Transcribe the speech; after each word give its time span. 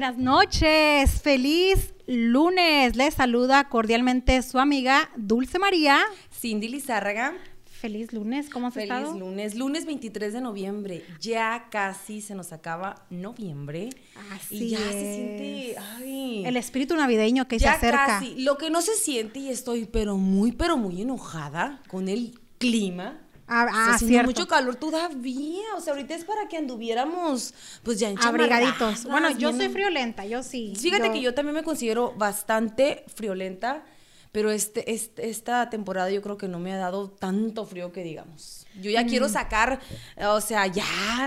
Buenas 0.00 0.16
noches. 0.16 1.20
Feliz 1.20 1.92
lunes. 2.06 2.96
Les 2.96 3.12
saluda 3.12 3.68
cordialmente 3.68 4.40
su 4.40 4.58
amiga 4.58 5.10
Dulce 5.14 5.58
María. 5.58 6.00
Cindy 6.32 6.68
Lizárraga. 6.68 7.34
Feliz 7.66 8.10
lunes, 8.14 8.48
¿cómo 8.48 8.68
has 8.68 8.72
Feliz 8.72 8.90
estado? 8.90 9.18
lunes, 9.18 9.56
lunes 9.56 9.84
23 9.84 10.32
de 10.32 10.40
noviembre. 10.40 11.04
Ya 11.20 11.66
casi 11.70 12.22
se 12.22 12.34
nos 12.34 12.50
acaba 12.54 13.04
noviembre. 13.10 13.90
Así 14.32 14.68
y 14.68 14.70
ya 14.70 14.78
es. 14.78 14.84
se 14.84 15.14
siente, 15.16 15.76
ay, 15.78 16.44
El 16.46 16.56
espíritu 16.56 16.96
navideño 16.96 17.46
que 17.46 17.58
se 17.58 17.66
ya 17.66 17.74
acerca. 17.74 18.06
casi. 18.06 18.36
Lo 18.42 18.56
que 18.56 18.70
no 18.70 18.80
se 18.80 18.94
siente 18.94 19.38
y 19.38 19.50
estoy 19.50 19.84
pero 19.84 20.16
muy, 20.16 20.52
pero 20.52 20.78
muy 20.78 21.02
enojada 21.02 21.82
con 21.88 22.08
el 22.08 22.40
clima. 22.56 23.18
Ah, 23.52 23.66
ah, 23.68 23.94
haciendo 23.94 24.12
cierto. 24.14 24.30
mucho 24.30 24.46
calor 24.46 24.76
todavía. 24.76 25.64
O 25.76 25.80
sea, 25.80 25.92
ahorita 25.94 26.14
es 26.14 26.24
para 26.24 26.46
que 26.48 26.56
anduviéramos, 26.56 27.52
pues 27.82 27.98
ya 27.98 28.08
en 28.08 28.18
Abrigaditos. 28.22 29.04
Bueno, 29.04 29.28
yo 29.32 29.52
soy 29.52 29.68
friolenta, 29.68 30.24
yo 30.24 30.42
sí. 30.42 30.72
Fíjate 30.78 31.10
que 31.12 31.20
yo 31.20 31.34
también 31.34 31.54
me 31.56 31.62
considero 31.64 32.14
bastante 32.16 33.04
friolenta, 33.14 33.84
pero 34.32 34.52
este, 34.52 34.92
este- 34.92 35.28
esta 35.28 35.68
temporada 35.70 36.08
yo 36.10 36.22
creo 36.22 36.38
que 36.38 36.46
no 36.46 36.60
me 36.60 36.72
ha 36.72 36.76
dado 36.78 37.10
tanto 37.10 37.64
frío 37.66 37.92
que 37.92 38.04
digamos. 38.04 38.64
Yo 38.80 38.88
ya 38.92 39.04
quiero 39.04 39.28
sacar, 39.28 39.80
eh, 40.16 40.26
o 40.26 40.40
sea, 40.40 40.68
ya 40.68 40.84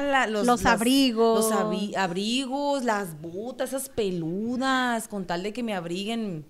la- 0.09 0.25
los, 0.27 0.43
Mm. 0.43 0.47
Los 0.47 0.65
abrigos. 0.65 1.43
Los 1.49 1.53
abri- 1.59 1.93
abrigos, 1.97 2.85
las 2.85 3.19
botas, 3.21 3.69
esas 3.73 3.89
peludas, 3.89 5.09
con 5.09 5.25
tal 5.25 5.43
de 5.43 5.51
que 5.51 5.61
me 5.63 5.73
abriguen. 5.75 6.45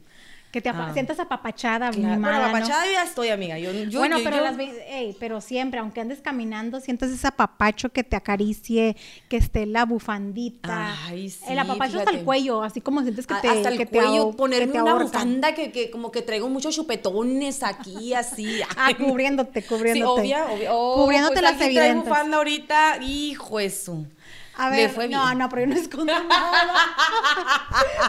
Que 0.53 0.61
te 0.61 0.69
Ah. 0.69 0.91
sientas 0.93 1.19
apapachada, 1.19 1.89
Claro, 1.89 2.13
mimada, 2.15 2.37
bueno, 2.37 2.51
¿no? 2.51 2.57
apachada 2.57 2.85
yo 2.85 2.91
ya 2.91 3.03
estoy, 3.05 3.29
amiga. 3.29 3.57
Yo, 3.57 3.71
yo- 3.73 3.97
bueno, 3.97 4.19
yo- 4.19 4.23
pero, 4.23 4.37
yo- 4.37 4.43
las 4.43 4.55
ve- 4.55 4.85
ey, 4.87 5.17
pero 5.19 5.41
siempre, 5.41 5.79
aunque 5.79 5.99
andes 5.99 6.21
caminando, 6.21 6.79
sientes 6.79 7.09
ese 7.09 7.25
apapacho 7.27 7.89
que 7.89 8.03
te 8.03 8.15
acaricie, 8.15 8.95
que 9.29 9.37
esté 9.37 9.65
la 9.65 9.85
bufandita. 9.85 10.95
Ay, 11.07 11.31
sí, 11.31 11.43
el 11.49 11.57
apapacho 11.57 11.97
hasta 11.97 12.11
el 12.11 12.17
fíjate. 12.17 12.23
cuello, 12.25 12.61
así 12.61 12.81
como 12.81 13.01
sientes 13.01 13.25
que 13.25 13.33
te 13.41 13.47
hasta 13.49 13.69
el 13.69 13.77
que 13.79 13.87
te 13.87 13.97
cuello, 13.97 14.29
que 14.29 14.37
ponerme 14.37 14.73
te 14.73 14.81
una 14.83 14.93
bufanda 14.93 15.55
que, 15.55 15.71
que 15.71 15.89
como 15.89 16.11
que 16.11 16.21
traigo 16.21 16.47
muchos 16.49 16.75
chupetones 16.75 17.63
aquí, 17.63 18.13
así. 18.13 18.61
Ah, 18.77 18.85
Ay, 18.89 18.93
cubriéndote, 18.93 19.59
Sí, 19.63 19.67
cubriéndote. 19.67 20.21
obvia, 20.21 20.45
obvia. 20.51 20.69
Oh, 20.71 21.01
Cubriéndote 21.03 21.33
pues 21.41 21.51
las 21.51 21.61
evidentes. 21.61 22.03
bufanda 22.09 22.37
ahorita, 22.37 22.97
hijo 23.01 23.59
eso. 23.59 24.05
A 24.55 24.69
ver, 24.69 24.89
fue 24.91 25.07
no, 25.09 25.25
bien. 25.25 25.37
no, 25.39 25.49
pero 25.49 25.61
yo 25.63 25.67
no 25.67 25.75
escondo 25.75 26.13
nada. 26.23 26.63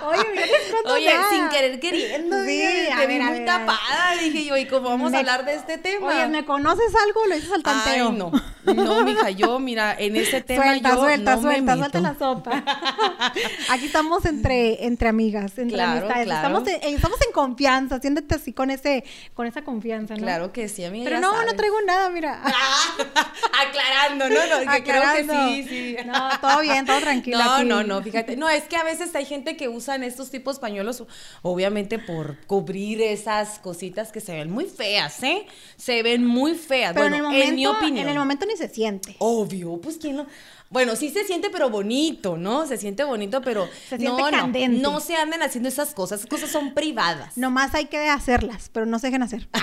Oye, 0.07 0.19
yo 0.35 0.41
no 0.41 0.43
escondo 0.67 0.93
Oye, 0.95 1.15
nada. 1.15 1.31
sin 1.31 1.49
querer 1.49 1.81
queriendo, 1.81 2.37
Sí, 2.45 2.47
dije, 2.51 2.93
a 2.93 2.97
te 3.01 3.07
ver, 3.07 3.09
vi 3.09 3.21
a 3.21 3.25
muy 3.31 3.39
ver, 3.39 3.47
tapada, 3.47 4.13
dije 4.21 4.45
yo, 4.45 4.57
y 4.59 4.67
como 4.67 4.91
vamos 4.91 5.11
Me- 5.11 5.17
a 5.17 5.21
hablar 5.21 5.45
de 5.47 5.55
este 5.55 5.79
tema. 5.79 6.07
Oye, 6.09 6.27
¿me 6.29 6.45
conoces 6.45 6.93
algo 7.07 7.21
o 7.23 7.27
lo 7.27 7.35
dices 7.35 7.51
al 7.53 7.63
tanteo? 7.63 8.11
Ay, 8.11 8.19
no, 8.19 8.31
no, 8.75 9.05
mija, 9.05 9.31
yo, 9.31 9.59
mira, 9.59 9.95
en 9.99 10.17
ese 10.17 10.43
tema 10.43 10.65
Suelta, 10.65 10.89
yo 10.91 10.97
suelta, 10.99 11.37
no 11.37 11.41
me 11.43 11.43
suelta, 11.55 11.77
meto. 11.77 11.91
suelta 11.91 12.01
la 12.01 12.19
sopa. 12.19 12.65
Aquí 13.71 13.87
estamos 13.87 14.25
entre, 14.27 14.85
entre 14.85 15.09
amigas, 15.09 15.57
entre 15.59 15.77
Claro, 15.77 15.93
amistades. 16.01 16.27
claro. 16.27 16.59
Estamos, 16.59 16.69
en, 16.69 16.95
estamos 16.95 17.19
en 17.27 17.33
confianza, 17.33 18.01
siéntete 18.01 18.35
así 18.35 18.53
con 18.53 18.71
ese, 18.71 19.05
con 19.35 19.47
esa 19.47 19.63
confianza, 19.65 20.15
¿no? 20.15 20.21
Claro 20.23 20.53
que 20.53 20.69
sí, 20.69 20.85
amiga, 20.85 21.05
Pero 21.05 21.21
no, 21.21 21.43
no 21.43 21.55
traigo 21.57 21.81
nada, 21.87 22.11
mira. 22.11 22.43
Aclarando, 23.67 24.29
no, 24.29 24.35
no, 24.47 24.73
que 24.73 24.83
creo 24.83 25.03
Aclarando. 25.03 25.33
que 25.33 25.63
sí, 25.65 25.69
sí. 25.69 25.97
No, 26.05 26.31
todo 26.41 26.61
bien, 26.61 26.85
todo 26.87 26.99
tranquilo 27.01 27.39
No, 27.39 27.55
aquí. 27.55 27.65
no, 27.65 27.83
no, 27.85 28.03
fíjate. 28.03 28.37
No, 28.37 28.49
es 28.49 28.65
que 28.65 28.77
a 28.77 28.85
veces 28.85 29.15
hay 29.15 29.25
gente 29.25 29.57
que 29.57 29.69
usan 29.69 30.03
estos 30.05 30.31
tipos 30.31 30.59
pañuelos, 30.59 31.05
obviamente 31.43 31.99
por 31.99 32.39
cubrir 32.47 33.01
esas 33.03 33.59
cositas 33.59 34.13
que 34.13 34.21
se 34.21 34.33
ven 34.35 34.51
muy 34.51 34.65
feas, 34.67 35.23
¿eh? 35.23 35.47
Se 35.77 36.03
ven 36.03 36.25
muy 36.25 36.55
feas. 36.55 36.93
Pero 36.95 37.09
bueno, 37.09 37.17
en 37.17 37.23
el 37.23 37.27
momento, 37.31 37.55
mi 37.55 37.67
opinión. 37.67 38.07
en 38.07 38.13
el 38.13 38.19
momento 38.19 38.47
ni 38.47 38.57
se 38.57 38.69
siente. 38.69 39.17
Obvio, 39.19 39.81
pues 39.81 39.97
quién 39.99 40.17
no. 40.17 40.27
Bueno, 40.71 40.97
sí 40.97 41.11
se 41.11 41.25
siente, 41.25 41.51
pero 41.51 41.71
bonito, 41.71 42.37
¿no? 42.37 42.67
Se 42.67 42.77
siente 42.79 43.05
bonito, 43.05 43.43
pero 43.43 43.69
Se 43.89 43.97
no, 43.97 44.17
siente 44.17 44.23
no, 44.23 44.31
candente. 44.31 44.81
no 44.83 44.99
se 44.99 45.15
anden 45.15 45.41
haciendo 45.43 45.69
esas 45.69 45.95
cosas. 45.95 46.21
Esas 46.21 46.31
cosas 46.31 46.51
son 46.51 46.75
privadas. 46.75 47.37
Nomás 47.37 47.75
hay 47.77 47.85
que 47.87 48.09
hacerlas, 48.09 48.71
pero 48.73 48.85
no 48.85 48.99
se 48.99 49.07
dejen 49.09 49.23
hacer. 49.23 49.49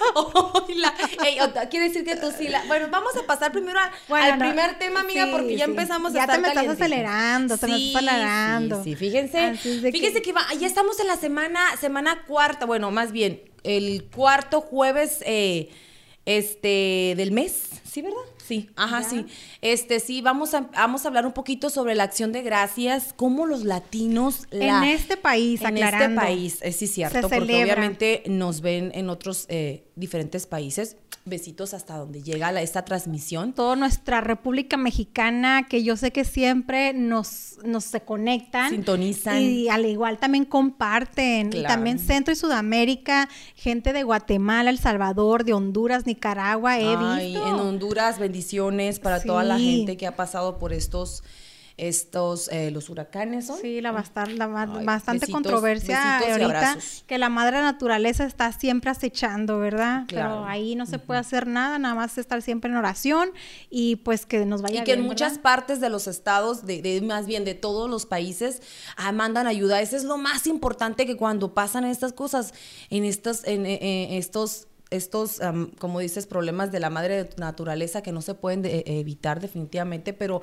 Ey, 1.24 1.38
quiere 1.70 1.88
decir 1.88 2.04
que 2.04 2.16
tú 2.16 2.32
sí 2.36 2.48
la. 2.48 2.64
Bueno, 2.64 2.88
vamos 2.90 3.14
a 3.16 3.22
pasar 3.26 3.52
primero 3.52 3.78
a- 3.78 3.90
Bueno, 4.08 4.24
al 4.26 4.38
no, 4.38 4.44
primer 4.46 4.78
tema, 4.78 5.00
amiga, 5.00 5.24
sí, 5.26 5.30
porque 5.32 5.56
ya 5.56 5.64
sí. 5.66 5.70
empezamos 5.70 6.12
a 6.12 6.14
Ya 6.14 6.26
te 6.26 6.32
estar 6.32 6.40
me 6.40 6.48
estás 6.48 6.68
acelerando, 6.68 7.58
te 7.58 7.66
me 7.66 7.76
estás 7.76 8.02
acelerando. 8.02 8.82
Sí, 8.84 8.90
sí, 8.90 8.96
fíjense. 8.96 9.52
Que- 9.62 9.92
Fíjense 9.92 10.22
que, 10.22 10.32
va- 10.32 10.46
ya 10.58 10.66
estamos 10.66 10.98
en 11.00 11.06
la 11.06 11.16
semana, 11.16 11.60
semana 11.80 12.24
cuarta, 12.26 12.66
bueno, 12.66 12.90
más 12.90 13.12
bien, 13.12 13.42
el 13.64 14.04
cuarto 14.14 14.60
jueves 14.60 15.22
eh, 15.26 15.68
este 16.26 17.14
del 17.16 17.32
mes, 17.32 17.62
¿sí, 17.84 18.02
verdad? 18.02 18.18
Sí, 18.50 18.68
ajá, 18.74 19.02
Ya. 19.02 19.08
sí. 19.08 19.26
Este, 19.62 20.00
sí, 20.00 20.22
vamos 20.22 20.54
a, 20.54 20.62
vamos 20.74 21.04
a 21.04 21.08
hablar 21.08 21.24
un 21.24 21.32
poquito 21.32 21.70
sobre 21.70 21.94
la 21.94 22.02
acción 22.02 22.32
de 22.32 22.42
gracias, 22.42 23.12
cómo 23.16 23.46
los 23.46 23.64
latinos 23.64 24.46
la- 24.50 24.78
en 24.78 24.90
este 24.90 25.16
país, 25.16 25.60
en 25.60 25.68
aclarando. 25.68 26.20
este 26.20 26.26
país, 26.32 26.58
eh, 26.62 26.72
sí, 26.72 26.88
cierto, 26.88 27.28
porque 27.28 27.62
obviamente 27.62 28.24
nos 28.26 28.60
ven 28.60 28.90
en 28.94 29.08
otros 29.08 29.46
eh, 29.48 29.84
diferentes 29.94 30.46
países. 30.48 30.96
Besitos 31.26 31.74
hasta 31.74 31.96
donde 31.98 32.22
llega 32.22 32.50
la- 32.50 32.62
esta 32.62 32.82
transmisión. 32.84 33.52
toda 33.52 33.76
nuestra 33.76 34.22
República 34.22 34.78
Mexicana, 34.78 35.66
que 35.68 35.84
yo 35.84 35.94
sé 35.96 36.12
que 36.12 36.24
siempre 36.24 36.94
nos, 36.94 37.58
nos 37.62 37.84
se 37.84 38.00
conectan. 38.00 38.70
Sintonizan. 38.70 39.40
Y 39.40 39.68
al 39.68 39.84
igual 39.84 40.18
también 40.18 40.46
comparten. 40.46 41.50
Y 41.52 41.62
también 41.62 41.98
Centro 41.98 42.32
y 42.32 42.36
Sudamérica, 42.36 43.28
gente 43.54 43.92
de 43.92 44.02
Guatemala, 44.02 44.70
El 44.70 44.78
Salvador, 44.78 45.44
de 45.44 45.52
Honduras, 45.52 46.06
Nicaragua, 46.06 46.78
he 46.80 46.96
Ay, 46.96 47.32
visto. 47.32 47.46
en 47.46 47.54
Honduras, 47.54 48.18
bendiciones 48.18 48.39
para 49.00 49.22
toda 49.22 49.42
la 49.44 49.58
gente 49.58 49.96
que 49.96 50.06
ha 50.06 50.16
pasado 50.16 50.58
por 50.58 50.72
estos, 50.72 51.22
estos, 51.76 52.48
eh, 52.48 52.70
los 52.70 52.90
huracanes, 52.90 53.46
¿son? 53.46 53.58
Sí, 53.58 53.80
la, 53.80 53.90
bastar- 53.90 54.28
la 54.32 54.44
Ay, 54.44 54.84
bastante 54.84 55.20
besitos, 55.20 55.32
controversia 55.32 56.18
besitos 56.18 56.32
ahorita 56.42 56.70
abrazos. 56.72 57.04
que 57.06 57.16
la 57.16 57.30
madre 57.30 57.58
naturaleza 57.62 58.24
está 58.26 58.52
siempre 58.52 58.90
acechando, 58.90 59.58
¿verdad? 59.58 60.04
Claro. 60.06 60.30
Pero 60.40 60.44
ahí 60.46 60.74
no 60.74 60.84
se 60.84 60.98
puede 60.98 61.20
hacer 61.20 61.46
nada, 61.46 61.78
nada 61.78 61.94
más 61.94 62.18
estar 62.18 62.42
siempre 62.42 62.70
en 62.70 62.76
oración 62.76 63.30
y 63.70 63.96
pues 63.96 64.26
que 64.26 64.44
nos 64.44 64.60
vaya 64.60 64.82
Y 64.82 64.84
que 64.84 64.92
en 64.92 65.02
muchas 65.02 65.32
¿verdad? 65.32 65.42
partes 65.42 65.80
de 65.80 65.88
los 65.88 66.06
estados, 66.06 66.66
de, 66.66 66.82
de- 66.82 67.00
más 67.00 67.24
bien 67.26 67.46
de 67.46 67.54
todos 67.54 67.88
los 67.88 68.04
países, 68.04 68.60
ah, 68.98 69.12
mandan 69.12 69.46
ayuda. 69.46 69.80
Eso 69.80 69.96
es 69.96 70.04
lo 70.04 70.18
más 70.18 70.46
importante 70.46 71.06
que 71.06 71.16
cuando 71.16 71.54
pasan 71.54 71.86
estas 71.86 72.12
cosas, 72.12 72.52
en 72.90 73.04
estos, 73.06 73.42
en, 73.44 73.64
eh, 73.64 73.78
eh, 73.80 74.18
estos, 74.18 74.66
estos, 74.90 75.40
como 75.78 76.00
dices, 76.00 76.26
problemas 76.26 76.72
de 76.72 76.80
la 76.80 76.90
madre 76.90 77.30
naturaleza 77.36 78.02
que 78.02 78.12
no 78.12 78.22
se 78.22 78.34
pueden 78.34 78.62
de- 78.62 78.78
eh, 78.78 78.84
evitar 79.00 79.40
definitivamente, 79.40 80.12
pero 80.12 80.42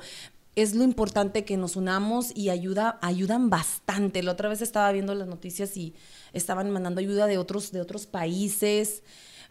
es 0.56 0.74
lo 0.74 0.82
importante 0.82 1.44
que 1.44 1.56
nos 1.56 1.76
unamos 1.76 2.32
y 2.34 2.48
ayuda, 2.48 2.98
ayudan 3.00 3.48
bastante. 3.50 4.22
La 4.22 4.32
otra 4.32 4.48
vez 4.48 4.60
estaba 4.60 4.90
viendo 4.90 5.14
las 5.14 5.28
noticias 5.28 5.76
y 5.76 5.94
estaban 6.32 6.70
mandando 6.70 7.00
ayuda 7.00 7.26
de 7.26 7.38
otros, 7.38 7.70
de 7.70 7.80
otros 7.80 8.06
países, 8.06 9.02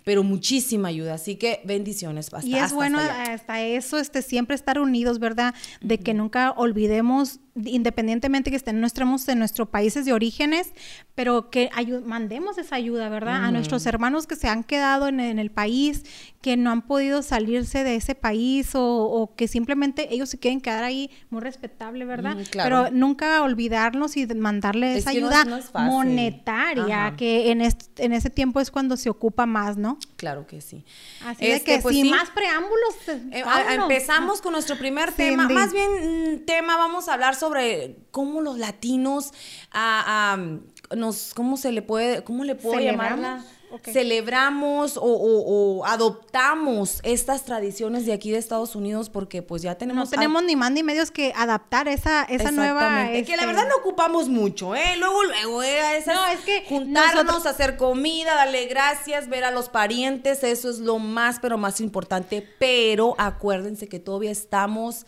pero 0.08 0.24
muchísima 0.24 0.88
ayuda. 0.88 1.16
Así 1.16 1.36
que 1.36 1.60
bendiciones. 1.66 2.34
hasta- 2.34 2.48
Y 2.48 2.56
es 2.56 2.62
hasta- 2.64 2.76
bueno 2.76 2.98
hasta 2.98 3.62
eso, 3.62 3.98
este, 4.00 4.22
siempre 4.22 4.56
estar 4.56 4.80
unidos, 4.80 5.20
¿verdad? 5.20 5.54
De 5.82 6.00
que 6.00 6.14
nunca 6.14 6.52
olvidemos, 6.56 7.42
independientemente 7.56 8.50
que 8.50 8.56
estén 8.56 8.80
nuestros, 8.80 9.28
en 9.28 9.40
nuestros 9.40 9.68
países 9.68 10.06
de 10.06 10.14
orígenes, 10.14 10.72
pero 11.14 11.50
que 11.50 11.70
mandemos 12.06 12.58
esa 12.58 12.76
ayuda, 12.76 13.10
¿verdad? 13.10 13.44
A 13.44 13.52
nuestros 13.52 13.86
hermanos 13.86 14.28
que 14.28 14.36
se 14.38 14.48
han 14.48 14.64
quedado 14.64 15.08
en, 15.10 15.20
en 15.20 15.40
el 15.40 15.52
país, 15.52 16.04
que 16.42 16.56
no 16.56 16.70
han 16.72 16.84
podido 16.84 17.22
salirse 17.24 17.84
de 17.84 17.96
ese 17.96 18.16
país 18.16 18.76
o, 18.76 18.86
o 18.86 19.36
que 19.36 19.48
simplemente 19.50 20.14
ellos 20.14 20.30
se 20.30 20.38
quieren 20.40 20.62
quedar 20.62 20.84
ahí, 20.86 21.10
muy 21.32 21.42
respetable, 21.42 22.06
¿verdad? 22.06 22.36
Mm, 22.38 22.44
claro. 22.44 22.86
Pero 22.86 22.96
nunca 22.98 23.42
olvidarnos 23.42 24.16
y 24.16 24.26
mandarle 24.28 24.94
Es 24.94 25.00
esa 25.00 25.12
no 25.12 25.18
ayuda 25.18 25.42
es- 25.42 25.48
no 25.48 25.58
es 25.58 25.66
fácil. 25.66 25.92
monetaria, 25.92 27.08
Ajá. 27.08 27.16
que 27.18 27.52
en, 27.52 27.62
en 27.62 28.14
ese 28.14 28.30
tiempo 28.30 28.62
es 28.62 28.72
cuando 28.72 28.96
se 28.96 29.10
ocupa 29.10 29.46
más, 29.46 29.76
¿no? 29.78 29.97
Claro 30.16 30.48
que 30.48 30.62
sí. 30.62 30.84
Así 31.26 31.46
de 31.46 31.54
Este, 31.56 31.76
que 31.76 31.82
pues 31.82 31.96
sin 31.96 32.06
sí. 32.06 32.12
más 32.12 32.30
preámbulos. 32.32 32.96
Eh, 33.08 33.44
vámonos. 33.46 33.84
empezamos 33.84 34.42
con 34.42 34.54
nuestro 34.54 34.78
primer 34.78 35.12
tema. 35.12 35.48
Más 35.48 35.72
bien, 35.72 36.36
mm, 36.36 36.46
tema, 36.46 36.76
vamos 36.78 37.08
a 37.08 37.14
hablar 37.14 37.36
sobre 37.36 37.98
cómo 38.12 38.42
los 38.42 38.58
latinos 38.58 39.32
ah, 39.72 40.36
ah, 40.36 40.96
nos, 40.96 41.34
¿cómo 41.34 41.58
se 41.58 41.72
le 41.72 41.82
puede, 41.82 42.24
cómo 42.24 42.44
le 42.44 42.56
puedo 42.56 42.80
llamarla? 42.80 43.44
Celebramos 43.84 44.98
o, 44.98 45.02
o- 45.04 45.80
o 45.80 45.86
adoptamos 45.86 47.00
estas 47.04 47.44
tradiciones 47.46 48.06
de 48.06 48.14
aquí 48.14 48.32
de 48.32 48.38
Estados 48.38 48.76
Unidos 48.76 49.10
porque 49.10 49.42
pues 49.42 49.62
ya 49.62 49.76
tenemos... 49.76 50.06
No 50.06 50.12
tenemos 50.12 50.44
ni 50.44 50.56
más 50.56 50.72
ni 50.72 50.84
medios 50.84 51.12
que 51.12 51.34
adaptar 51.36 51.88
esa, 51.88 52.24
esa 52.24 52.52
nueva. 52.52 52.82
Exactamente. 52.82 53.24
Que 53.26 53.36
la 53.38 53.44
este, 53.44 53.46
verdad 53.54 53.68
no 53.70 53.76
ocupamos 53.78 54.28
mucho, 54.30 54.76
¿eh? 54.76 54.96
Luego, 54.98 55.24
luego, 55.24 55.64
¿eh? 55.64 55.98
Esas- 55.98 56.16
No, 56.16 56.28
es 56.28 56.40
que 56.42 56.66
juntarnos, 56.68 57.26
nosotros- 57.26 57.46
hacer 57.46 57.78
comida, 57.78 58.36
darle 58.36 58.66
gracias, 58.68 59.28
ver 59.30 59.44
a 59.44 59.52
los 59.52 59.70
parientes, 59.70 60.44
eso 60.44 60.70
es 60.70 60.80
lo 60.80 61.00
más, 61.00 61.40
pero 61.40 61.58
más 61.58 61.80
importante. 61.82 62.48
Pero 62.60 63.16
acuérdense 63.18 63.88
que 63.88 64.00
todavía 64.00 64.32
estamos 64.32 65.06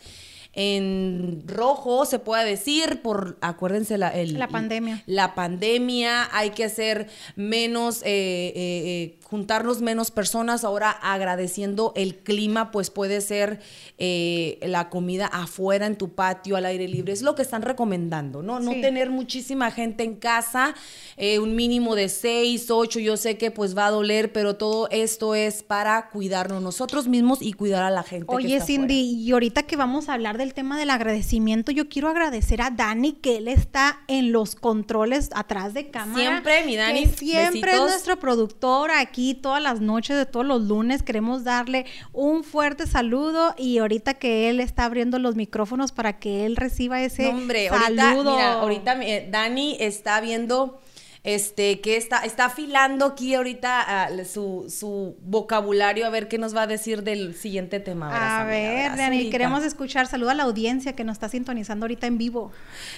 en 0.52 1.44
rojo, 1.46 2.04
se 2.06 2.18
puede 2.18 2.44
decir, 2.48 3.02
por, 3.02 3.38
acuérdense, 3.40 3.98
la, 3.98 4.08
el- 4.08 4.38
La 4.38 4.48
pandemia. 4.48 5.02
La 5.06 5.34
pandemia, 5.34 6.28
hay 6.32 6.50
que 6.50 6.64
hacer 6.64 7.08
menos, 7.36 8.02
eh, 8.02 8.52
eh, 8.54 8.54
eh, 8.56 9.18
juntarnos 9.30 9.80
menos 9.80 10.10
personas. 10.10 10.64
Ahora 10.64 10.90
agradeciendo 10.90 11.92
el 11.94 12.16
clima, 12.16 12.70
pues 12.72 12.90
puede 12.90 13.20
ser 13.20 13.60
eh, 13.98 14.58
la 14.62 14.88
comida 14.90 15.26
afuera, 15.26 15.86
en 15.86 15.96
tu 15.96 16.08
patio, 16.14 16.56
al 16.56 16.66
aire 16.66 16.88
libre. 16.88 17.12
Es 17.12 17.22
lo 17.22 17.34
que 17.34 17.42
están 17.42 17.62
recomendando, 17.62 18.42
¿no? 18.42 18.58
No 18.58 18.72
Sí. 18.72 18.80
tener 18.80 19.10
muchísima 19.10 19.70
gente 19.70 20.02
en 20.04 20.16
casa, 20.16 20.74
eh, 21.16 21.38
un 21.38 21.54
mínimo 21.54 21.94
de 21.94 22.08
seis, 22.08 22.70
ocho. 22.70 22.98
Yo 22.98 23.16
sé 23.16 23.38
que 23.38 23.50
pues 23.50 23.76
va 23.76 23.86
a 23.86 23.90
doler, 23.90 24.32
pero 24.32 24.56
todo 24.56 24.88
esto 24.90 25.34
es 25.34 25.62
para 25.62 26.08
cuidarnos 26.10 26.60
nosotros 26.62 27.06
mismos 27.06 27.40
y 27.40 27.52
cuidar 27.52 27.82
a 27.84 27.90
la 27.90 28.02
gente. 28.02 28.26
que 28.28 28.34
Oye, 28.34 28.54
está 28.56 28.66
Cindy, 28.66 29.00
afuera. 29.10 29.20
y 29.22 29.32
ahorita 29.32 29.62
que 29.64 29.76
vamos 29.76 30.08
a 30.08 30.14
hablar 30.14 30.38
del 30.38 30.54
tema 30.54 30.78
del 30.78 30.90
agradecimiento, 30.90 31.70
yo 31.70 31.88
quiero 31.88 32.08
agradecer 32.08 32.62
a 32.62 32.70
Dani 32.70 33.12
que 33.12 33.36
él 33.36 33.46
está 33.48 34.00
en 34.08 34.32
los 34.32 34.56
controles 34.56 35.30
atrás 35.34 35.74
de 35.74 35.90
cámara. 35.90 36.18
Siempre, 36.20 36.64
mi 36.64 36.74
Dani, 36.76 37.06
que 37.06 37.16
siempre 37.16 37.60
besitos. 37.72 37.74
es 37.74 37.80
nuestro 37.92 38.18
productor 38.18 38.90
aquí 38.90 39.19
todas 39.42 39.62
las 39.62 39.80
noches 39.80 40.16
de 40.16 40.26
todos 40.26 40.46
los 40.46 40.62
lunes. 40.62 41.02
Queremos 41.02 41.44
darle 41.44 41.86
un 42.12 42.44
fuerte 42.44 42.86
saludo 42.86 43.54
y 43.58 43.78
ahorita 43.78 44.14
que 44.14 44.48
él 44.50 44.60
está 44.60 44.84
abriendo 44.84 45.18
los 45.18 45.36
micrófonos 45.36 45.92
para 45.92 46.18
que 46.18 46.46
él 46.46 46.56
reciba 46.56 47.00
ese 47.02 47.24
No, 47.24 47.30
hombre, 47.38 47.68
ahorita, 47.68 48.02
saludo. 48.02 48.32
mira, 48.32 48.52
ahorita 48.54 49.02
eh, 49.04 49.28
Dani 49.30 49.76
está 49.80 50.20
viendo 50.20 50.80
este 51.22 51.80
que 51.80 51.96
está 51.96 52.24
está 52.24 52.46
afilando 52.46 53.04
aquí 53.04 53.34
ahorita 53.34 54.04
ah, 54.06 54.08
su, 54.24 54.66
su 54.74 55.16
vocabulario 55.20 56.06
a 56.06 56.10
ver 56.10 56.28
qué 56.28 56.38
nos 56.38 56.56
va 56.56 56.62
a 56.62 56.66
decir 56.66 57.02
del 57.02 57.34
siguiente 57.34 57.78
tema. 57.80 58.40
A 58.40 58.44
ver, 58.44 58.96
Dani, 58.96 59.28
queremos 59.30 59.62
escuchar. 59.64 60.06
Saluda 60.06 60.32
a 60.32 60.34
la 60.34 60.44
audiencia 60.44 60.94
que 60.94 61.04
nos 61.04 61.14
está 61.14 61.28
sintonizando 61.28 61.84
ahorita 61.84 62.06
en 62.06 62.18
vivo. 62.18 62.52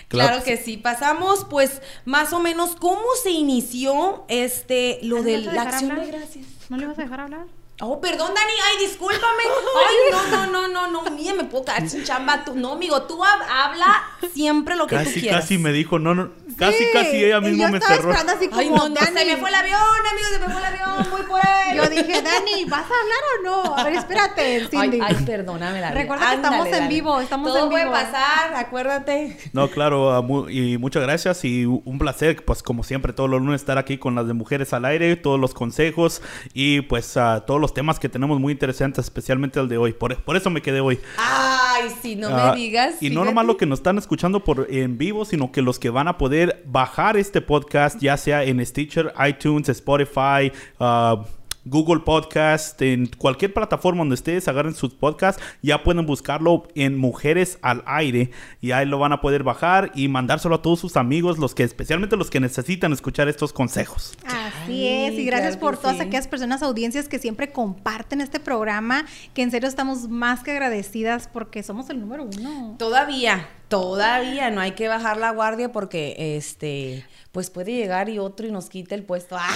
Claro 0.08 0.42
que 0.44 0.56
sí. 0.56 0.76
Pasamos, 0.76 1.46
pues, 1.50 1.82
más 2.04 2.32
o 2.32 2.40
menos 2.40 2.76
cómo 2.76 3.02
se 3.22 3.30
inició 3.30 4.24
este 4.28 5.00
lo 5.02 5.16
¿No 5.18 5.22
de 5.24 5.38
le 5.38 5.46
vas 5.46 5.56
a 5.56 5.56
la 5.56 5.62
acción 5.70 5.90
hablar? 5.90 6.06
de 6.06 6.12
gracias. 6.12 6.46
¿No 6.68 6.76
le 6.76 6.86
vas 6.86 6.98
a 6.98 7.02
dejar 7.02 7.20
hablar? 7.20 7.46
Oh, 7.80 8.00
perdón, 8.00 8.32
Dani. 8.34 8.52
Ay, 8.64 8.86
discúlpame. 8.86 9.42
Ay, 9.88 9.94
no, 10.12 10.46
no, 10.46 10.68
no, 10.68 10.68
no, 10.68 11.02
no. 11.04 11.10
Mía, 11.10 11.34
me 11.34 11.44
puedo 11.44 11.64
quedar 11.64 11.88
sin 11.88 12.04
chamba. 12.04 12.44
Tú, 12.44 12.54
no, 12.54 12.72
amigo, 12.72 13.02
tú 13.02 13.18
hab- 13.24 13.44
habla 13.50 14.02
siempre 14.32 14.76
lo 14.76 14.86
que 14.86 14.96
tú 14.98 15.04
Casi, 15.04 15.20
quieras. 15.20 15.40
casi 15.42 15.58
me 15.58 15.72
dijo, 15.72 15.98
no, 15.98 16.14
no, 16.14 16.30
casi, 16.56 16.78
Sí, 16.78 16.84
casi 16.92 17.24
ella 17.24 17.40
yo 17.40 17.68
me 17.68 17.78
estaba 17.78 17.96
cerró. 17.96 18.10
esperando 18.10 18.32
así 18.34 18.48
como, 18.48 18.60
Ay, 18.60 18.70
no, 18.70 18.88
no, 18.88 18.96
se 18.96 19.12
Dani. 19.12 19.30
me 19.30 19.36
fue 19.38 19.48
el 19.48 19.54
avión, 19.56 19.80
amigo, 20.12 20.28
se 20.30 20.38
me 20.38 20.44
fue 20.52 20.60
el 20.60 20.64
avión. 20.66 21.10
Muy 21.10 21.22
por 21.22 21.40
él. 21.40 21.76
Yo 21.76 21.88
dije, 21.88 22.22
Dani, 22.22 22.64
¿vas 22.66 22.82
a 22.82 22.84
hablar 22.84 23.18
o 23.38 23.42
no? 23.42 23.76
A 23.76 23.84
ver, 23.84 23.94
espérate, 23.94 24.68
Cindy. 24.68 25.00
Ay, 25.00 25.16
ay, 25.18 25.24
perdóname 25.26 25.80
la 25.80 25.90
vida. 25.90 26.00
Recuerda 26.02 26.28
que 26.30 26.34
estamos 26.36 26.66
en 26.68 26.88
vivo, 26.88 27.20
estamos 27.20 27.48
Todo 27.52 27.64
en 27.64 27.70
puede 27.70 27.84
vivo. 27.84 27.94
pasar, 27.96 28.54
acuérdate. 28.54 29.38
No, 29.54 29.68
claro, 29.70 30.12
ah, 30.12 30.24
y 30.50 30.78
muchas 30.78 31.02
gracias 31.02 31.44
y 31.44 31.64
un 31.64 31.98
placer, 31.98 32.44
pues 32.44 32.62
como 32.62 32.84
siempre, 32.84 33.12
todos 33.12 33.28
los 33.30 33.40
lunes 33.40 33.60
estar 33.60 33.78
aquí 33.78 33.98
con 33.98 34.14
las 34.14 34.26
de 34.28 34.34
Mujeres 34.34 34.72
al 34.72 34.84
Aire, 34.84 35.16
todos 35.16 35.40
los 35.40 35.52
consejos 35.54 36.22
y 36.54 36.82
pues 36.82 37.16
ah, 37.16 37.44
todos 37.46 37.60
los 37.62 37.72
temas 37.72 37.98
que 37.98 38.10
tenemos 38.10 38.38
muy 38.38 38.52
interesantes, 38.52 39.06
especialmente 39.06 39.58
el 39.58 39.68
de 39.68 39.78
hoy. 39.78 39.94
Por, 39.94 40.14
por 40.22 40.36
eso 40.36 40.50
me 40.50 40.60
quedé 40.60 40.80
hoy. 40.80 41.00
Ay, 41.16 41.88
sí, 42.02 42.14
no 42.16 42.28
Ah, 42.28 42.52
me 42.54 42.60
digas. 42.60 42.96
y 43.00 43.08
no 43.08 43.24
nomás 43.24 43.46
lo 43.46 43.56
que 43.56 43.64
nos 43.64 43.78
están 43.78 43.96
escuchando 43.96 44.44
por 44.44 44.66
en 44.70 44.98
vivo, 44.98 45.24
sino 45.24 45.50
que 45.50 45.62
los 45.62 45.78
que 45.78 45.88
van 45.88 46.08
a 46.08 46.18
poder 46.18 46.62
bajar 46.66 47.16
este 47.16 47.40
podcast, 47.40 47.98
ya 48.00 48.18
sea 48.18 48.44
en 48.44 48.64
Stitcher, 48.66 49.14
iTunes, 49.26 49.68
Spotify, 49.70 50.52
ah, 50.78 51.24
Google 51.64 52.00
Podcast, 52.00 52.82
en 52.82 53.06
cualquier 53.06 53.54
plataforma 53.54 54.00
donde 54.00 54.14
ustedes 54.14 54.48
agarren 54.48 54.74
sus 54.74 54.94
podcasts, 54.94 55.40
ya 55.62 55.84
pueden 55.84 56.04
buscarlo 56.06 56.66
en 56.74 56.98
Mujeres 56.98 57.56
al 57.62 57.84
Aire 57.86 58.32
y 58.60 58.72
ahí 58.72 58.84
lo 58.84 58.98
van 58.98 59.12
a 59.12 59.20
poder 59.20 59.44
bajar 59.44 59.92
y 59.94 60.08
mandárselo 60.08 60.56
a 60.56 60.62
todos 60.62 60.80
sus 60.80 60.96
amigos, 60.96 61.38
los 61.38 61.54
que 61.54 61.62
especialmente 61.62 62.16
los 62.16 62.30
que 62.30 62.40
necesitan 62.40 62.92
escuchar 62.92 63.28
estos 63.28 63.52
consejos. 63.52 64.18
Así 64.62 64.86
es, 64.86 65.14
y 65.14 65.24
gracias 65.24 65.56
claro 65.56 65.60
por 65.60 65.76
todas 65.78 65.96
sí. 65.96 66.02
aquellas 66.02 66.28
personas, 66.28 66.62
audiencias 66.62 67.08
que 67.08 67.18
siempre 67.18 67.52
comparten 67.52 68.20
este 68.20 68.40
programa, 68.40 69.04
que 69.34 69.42
en 69.42 69.50
serio 69.50 69.68
estamos 69.68 70.08
más 70.08 70.42
que 70.42 70.52
agradecidas 70.52 71.28
porque 71.32 71.62
somos 71.62 71.90
el 71.90 72.00
número 72.00 72.24
uno. 72.24 72.76
Todavía, 72.78 73.48
todavía 73.68 74.50
no 74.50 74.60
hay 74.60 74.72
que 74.72 74.88
bajar 74.88 75.16
la 75.16 75.30
guardia 75.30 75.72
porque 75.72 76.36
este 76.36 77.04
pues 77.32 77.50
puede 77.50 77.72
llegar 77.72 78.08
y 78.08 78.18
otro 78.18 78.46
y 78.46 78.52
nos 78.52 78.68
quite 78.68 78.94
el 78.94 79.04
puesto. 79.04 79.36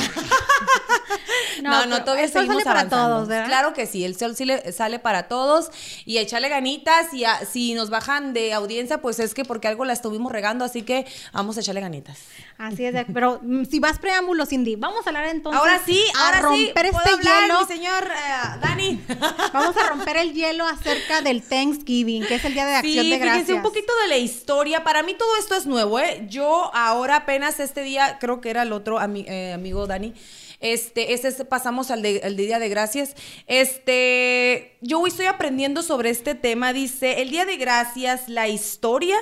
Ah. 1.59 1.63
No, 1.63 1.71
No, 1.71 1.87
no, 1.87 2.05
todavía 2.05 2.25
el 2.25 2.31
sol 2.33 2.43
seguimos 2.43 2.63
sale 2.63 2.65
para 2.65 2.81
avanzando. 2.81 3.15
todos, 3.17 3.29
¿verdad? 3.29 3.47
Claro 3.47 3.73
que 3.73 3.87
sí, 3.87 4.05
el 4.05 4.17
sol 4.17 4.37
sí 4.37 4.45
le- 4.45 4.73
sale 4.73 4.99
para 4.99 5.27
todos 5.29 5.71
y 6.05 6.19
echarle 6.19 6.49
ganitas 6.49 7.13
y 7.15 7.25
a- 7.25 7.45
si 7.47 7.75
nos 7.75 7.89
bajan 7.89 8.33
de 8.35 8.53
audiencia, 8.53 9.01
pues 9.01 9.19
es 9.21 9.33
que 9.35 9.45
porque 9.45 9.67
algo 9.69 9.85
la 9.85 9.93
estuvimos 9.95 10.33
regando, 10.33 10.65
así 10.65 10.83
que 10.83 11.07
vamos 11.33 11.57
a 11.57 11.61
echarle 11.61 11.81
ganitas. 11.81 12.19
Así 12.59 12.85
es, 12.85 12.95
pero 13.13 13.41
mm, 13.43 13.65
si 13.65 13.81
vas 13.81 13.99
preámbulo, 13.99 14.45
Cindy, 14.47 14.77
vamos 14.77 15.07
a 15.07 15.11
hablar 15.11 15.27
entonces. 15.29 15.59
ahora 15.59 15.81
sí, 15.85 16.03
a 16.17 16.27
ahora 16.27 16.39
sí, 16.39 16.67
romper 16.67 16.91
¿puedo 16.91 17.05
este 17.05 17.11
hablar, 17.15 17.43
hielo. 17.43 17.61
mi 17.61 17.67
señor 17.67 18.05
eh, 18.05 18.59
Dani. 18.63 19.01
Vamos 19.53 19.77
a 19.77 19.89
romper 19.89 20.17
el 20.19 20.33
hielo 20.35 20.67
acerca 20.67 21.21
del 21.23 21.43
Thanksgiving, 21.43 22.27
que 22.27 22.35
es 22.37 22.45
el 22.45 22.55
día 22.55 22.67
de 22.67 22.75
acción 22.77 23.05
Sí, 23.05 23.11
de 23.11 23.19
gracias. 23.19 23.35
fíjense 23.47 23.55
un 23.55 23.63
poquito 23.63 23.93
de 24.03 24.09
la 24.09 24.17
historia. 24.19 24.85
Para 24.85 25.03
mí 25.03 25.15
todo 25.15 25.37
esto 25.39 25.55
es 25.55 25.67
nuevo, 25.67 25.99
¿eh? 26.01 26.27
Yo 26.29 26.71
ahora 26.75 27.17
apenas 27.17 27.61
este 27.67 27.83
día, 27.83 28.17
creo 28.21 28.41
que 28.41 28.49
era 28.51 28.63
el 28.63 28.73
otro 28.73 28.99
eh, 29.01 29.53
amigo 29.53 29.87
Dani. 29.87 30.15
Este, 30.61 31.13
ese 31.13 31.29
es- 31.29 31.45
pasamos 31.45 31.91
al 31.91 32.03
Día 32.03 32.59
de 32.59 32.69
Gracias. 32.71 33.15
Este, 33.47 34.77
yo 34.81 35.01
hoy 35.01 35.11
estoy 35.11 35.27
aprendiendo 35.27 35.83
sobre 35.83 36.09
este 36.11 36.35
tema. 36.35 36.73
Dice, 36.73 37.21
el 37.21 37.31
Día 37.31 37.45
de 37.45 37.57
Gracias, 37.59 38.29
la 38.29 38.49
historia, 38.49 39.17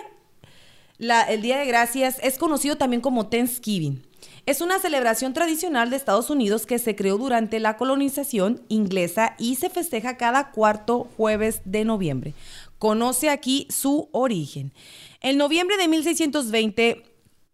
la- 0.99 1.23
el 1.23 1.43
Día 1.43 1.59
de 1.59 1.67
Gracias 1.67 2.19
es 2.23 2.39
conocido 2.39 2.77
también 2.77 3.01
como 3.01 3.27
Thanksgiving. 3.29 4.03
Es 4.47 4.61
una 4.61 4.79
celebración 4.79 5.33
tradicional 5.33 5.89
de 5.91 5.97
Estados 5.97 6.29
Unidos 6.31 6.67
que 6.67 6.79
se 6.79 6.95
creó 6.95 7.17
durante 7.17 7.59
la 7.61 7.77
colonización 7.79 8.63
inglesa 8.69 9.35
y 9.39 9.57
se 9.57 9.71
festeja 9.71 10.17
cada 10.19 10.51
cuarto 10.53 11.09
jueves 11.17 11.63
de 11.65 11.85
noviembre. 11.85 12.35
Conoce 12.79 13.31
aquí 13.31 13.67
su 13.71 14.09
origen. 14.13 14.73
En 15.23 15.39
noviembre 15.39 15.79
de 15.79 15.89
1620, 15.89 17.03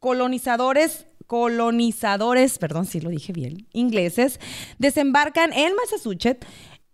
colonizadores 0.00 1.06
colonizadores, 1.30 2.58
perdón 2.58 2.86
si 2.86 3.00
lo 3.00 3.08
dije 3.08 3.32
bien, 3.32 3.68
ingleses, 3.72 4.40
desembarcan 4.80 5.52
en 5.52 5.76
Massachusetts 5.76 6.44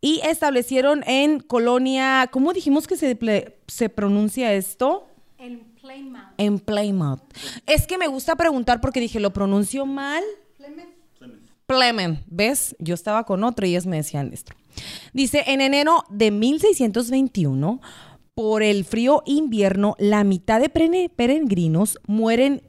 y 0.03 0.21
establecieron 0.25 1.03
en 1.07 1.41
colonia, 1.41 2.29
¿cómo 2.31 2.53
dijimos 2.53 2.87
que 2.87 2.99
se, 2.99 3.19
se 3.67 3.89
pronuncia 3.89 4.53
esto? 4.53 5.09
El 5.39 5.61
Plymouth. 5.81 6.35
En 6.37 6.59
Plymouth. 6.59 7.23
Es 7.65 7.87
que 7.87 7.97
me 7.97 8.09
gusta 8.09 8.37
preguntar 8.37 8.83
porque 8.83 9.01
dije, 9.01 9.21
¿lo 9.21 9.33
pronuncio 9.33 9.87
mal? 9.87 10.23
Plymouth. 11.67 12.19
¿Ves? 12.27 12.77
Yo 12.79 12.95
estaba 12.95 13.25
con 13.25 13.43
otro 13.43 13.67
y 13.67 13.71
ellos 13.71 13.87
me 13.87 13.97
decían 13.97 14.35
esto. 14.35 14.53
Dice, 15.15 15.45
en 15.47 15.63
enero 15.63 16.05
de 16.11 16.31
1621, 16.31 17.81
por 18.35 18.63
el 18.63 18.85
frío 18.85 19.23
invierno, 19.25 19.97
la 19.99 20.23
mitad 20.25 20.61
de 20.61 20.69
peregrinos 20.69 21.99
mueren 22.07 22.61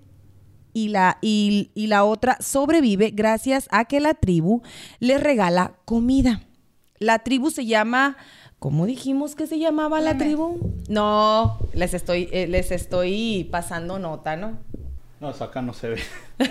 y 0.78 0.90
la, 0.90 1.18
y, 1.22 1.72
y 1.74 1.88
la 1.88 2.04
otra 2.04 2.38
sobrevive 2.40 3.10
gracias 3.10 3.68
a 3.72 3.86
que 3.86 4.00
la 4.00 4.14
tribu 4.14 4.62
les 5.00 5.22
regala 5.22 5.74
comida. 5.86 6.42
La 7.00 7.20
tribu 7.20 7.50
se 7.50 7.66
llama... 7.66 8.18
¿Cómo 8.60 8.88
dijimos 8.88 9.36
que 9.36 9.46
se 9.46 9.60
llamaba 9.60 10.02
la 10.02 10.18
tribu? 10.18 10.60
No, 10.90 11.60
les 11.74 11.94
estoy, 11.94 12.28
eh, 12.32 12.48
les 12.48 12.72
estoy 12.72 13.48
pasando 13.52 14.00
nota, 14.00 14.36
¿no? 14.36 14.58
No, 15.20 15.32
eso 15.32 15.44
acá 15.44 15.62
no 15.62 15.74
se 15.74 15.90
ve. 15.90 16.04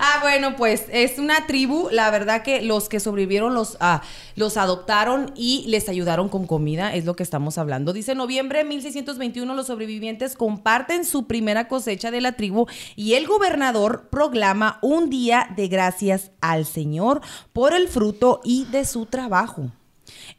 Ah, 0.00 0.18
bueno, 0.22 0.56
pues 0.56 0.86
es 0.90 1.18
una 1.18 1.46
tribu, 1.46 1.88
la 1.90 2.10
verdad 2.10 2.42
que 2.42 2.60
los 2.60 2.88
que 2.88 2.98
sobrevivieron 2.98 3.54
los, 3.54 3.76
ah, 3.80 4.02
los 4.34 4.56
adoptaron 4.56 5.32
y 5.36 5.64
les 5.68 5.88
ayudaron 5.88 6.28
con 6.28 6.46
comida, 6.46 6.94
es 6.94 7.04
lo 7.04 7.14
que 7.14 7.22
estamos 7.22 7.56
hablando. 7.56 7.92
Dice 7.92 8.14
noviembre 8.14 8.58
de 8.58 8.64
1621 8.64 9.54
los 9.54 9.68
sobrevivientes 9.68 10.36
comparten 10.36 11.04
su 11.04 11.26
primera 11.26 11.68
cosecha 11.68 12.10
de 12.10 12.20
la 12.20 12.32
tribu 12.32 12.66
y 12.96 13.14
el 13.14 13.26
gobernador 13.26 14.08
proclama 14.10 14.78
un 14.82 15.08
día 15.08 15.48
de 15.56 15.68
gracias 15.68 16.32
al 16.40 16.66
Señor 16.66 17.20
por 17.52 17.72
el 17.72 17.88
fruto 17.88 18.40
y 18.44 18.64
de 18.66 18.84
su 18.84 19.06
trabajo. 19.06 19.70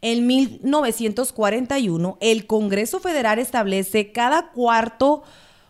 En 0.01 0.27
1941, 0.27 2.17
el 2.19 2.45
Congreso 2.45 2.99
Federal 2.99 3.39
establece 3.39 4.11
cada 4.11 4.51
cuarto 4.51 5.23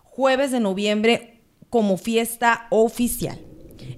jueves 0.03 0.51
de 0.51 0.59
noviembre 0.59 1.34
como 1.75 1.97
fiesta 1.97 2.67
oficial. 2.69 3.37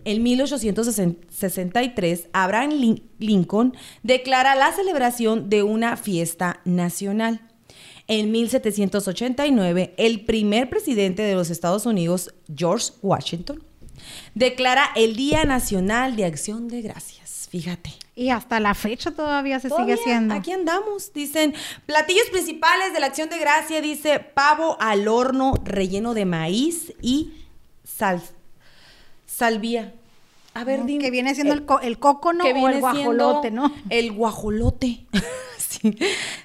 En 0.04 0.24
1863, 0.24 2.28
Abraham 2.34 2.72
Lin- 2.72 3.04
Lincoln 3.20 3.78
declara 4.02 4.56
la 4.56 4.72
celebración 4.72 5.48
de 5.48 5.62
una 5.62 5.96
fiesta 5.96 6.60
nacional. 6.66 7.40
En 8.08 8.32
1789, 8.32 9.94
el 9.98 10.26
primer 10.26 10.72
presidente 10.72 11.22
de 11.22 11.36
los 11.36 11.52
Estados 11.52 11.86
Unidos, 11.86 12.34
George 12.56 12.94
Washington, 13.04 13.64
declara 14.34 14.90
el 14.96 15.16
Día 15.16 15.44
Nacional 15.44 16.16
de 16.16 16.26
Acción 16.26 16.68
de 16.70 16.82
Gracias. 16.82 17.48
fíjate. 17.52 17.92
Y 18.16 18.30
hasta 18.30 18.60
la 18.60 18.74
fecha 18.74 19.12
todavía 19.12 19.60
se 19.60 19.70
Todavía, 19.70 19.98
sigue 19.98 20.10
haciendo. 20.10 20.34
Aquí 20.34 20.52
andamos. 20.52 21.14
Dicen, 21.14 21.54
platillos 21.86 22.26
principales 22.32 22.92
de 22.94 23.00
la 23.00 23.06
acción 23.06 23.30
de 23.30 23.38
gracia, 23.38 23.82
dice 23.82 24.20
pavo 24.20 24.78
al 24.80 25.08
horno 25.08 25.54
relleno 25.64 26.16
de 26.16 26.26
maíz 26.26 26.94
y 27.02 27.34
sal, 27.98 28.22
salvía. 29.26 29.94
A 30.54 30.64
ver, 30.64 30.86
dime. 30.86 31.04
que 31.04 31.12
viene 31.12 31.36
siendo 31.36 31.54
el, 31.54 31.66
co- 31.66 31.80
el 31.82 32.00
cócono 32.00 32.44
que 32.44 32.52
o 32.52 32.56
viene 32.56 32.74
el 32.76 32.80
guajolote, 32.80 33.52
¿no? 33.52 33.72
El 33.90 34.12
guajolote. 34.12 35.06
Sí. 35.58 35.96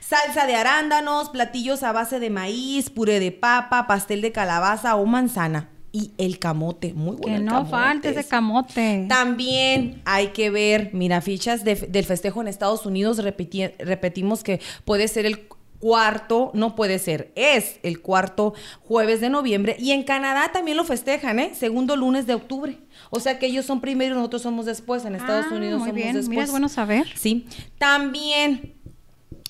Salsa 0.00 0.46
de 0.46 0.56
arándanos, 0.56 1.28
platillos 1.30 1.84
a 1.84 1.92
base 1.92 2.18
de 2.18 2.28
maíz, 2.28 2.90
puré 2.90 3.20
de 3.20 3.30
papa, 3.30 3.86
pastel 3.86 4.20
de 4.20 4.32
calabaza 4.32 4.96
o 4.96 5.06
manzana. 5.06 5.68
Y 5.92 6.10
el 6.18 6.38
camote, 6.40 6.92
muy 6.92 7.16
bueno. 7.16 7.22
Que 7.26 7.34
el 7.36 7.44
no 7.44 7.64
falte 7.66 8.08
ese 8.10 8.24
camote. 8.24 9.06
También 9.08 10.02
hay 10.04 10.28
que 10.28 10.50
ver, 10.50 10.90
mira, 10.92 11.20
fichas 11.20 11.62
de- 11.62 11.76
del 11.76 12.04
festejo 12.04 12.40
en 12.42 12.48
Estados 12.48 12.84
Unidos, 12.84 13.18
repetimos 13.18 14.42
que 14.42 14.60
puede 14.84 15.06
ser 15.06 15.24
el 15.24 15.46
cuarto, 15.82 16.52
no 16.54 16.76
puede 16.76 17.00
ser, 17.00 17.32
es 17.34 17.80
el 17.82 18.00
cuarto 18.00 18.54
jueves 18.82 19.20
de 19.20 19.28
noviembre 19.30 19.74
y 19.80 19.90
en 19.90 20.04
Canadá 20.04 20.52
también 20.52 20.76
lo 20.76 20.84
festejan, 20.84 21.40
¿eh? 21.40 21.54
Segundo 21.56 21.96
lunes 21.96 22.24
de 22.28 22.34
octubre. 22.34 22.78
O 23.10 23.18
sea 23.18 23.40
que 23.40 23.46
ellos 23.46 23.66
son 23.66 23.80
primero 23.80 24.14
y 24.14 24.18
nosotros 24.18 24.42
somos 24.42 24.64
después, 24.64 25.04
en 25.04 25.16
Estados 25.16 25.46
Ah, 25.50 25.54
Unidos 25.56 25.80
muy 25.80 25.88
somos 25.88 25.94
bien. 25.96 26.14
después. 26.14 26.28
Mira, 26.28 26.44
es 26.44 26.50
bueno 26.52 26.68
saber. 26.68 27.08
Sí. 27.16 27.46
También 27.78 28.74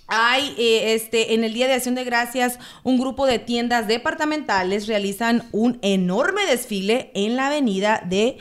hay, 0.06 0.54
eh, 0.56 0.94
este, 0.94 1.34
en 1.34 1.44
el 1.44 1.52
Día 1.52 1.66
de 1.68 1.74
Acción 1.74 1.94
de 1.96 2.04
Gracias, 2.04 2.58
un 2.82 2.98
grupo 2.98 3.26
de 3.26 3.38
tiendas 3.38 3.86
departamentales 3.86 4.86
realizan 4.86 5.42
un 5.52 5.78
enorme 5.82 6.46
desfile 6.46 7.10
en 7.14 7.36
la 7.36 7.48
avenida 7.48 8.02
de 8.08 8.38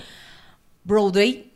Broadway, 0.85 1.51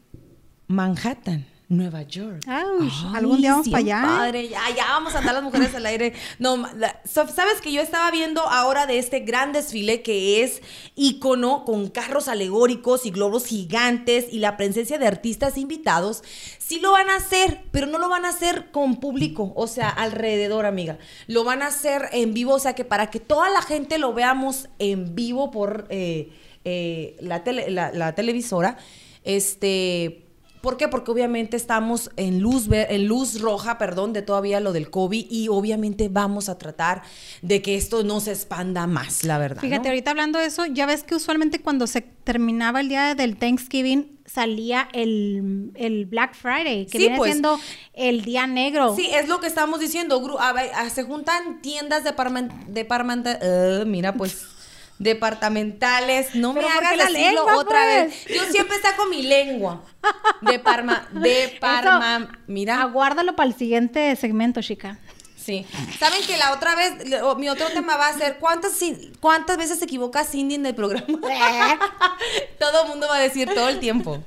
Manhattan. 0.67 1.45
Nueva 1.67 2.03
York. 2.03 2.43
Ay, 2.47 2.89
algún 3.15 3.41
día 3.41 3.51
vamos 3.53 3.69
para 3.69 3.79
allá. 3.79 4.01
Padre, 4.03 4.47
ya, 4.49 4.61
ya 4.75 4.85
vamos 4.89 5.15
a 5.15 5.19
andar 5.19 5.33
las 5.33 5.43
mujeres 5.43 5.73
al 5.73 5.85
aire. 5.87 6.13
No, 6.37 6.57
la- 6.77 7.01
so- 7.05 7.27
sabes 7.27 7.59
que 7.61 7.71
yo 7.71 7.81
estaba 7.81 8.11
viendo 8.11 8.41
ahora 8.41 8.85
de 8.85 8.99
este 8.99 9.21
gran 9.21 9.51
desfile 9.51 10.01
que 10.03 10.43
es 10.43 10.61
ícono 10.95 11.65
con 11.65 11.89
carros 11.89 12.27
alegóricos 12.27 13.05
y 13.07 13.11
globos 13.11 13.45
gigantes 13.47 14.25
y 14.31 14.39
la 14.39 14.57
presencia 14.57 14.99
de 14.99 15.07
artistas 15.07 15.57
invitados. 15.57 16.23
Sí 16.59 16.79
lo 16.79 16.91
van 16.91 17.09
a 17.09 17.15
hacer, 17.15 17.63
pero 17.71 17.87
no 17.87 17.97
lo 17.97 18.09
van 18.09 18.25
a 18.25 18.29
hacer 18.29 18.69
con 18.71 18.99
público, 18.99 19.51
o 19.55 19.65
sea, 19.67 19.89
alrededor, 19.89 20.65
amiga. 20.65 20.99
Lo 21.25 21.43
van 21.43 21.61
a 21.63 21.67
hacer 21.67 22.09
en 22.11 22.33
vivo, 22.35 22.53
o 22.53 22.59
sea, 22.59 22.73
que 22.75 22.85
para 22.85 23.09
que 23.09 23.19
toda 23.19 23.49
la 23.49 23.61
gente 23.63 23.97
lo 23.97 24.13
veamos 24.13 24.69
en 24.77 25.15
vivo 25.15 25.49
por 25.51 25.87
eh, 25.89 26.31
eh, 26.63 27.15
la, 27.21 27.43
tele- 27.43 27.69
la- 27.71 27.91
la 27.91 28.13
televisora, 28.13 28.77
este 29.23 30.24
¿Por 30.65 30.77
qué? 30.77 30.87
Porque 30.87 31.11
obviamente 31.11 31.55
estamos 31.55 32.09
en 32.17 32.39
luz, 32.41 32.67
en 32.71 33.05
luz 33.07 33.39
roja, 33.39 33.77
perdón, 33.77 34.13
de 34.13 34.23
todavía 34.23 34.59
lo 34.59 34.73
del 34.73 34.89
COVID 34.89 35.27
y 35.29 35.47
obviamente 35.47 36.09
vamos 36.09 36.49
a 36.49 36.57
tratar 36.57 37.03
de 37.43 37.61
que 37.61 37.75
esto 37.75 38.03
no 38.03 38.19
se 38.19 38.31
expanda 38.31 38.87
más, 38.87 39.23
la 39.23 39.37
verdad. 39.37 39.61
Fíjate, 39.61 39.83
¿no? 39.83 39.89
ahorita 39.89 40.09
hablando 40.09 40.39
de 40.39 40.47
eso, 40.47 40.65
ya 40.65 40.87
ves 40.87 41.03
que 41.03 41.13
usualmente 41.13 41.61
cuando 41.61 41.85
se 41.85 42.01
terminaba 42.01 42.81
el 42.81 42.89
día 42.89 43.13
del 43.13 43.37
Thanksgiving 43.37 44.17
salía 44.25 44.89
el, 44.91 45.69
el 45.75 46.07
Black 46.07 46.33
Friday, 46.33 46.87
que 46.87 46.93
Sí, 46.93 46.97
viene 46.97 47.17
pues. 47.17 47.31
siendo 47.33 47.59
el 47.93 48.23
día 48.25 48.47
negro. 48.47 48.95
Sí, 48.95 49.07
es 49.13 49.27
lo 49.29 49.39
que 49.39 49.45
estamos 49.45 49.79
diciendo. 49.79 50.19
se 50.91 51.03
juntan 51.03 51.61
tiendas 51.61 52.03
departament, 52.03 52.51
departamenta- 52.69 53.37
eh, 53.39 53.83
mira, 53.85 54.13
pues 54.15 54.47
departamentales. 54.99 56.35
No 56.35 56.53
me 56.53 56.61
Pero 56.61 56.73
¿por 56.73 56.79
qué 56.81 56.87
hagas 56.87 57.11
la 57.11 57.19
lengua, 57.19 57.57
otra 57.57 57.79
pues? 57.83 58.25
vez. 58.25 58.35
Yo 58.37 58.43
siempre 58.51 58.77
saco 58.81 59.05
mi 59.07 59.23
lengua. 59.23 59.83
Deparma, 60.41 61.07
deparma, 61.11 62.17
Eso, 62.23 62.37
mira. 62.47 62.81
Aguárdalo 62.81 63.35
para 63.35 63.49
el 63.49 63.55
siguiente 63.55 64.15
segmento, 64.15 64.61
chica. 64.61 64.99
Sí. 65.45 65.63
Saben 65.99 66.23
que 66.25 66.37
la 66.37 66.53
otra 66.53 66.75
vez, 66.75 66.93
mi 67.37 67.49
otro 67.49 67.67
tema 67.69 67.97
va 67.97 68.07
a 68.07 68.17
ser 68.17 68.37
cuántas 68.39 68.79
cuántas 69.19 69.57
veces 69.57 69.77
se 69.77 69.85
equivoca 69.85 70.23
Cindy 70.23 70.55
en 70.55 70.65
el 70.65 70.73
programa. 70.73 71.05
todo 72.59 72.81
el 72.83 72.89
mundo 72.89 73.07
va 73.07 73.17
a 73.17 73.19
decir 73.21 73.47
todo 73.53 73.69
el 73.69 73.79
tiempo. 73.79 74.23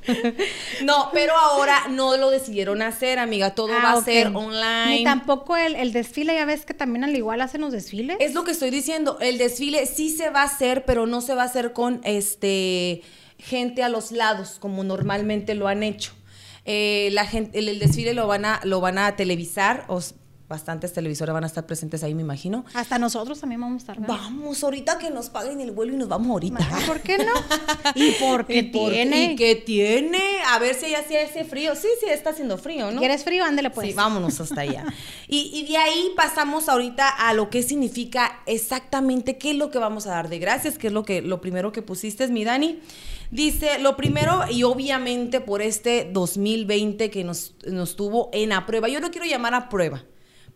no, 0.85 1.11
pero 1.13 1.37
ahora 1.37 1.89
no 1.89 2.17
lo 2.17 2.31
decidieron 2.31 2.83
hacer, 2.83 3.19
amiga. 3.19 3.55
Todo 3.55 3.73
Ah, 3.73 3.81
va 3.83 3.93
a 3.95 4.03
ser 4.05 4.31
Ni 4.31 4.37
online. 4.37 5.03
tampoco 5.05 5.57
el, 5.57 5.75
el 5.75 5.93
desfile, 5.93 6.35
ya 6.35 6.45
ves 6.45 6.65
que 6.65 6.73
también 6.75 7.03
al 7.05 7.17
igual 7.17 7.41
hacen 7.41 7.63
los 7.63 7.73
desfiles. 7.73 8.17
Es 8.21 8.35
lo 8.35 8.45
que 8.45 8.53
estoy 8.53 8.71
diciendo. 8.71 9.19
El 9.21 9.39
desfile 9.39 9.87
sí 9.87 10.11
se 10.11 10.31
va 10.31 10.43
a 10.43 10.45
hacer, 10.45 10.85
pero 10.85 11.07
no 11.07 11.21
se 11.21 11.35
va 11.35 11.43
a 11.43 11.47
hacer 11.47 11.73
con 11.73 12.01
este 12.05 13.03
gente 13.39 13.83
a 13.83 13.89
los 13.89 14.13
lados, 14.13 14.59
como 14.61 14.85
normalmente 14.85 15.55
lo 15.57 15.67
han 15.69 15.83
hecho. 15.83 16.13
Eh, 16.65 17.09
la 17.13 17.27
gente, 17.27 17.59
el, 17.59 17.69
el 17.69 17.79
desfile 17.79 18.15
lo 18.15 18.27
van 18.27 18.45
a, 18.45 18.61
lo 18.65 18.81
van 18.81 18.99
a 18.99 19.17
televisar, 19.17 19.85
o 19.89 19.99
s- 19.99 20.15
bastantes 20.49 20.93
televisoras 20.93 21.35
van 21.35 21.45
a 21.45 21.47
estar 21.47 21.67
presentes 21.67 22.03
ahí, 22.03 22.15
me 22.15 22.23
imagino. 22.23 22.65
Hasta 22.75 22.99
nosotros 22.99 23.39
también 23.39 23.61
vamos 23.61 23.75
a 23.75 23.79
estar. 23.79 24.01
¿verdad? 24.01 24.17
Vamos, 24.17 24.65
ahorita 24.65 24.99
que 24.99 25.11
nos 25.11 25.29
paguen 25.29 25.61
el 25.61 25.73
vuelo 25.73 25.93
y 25.93 25.97
nos 25.97 26.09
vamos 26.09 26.31
ahorita. 26.31 26.59
Ah, 26.73 26.81
¿Por 26.87 27.01
qué 27.01 27.19
no? 27.19 27.33
y 27.95 28.13
porque 28.13 28.59
¿Y 28.59 28.63
por 28.65 28.91
qué? 28.91 28.97
tiene. 28.97 29.33
¿Y 29.33 29.37
qué 29.37 29.57
tiene? 29.57 30.23
A 30.49 30.59
ver 30.59 30.75
si 30.75 30.91
ya 30.91 31.03
sí 31.07 31.17
hace 31.17 31.45
frío. 31.45 31.75
Sí, 31.75 31.89
sí, 32.01 32.07
está 32.09 32.31
haciendo 32.31 32.57
frío, 32.57 32.91
¿no? 32.91 32.99
¿Quieres 32.99 33.25
frío? 33.25 33.45
Ándele 33.45 33.71
pues. 33.71 33.89
Sí, 33.89 33.93
vámonos 33.93 34.41
hasta 34.41 34.63
allá. 34.63 34.87
y, 35.29 35.51
y 35.53 35.67
de 35.71 35.77
ahí 35.77 36.13
pasamos 36.17 36.69
ahorita 36.69 37.09
a 37.09 37.35
lo 37.35 37.51
que 37.51 37.63
significa 37.63 38.41
exactamente 38.47 39.37
qué 39.37 39.51
es 39.51 39.57
lo 39.57 39.71
que 39.71 39.79
vamos 39.79 40.07
a 40.07 40.11
dar 40.11 40.29
de 40.29 40.39
gracias, 40.39 40.79
que 40.79 40.87
es 40.87 40.93
lo 40.93 41.05
que 41.05 41.21
lo 41.21 41.41
primero 41.41 41.73
que 41.73 41.83
pusiste, 41.83 42.27
mi 42.29 42.45
Dani. 42.45 42.81
Dice, 43.31 43.79
lo 43.81 43.97
primero, 43.99 44.45
y 44.51 44.63
obviamente 44.63 45.43
por 45.43 45.61
este 45.61 46.09
2020 46.11 47.11
que 47.11 47.25
nos, 47.25 47.53
nos 47.67 47.95
tuvo 47.97 48.31
en 48.33 48.53
a 48.55 48.65
prueba, 48.65 48.89
yo 48.89 49.01
lo 49.01 49.11
quiero 49.11 49.27
llamar 49.27 49.53
a 49.55 49.69
prueba. 49.69 50.05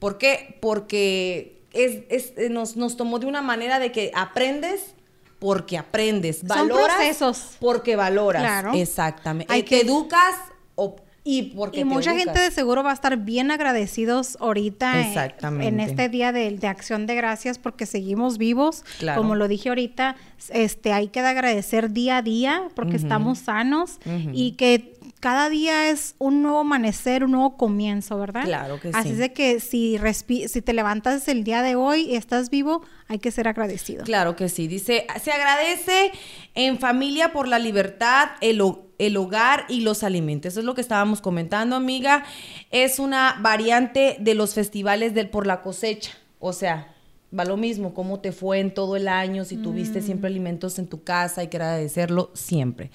¿Por 0.02 0.18
qué? 0.18 0.58
Porque 0.60 1.62
es, 1.72 2.00
es- 2.10 2.32
eh, 2.36 2.48
nos, 2.50 2.76
nos 2.76 2.96
tomó 2.96 3.20
de 3.20 3.26
una 3.26 3.40
manera 3.40 3.78
de 3.78 3.92
que 3.92 4.10
aprendes 4.16 4.94
porque 5.38 5.78
aprendes, 5.78 6.42
valoras 6.44 6.96
procesos. 6.96 7.56
porque 7.60 7.94
valoras. 7.94 8.42
Claro. 8.42 8.72
Exactamente. 8.74 9.52
Hay 9.52 9.62
que- 9.62 9.76
te 9.80 9.86
educas 9.86 10.34
o- 10.74 10.96
y 11.24 11.54
porque 11.54 11.80
Y 11.80 11.84
mucha 11.84 12.10
educas. 12.10 12.24
gente 12.24 12.40
de 12.40 12.50
seguro 12.50 12.82
va 12.82 12.90
a 12.90 12.94
estar 12.94 13.16
bien 13.16 13.52
agradecidos 13.52 14.36
ahorita 14.40 15.00
eh, 15.02 15.34
en 15.60 15.78
este 15.78 16.08
día 16.08 16.32
de, 16.32 16.50
de 16.50 16.66
acción 16.66 17.06
de 17.06 17.14
gracias 17.14 17.58
porque 17.58 17.86
seguimos 17.86 18.38
vivos. 18.38 18.84
Claro. 18.98 19.20
Como 19.22 19.36
lo 19.36 19.46
dije 19.46 19.68
ahorita, 19.68 20.16
este 20.48 20.92
hay 20.92 21.08
que 21.08 21.20
agradecer 21.20 21.92
día 21.92 22.16
a 22.16 22.22
día 22.22 22.64
porque 22.74 22.96
estamos 22.96 23.38
sanos 23.38 23.98
y 24.32 24.52
que 24.52 24.94
cada 25.22 25.48
día 25.48 25.88
es 25.88 26.16
un 26.18 26.42
nuevo 26.42 26.58
amanecer, 26.58 27.22
un 27.22 27.30
nuevo 27.30 27.56
comienzo, 27.56 28.18
¿verdad? 28.18 28.42
Claro 28.44 28.80
que 28.80 28.88
Así 28.92 29.10
sí. 29.10 29.12
es 29.14 29.18
de 29.18 29.32
que 29.32 29.60
si, 29.60 29.96
respi- 29.96 30.48
si 30.48 30.62
te 30.62 30.72
levantas 30.72 31.28
el 31.28 31.44
día 31.44 31.62
de 31.62 31.76
hoy 31.76 32.00
y 32.10 32.16
estás 32.16 32.50
vivo, 32.50 32.82
hay 33.06 33.20
que 33.20 33.30
ser 33.30 33.46
agradecido. 33.46 34.02
Claro 34.02 34.34
que 34.34 34.48
sí. 34.48 34.66
Dice, 34.66 35.06
se 35.22 35.30
agradece 35.30 36.10
en 36.56 36.80
familia 36.80 37.32
por 37.32 37.46
la 37.46 37.60
libertad, 37.60 38.30
el, 38.40 38.60
el 38.98 39.16
hogar 39.16 39.64
y 39.68 39.82
los 39.82 40.02
alimentos. 40.02 40.54
Eso 40.54 40.58
es 40.60 40.66
lo 40.66 40.74
que 40.74 40.80
estábamos 40.80 41.20
comentando, 41.20 41.76
amiga. 41.76 42.24
Es 42.72 42.98
una 42.98 43.36
variante 43.40 44.16
de 44.18 44.34
los 44.34 44.54
festivales 44.54 45.14
del 45.14 45.28
por 45.30 45.46
la 45.46 45.62
cosecha. 45.62 46.10
O 46.40 46.52
sea, 46.52 46.88
va 47.38 47.44
lo 47.44 47.56
mismo, 47.56 47.94
cómo 47.94 48.18
te 48.18 48.32
fue 48.32 48.58
en 48.58 48.74
todo 48.74 48.96
el 48.96 49.06
año, 49.06 49.44
si 49.44 49.56
tuviste 49.56 50.00
Mm. 50.00 50.02
siempre 50.02 50.26
alimentos 50.28 50.80
en 50.80 50.88
tu 50.88 51.04
casa, 51.04 51.42
hay 51.42 51.46
que 51.46 51.58
agradecerlo 51.58 52.32
siempre. 52.34 52.90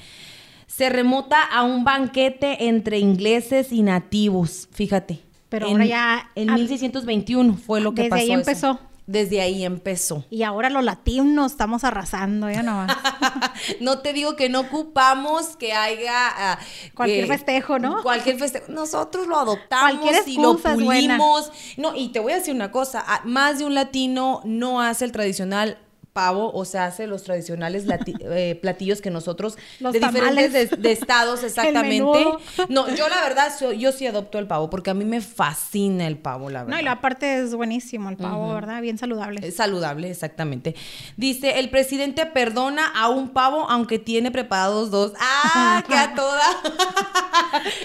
Se 0.77 0.89
remota 0.89 1.41
a 1.43 1.63
un 1.63 1.83
banquete 1.83 2.67
entre 2.67 2.99
ingleses 2.99 3.71
y 3.71 3.81
nativos, 3.81 4.69
fíjate. 4.71 5.21
Pero 5.49 5.65
En- 5.65 5.71
ahora 5.73 5.85
ya- 5.85 6.31
En 6.35 6.51
ah, 6.51 6.53
1621 6.53 7.55
fue 7.57 7.81
lo 7.81 7.93
que 7.95 8.03
desde 8.03 8.09
pasó. 8.11 8.21
ahí 8.21 8.27
eso. 8.31 8.39
empezó. 8.39 8.79
Desde 9.07 9.41
ahí 9.41 9.63
empezó. 9.63 10.25
Y 10.29 10.43
ahora 10.43 10.69
los 10.69 10.83
latinos 10.83 11.53
estamos 11.53 11.83
arrasando, 11.85 12.51
ya 12.51 12.61
no 12.61 12.85
no 13.79 13.99
te 13.99 14.11
digo 14.13 14.35
que 14.35 14.49
no 14.49 14.59
ocupamos 14.59 15.55
que 15.57 15.73
haya 15.73 16.11
ah, 16.53 16.59
Cualquier 16.93 17.21
que- 17.25 17.31
festejo, 17.33 17.79
¿no? 17.79 18.03
Cualquier 18.03 18.37
festejo. 18.37 18.65
Nosotros 18.71 19.25
lo 19.27 19.37
adoptamos 19.39 20.27
y 20.27 20.35
lo 20.35 20.55
buena. 20.57 20.75
pulimos. 21.17 21.51
No, 21.77 21.95
y 21.95 22.09
te 22.09 22.19
voy 22.19 22.33
a 22.33 22.35
decir 22.35 22.53
una 22.53 22.69
cosa, 22.71 23.03
ah, 23.07 23.21
más 23.23 23.57
de 23.57 23.65
un 23.65 23.73
latino 23.73 24.41
no 24.43 24.81
hace 24.81 25.05
el 25.05 25.11
tradicional 25.11 25.79
pavo, 26.17 26.51
o 26.51 26.65
sea, 26.65 26.85
hace 26.85 27.05
los 27.05 27.21
tradicionales 27.21 27.85
eh, 28.21 28.57
platillos 28.59 29.01
que 29.01 29.11
nosotros 29.11 29.55
Los 29.79 29.93
de 29.93 29.99
diferentes 29.99 30.71
de, 30.71 30.91
estados 30.91 31.43
exactamente. 31.43 32.25
No, 32.69 32.89
yo 32.95 33.07
la 33.07 33.21
verdad 33.21 33.55
so- 33.55 33.71
yo 33.71 33.91
sí 33.91 34.07
adopto 34.07 34.39
el 34.39 34.47
pavo 34.47 34.67
porque 34.67 34.89
a 34.89 34.95
mí 34.95 35.05
me 35.05 35.21
fascina 35.21 36.07
el 36.07 36.17
pavo, 36.17 36.49
la 36.49 36.63
verdad. 36.63 36.75
No, 36.75 36.81
y 36.81 36.83
la 36.83 36.93
aparte 36.93 37.43
es 37.43 37.53
buenísimo 37.53 38.09
el 38.09 38.17
pavo, 38.17 38.51
¿verdad? 38.51 38.81
Bien 38.81 38.97
saludable. 38.97 39.47
Es 39.47 39.57
saludable, 39.57 40.09
exactamente. 40.09 40.75
Dice, 41.17 41.59
el 41.59 41.69
presidente 41.69 42.25
perdona 42.25 42.87
a 42.95 43.09
un 43.09 43.29
pavo 43.29 43.69
aunque 43.69 43.99
tiene 43.99 44.31
preparados 44.31 44.89
dos. 44.89 45.13
¡Ah, 45.19 45.83
que 45.87 45.93
a 45.93 46.15
toda! 46.15 46.47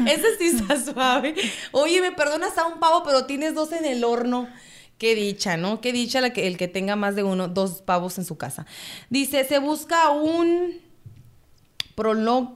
Ese 0.07 0.39
sí 0.39 0.57
está 0.57 0.83
suave. 0.83 1.35
Oye, 1.73 2.01
me 2.01 2.13
perdonas 2.13 2.57
a 2.57 2.67
un 2.67 2.81
pavo, 2.81 3.03
pero 3.05 3.27
tienes 3.27 3.55
dos 3.55 3.73
en 3.73 3.85
el 3.85 4.05
horno. 4.05 4.49
Qué 5.03 5.17
dicha, 5.17 5.57
¿no? 5.57 5.81
Qué 5.81 5.93
dicha 5.93 6.21
el 6.21 6.57
que 6.57 6.69
tenga 6.69 6.95
más 6.95 7.17
de 7.17 7.25
uno, 7.25 7.49
dos 7.49 7.83
pavos 7.83 8.19
en 8.19 8.25
su 8.25 8.39
casa. 8.39 8.67
Dice, 9.11 9.43
se 9.43 9.59
busca 9.59 10.11
un 10.11 10.81
prolog... 11.97 12.51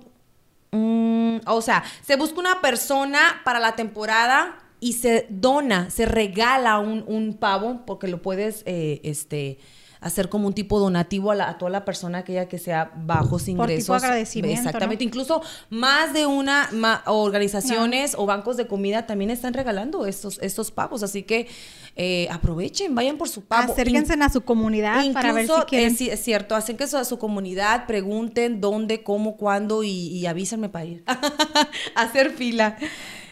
mm, 0.70 1.38
O 1.46 1.60
sea, 1.60 1.82
se 2.06 2.14
busca 2.14 2.38
una 2.38 2.60
persona 2.60 3.40
para 3.44 3.58
la 3.58 3.74
temporada 3.74 4.60
y 4.78 4.92
se 4.92 5.26
dona, 5.28 5.90
se 5.90 6.06
regala 6.06 6.78
un, 6.78 7.02
un 7.08 7.34
pavo 7.34 7.82
porque 7.84 8.06
lo 8.06 8.22
puedes, 8.22 8.62
eh, 8.64 9.00
este 9.02 9.58
hacer 10.00 10.28
como 10.28 10.46
un 10.48 10.54
tipo 10.54 10.78
donativo 10.78 11.30
a, 11.30 11.34
la- 11.34 11.48
a 11.50 11.58
toda 11.58 11.70
la 11.70 11.84
persona 11.84 12.18
aquella 12.18 12.48
que 12.48 12.58
sea 12.58 12.92
bajos 12.96 13.44
tipo 13.44 13.62
ingresos. 13.62 14.02
agradecimiento, 14.02 14.60
Exactamente. 14.60 15.04
¿no? 15.04 15.08
Incluso 15.08 15.42
más 15.70 16.12
de 16.12 16.26
una 16.26 16.68
ma- 16.72 17.02
organizaciones 17.06 18.14
o 18.18 18.26
bancos 18.26 18.56
de 18.56 18.66
comida 18.66 19.06
también 19.06 19.30
están 19.30 19.54
regalando 19.54 20.06
estos, 20.06 20.38
estos 20.42 20.70
pavos. 20.70 21.02
Así 21.02 21.22
que 21.22 21.48
eh, 21.96 22.28
aprovechen, 22.30 22.94
vayan 22.94 23.16
por 23.16 23.28
su 23.28 23.42
pavo. 23.44 23.72
Acérquense 23.72 24.14
a 24.20 24.28
su 24.28 24.42
comunidad 24.42 25.02
para 25.12 25.32
ver 25.32 25.46
si 25.46 25.52
Incluso, 25.52 25.66
quieren. 25.66 25.92
es, 25.94 26.00
es 26.00 26.22
cierto, 26.22 26.54
acérquense 26.54 26.96
a 26.96 27.04
su 27.04 27.18
comunidad, 27.18 27.86
pregunten 27.86 28.60
dónde, 28.60 29.02
cómo, 29.02 29.36
cuándo 29.36 29.82
y, 29.82 29.90
y 29.90 30.26
avísenme 30.26 30.68
para 30.68 30.84
ir. 30.84 31.04
hacer 31.94 32.30
fila. 32.32 32.76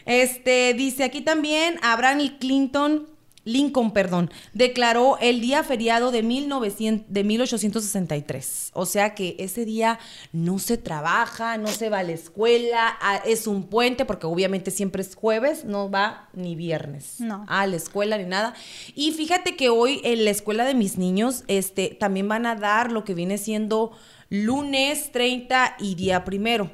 Este, 0.07 0.75
dice 0.75 1.05
aquí 1.05 1.21
también, 1.23 1.77
Abraham 1.83 2.21
Clinton, 2.39 3.09
Lincoln, 3.45 3.93
perdón, 3.93 4.31
declaró 4.55 5.19
el 5.21 5.41
día 5.41 5.63
feriado 5.63 6.11
de, 6.11 6.23
1900, 6.23 7.13
de 7.13 7.25
1863. 7.25 8.71
O 8.73 8.87
sea 8.87 9.15
que 9.15 9.37
ese 9.39 9.65
día 9.65 9.99
no 10.33 10.59
se 10.59 10.79
trabaja, 10.79 11.59
no 11.59 11.69
se 11.69 11.91
va 11.91 11.99
a 11.99 12.03
la 12.03 12.13
escuela, 12.13 12.99
es 13.27 13.47
un 13.47 13.65
puente, 13.65 14.05
porque 14.05 14.27
obviamente 14.27 14.71
siempre 14.71 15.03
es 15.03 15.15
jueves, 15.15 15.65
no 15.65 15.91
va 15.91 16.29
ni 16.33 16.57
viernes 16.57 17.17
No. 17.21 17.45
a 17.49 17.67
la 17.67 17.77
escuela 17.77 18.17
ni 18.19 18.25
nada. 18.25 18.55
Y 18.95 19.13
fíjate 19.13 19.57
que 19.57 19.69
hoy 19.69 20.01
en 20.05 20.25
la 20.25 20.31
escuela 20.31 20.65
de 20.65 20.75
mis 20.75 20.97
niños, 20.99 21.45
este, 21.47 21.89
también 21.89 22.29
van 22.29 22.47
a 22.47 22.57
dar 22.57 22.91
lo 22.93 23.05
que 23.05 23.15
viene 23.15 23.39
siendo 23.39 23.93
lunes 24.31 25.13
30 25.13 25.77
y 25.79 25.95
día 25.95 26.25
primero. 26.25 26.71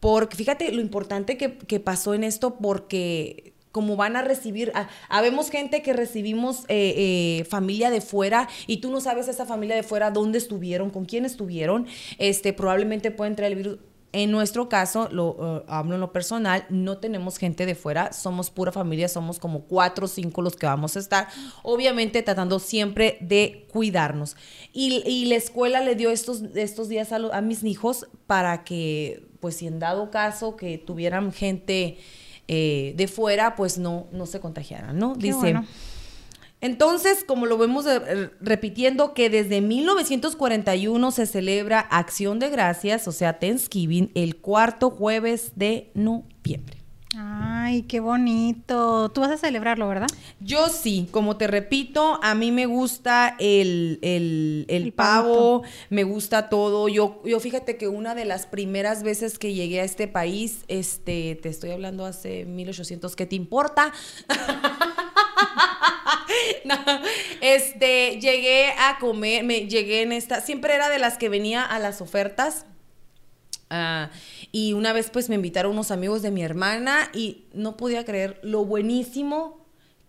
Porque 0.00 0.36
fíjate 0.36 0.72
lo 0.72 0.80
importante 0.80 1.36
que, 1.36 1.56
que 1.58 1.78
pasó 1.78 2.14
en 2.14 2.24
esto, 2.24 2.56
porque 2.56 3.51
como 3.72 3.96
van 3.96 4.16
a 4.16 4.22
recibir, 4.22 4.72
habemos 5.08 5.50
gente 5.50 5.82
que 5.82 5.94
recibimos 5.94 6.60
eh, 6.68 6.94
eh, 7.40 7.44
familia 7.44 7.90
de 7.90 8.02
fuera 8.02 8.48
y 8.66 8.76
tú 8.76 8.90
no 8.90 9.00
sabes 9.00 9.28
esa 9.28 9.46
familia 9.46 9.74
de 9.74 9.82
fuera 9.82 10.10
dónde 10.10 10.38
estuvieron, 10.38 10.90
con 10.90 11.06
quién 11.06 11.24
estuvieron, 11.24 11.86
este, 12.18 12.52
probablemente 12.52 13.10
pueden 13.10 13.34
traer 13.34 13.52
el 13.52 13.58
virus. 13.58 13.78
En 14.14 14.30
nuestro 14.30 14.68
caso, 14.68 15.08
lo 15.10 15.36
eh, 15.40 15.64
hablo 15.68 15.94
en 15.94 16.02
lo 16.02 16.12
personal, 16.12 16.66
no 16.68 16.98
tenemos 16.98 17.38
gente 17.38 17.64
de 17.64 17.74
fuera, 17.74 18.12
somos 18.12 18.50
pura 18.50 18.70
familia, 18.70 19.08
somos 19.08 19.38
como 19.38 19.62
cuatro 19.62 20.04
o 20.04 20.08
cinco 20.08 20.42
los 20.42 20.54
que 20.54 20.66
vamos 20.66 20.96
a 20.96 20.98
estar, 20.98 21.28
obviamente 21.62 22.22
tratando 22.22 22.58
siempre 22.58 23.16
de 23.22 23.66
cuidarnos. 23.72 24.36
Y, 24.74 25.24
la 25.24 25.36
escuela 25.36 25.80
le 25.80 25.94
dio 25.94 26.10
estos, 26.10 26.42
estos 26.54 26.90
días 26.90 27.10
a, 27.10 27.16
a 27.16 27.40
mis 27.40 27.64
hijos 27.64 28.06
para 28.26 28.64
que, 28.64 29.24
pues 29.40 29.56
si 29.56 29.66
en 29.66 29.78
dado 29.78 30.10
caso 30.10 30.56
que 30.56 30.76
tuvieran 30.76 31.32
gente 31.32 31.96
eh, 32.48 32.94
de 32.96 33.08
fuera, 33.08 33.56
pues 33.56 33.78
no, 33.78 34.06
no 34.12 34.26
se 34.26 34.40
contagiaran, 34.40 34.98
¿no? 34.98 35.14
Qué 35.14 35.28
Dice, 35.28 35.38
bueno. 35.38 35.64
entonces, 36.60 37.24
como 37.24 37.46
lo 37.46 37.58
vemos 37.58 37.86
eh, 37.86 38.30
repitiendo, 38.40 39.14
que 39.14 39.30
desde 39.30 39.60
1941 39.60 41.10
se 41.10 41.26
celebra 41.26 41.80
Acción 41.80 42.38
de 42.38 42.50
Gracias, 42.50 43.08
o 43.08 43.12
sea, 43.12 43.38
Thanksgiving, 43.38 44.10
el 44.14 44.36
cuarto 44.36 44.90
jueves 44.90 45.52
de 45.56 45.90
noviembre. 45.94 46.78
Ay, 47.64 47.82
qué 47.82 48.00
bonito. 48.00 49.10
Tú 49.12 49.20
vas 49.20 49.30
a 49.30 49.36
celebrarlo, 49.36 49.86
¿verdad? 49.86 50.08
Yo 50.40 50.68
sí, 50.68 51.08
como 51.12 51.36
te 51.36 51.46
repito, 51.46 52.18
a 52.20 52.34
mí 52.34 52.50
me 52.50 52.66
gusta 52.66 53.36
el, 53.38 54.00
el, 54.02 54.64
el 54.68 54.82
El 54.82 54.92
pavo, 54.92 55.62
me 55.88 56.02
gusta 56.02 56.48
todo. 56.48 56.88
Yo, 56.88 57.22
yo 57.24 57.38
fíjate 57.38 57.76
que 57.76 57.86
una 57.86 58.16
de 58.16 58.24
las 58.24 58.46
primeras 58.46 59.04
veces 59.04 59.38
que 59.38 59.54
llegué 59.54 59.80
a 59.80 59.84
este 59.84 60.08
país, 60.08 60.64
este, 60.66 61.36
te 61.36 61.48
estoy 61.48 61.70
hablando 61.70 62.04
hace 62.04 62.46
1800, 62.46 63.14
¿qué 63.14 63.26
te 63.26 63.36
importa? 63.36 63.92
No, 66.64 66.76
este, 67.40 68.18
llegué 68.20 68.72
a 68.78 68.98
comer, 68.98 69.44
me 69.44 69.66
llegué 69.66 70.02
en 70.02 70.12
esta, 70.12 70.40
siempre 70.40 70.74
era 70.74 70.88
de 70.88 70.98
las 70.98 71.18
que 71.18 71.28
venía 71.28 71.62
a 71.64 71.78
las 71.78 72.00
ofertas. 72.00 72.66
Ah, 73.74 74.10
y 74.52 74.74
una 74.74 74.92
vez 74.92 75.08
pues 75.10 75.30
me 75.30 75.34
invitaron 75.34 75.72
unos 75.72 75.90
amigos 75.90 76.20
de 76.20 76.30
mi 76.30 76.42
hermana 76.42 77.08
y 77.14 77.46
no 77.54 77.78
podía 77.78 78.04
creer 78.04 78.38
lo 78.42 78.66
buenísimo 78.66 79.61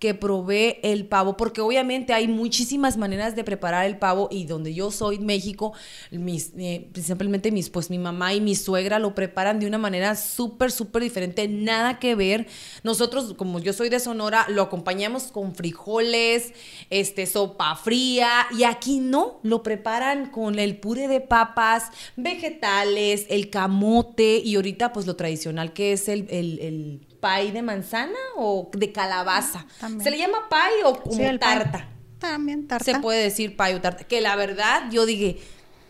que 0.04 0.14
probé 0.14 0.82
el 0.84 1.06
pavo, 1.06 1.38
porque 1.38 1.62
obviamente 1.62 2.12
hay 2.12 2.28
muchísimas 2.28 2.98
maneras 2.98 3.38
de 3.38 3.46
preparar 3.46 3.86
el 3.86 3.98
pavo 3.98 4.28
y 4.30 4.44
donde 4.44 4.74
yo 4.74 4.92
soy, 4.92 5.18
México, 5.18 5.72
mis, 6.12 6.52
eh, 6.58 6.90
principalmente 6.92 7.54
mis, 7.54 7.70
pues 7.70 7.90
mi 7.90 7.98
mamá 7.98 8.34
y 8.34 8.42
mi 8.42 8.54
suegra 8.56 9.00
lo 9.00 9.16
preparan 9.16 9.62
de 9.62 9.66
una 9.66 9.78
manera 9.78 10.18
súper, 10.18 10.74
súper 10.74 11.04
diferente, 11.04 11.48
nada 11.48 12.00
que 12.00 12.16
ver. 12.16 12.48
Nosotros, 12.84 13.34
como 13.36 13.60
yo 13.60 13.72
soy 13.72 13.88
de 13.88 14.02
Sonora, 14.02 14.46
lo 14.50 14.64
acompañamos 14.64 15.32
con 15.32 15.56
frijoles, 15.56 16.52
este, 16.90 17.26
sopa 17.26 17.74
fría, 17.78 18.48
y 18.52 18.66
aquí 18.66 19.00
no, 19.00 19.40
lo 19.42 19.64
preparan 19.64 20.32
con 20.32 20.60
el 20.60 20.82
puré 20.82 21.08
de 21.08 21.22
papas, 21.22 21.92
vegetales, 22.18 23.26
el 23.30 23.50
camote, 23.50 24.42
y 24.44 24.56
ahorita 24.58 24.92
pues 24.92 25.08
lo 25.08 25.16
tradicional 25.16 25.72
que 25.72 25.94
es 25.94 26.10
el 26.10 27.00
pie 27.24 27.52
de 27.52 27.62
manzana 27.62 28.20
o 28.36 28.70
de 28.74 28.92
calabaza. 28.92 29.66
También. 29.80 30.04
¿Se 30.04 30.12
le 30.12 30.18
llama 30.18 30.50
pie 30.50 30.84
o 30.86 31.02
como 31.02 31.16
Sí, 31.16 31.40
tarta? 31.40 31.88
También 32.20 32.68
tarta. 32.68 32.84
Se 32.86 33.00
puede 33.00 33.24
decir 33.24 33.56
pie 33.56 33.76
o 33.76 33.82
tarta. 33.82 34.04
Que 34.04 34.22
la 34.22 34.36
verdad, 34.36 34.90
yo 34.92 35.06
dije, 35.06 35.38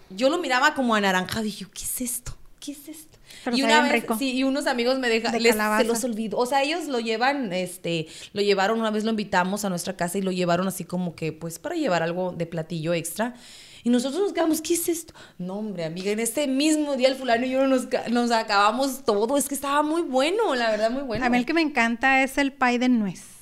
yo 0.10 0.30
lo 0.30 0.38
miraba 0.38 0.76
como 0.76 0.96
anaranjado 0.96 1.42
y 1.42 1.46
dije, 1.46 1.66
¿qué 1.74 1.84
es 1.84 2.02
esto? 2.02 2.36
¿Qué 2.60 2.72
es 2.74 2.88
esto? 2.88 3.13
Pero 3.44 3.58
y 3.58 3.64
una 3.64 3.82
vez, 3.82 3.92
rico. 3.92 4.18
sí, 4.18 4.34
y 4.34 4.44
unos 4.44 4.68
amigos 4.68 5.00
me 5.00 5.10
dejan, 5.10 5.32
De 5.32 5.40
les, 5.40 5.56
se 5.56 5.84
los 5.84 6.04
olvidó. 6.04 6.38
O 6.38 6.46
sea, 6.46 6.64
ellos 6.64 6.88
lo 6.88 7.00
llevan, 7.00 7.52
este, 7.54 8.08
lo 8.34 8.42
llevaron, 8.42 8.80
una 8.80 8.92
vez 8.92 9.04
lo 9.04 9.12
invitamos 9.12 9.66
a 9.66 9.70
nuestra 9.70 9.96
casa 9.96 10.18
y 10.18 10.22
lo 10.22 10.32
llevaron 10.32 10.68
así 10.68 10.84
como 10.84 11.16
que, 11.16 11.34
pues, 11.34 11.60
para 11.60 11.76
llevar 11.76 12.04
algo 12.04 12.32
de 12.32 12.46
platillo 12.46 12.94
extra. 12.94 13.36
Y 13.84 13.90
nosotros 13.90 14.22
nos 14.22 14.34
quedamos, 14.34 14.62
¿qué 14.62 14.76
es 14.76 14.88
esto? 14.88 15.14
No, 15.38 15.56
hombre, 15.56 15.84
amiga, 15.84 16.12
en 16.12 16.20
este 16.20 16.48
mismo 16.48 16.96
día 16.96 17.10
el 17.10 17.16
fulano 17.16 17.46
y 17.46 17.50
yo 17.50 17.68
nos, 17.68 17.88
nos 18.10 18.32
acabamos 18.32 19.04
todo. 19.04 19.38
Es 19.38 19.50
que 19.50 19.56
estaba 19.56 19.84
muy 19.84 20.04
bueno, 20.04 20.56
la 20.56 20.72
verdad, 20.72 20.90
muy 20.90 21.04
bueno. 21.04 21.26
A 21.26 21.30
mí 21.30 21.38
el 21.38 21.46
que 21.46 21.54
me 21.54 21.62
encanta 21.62 22.24
es 22.24 22.38
el 22.38 22.54
pie 22.54 22.80
de 22.80 22.88
nuez. 22.88 23.33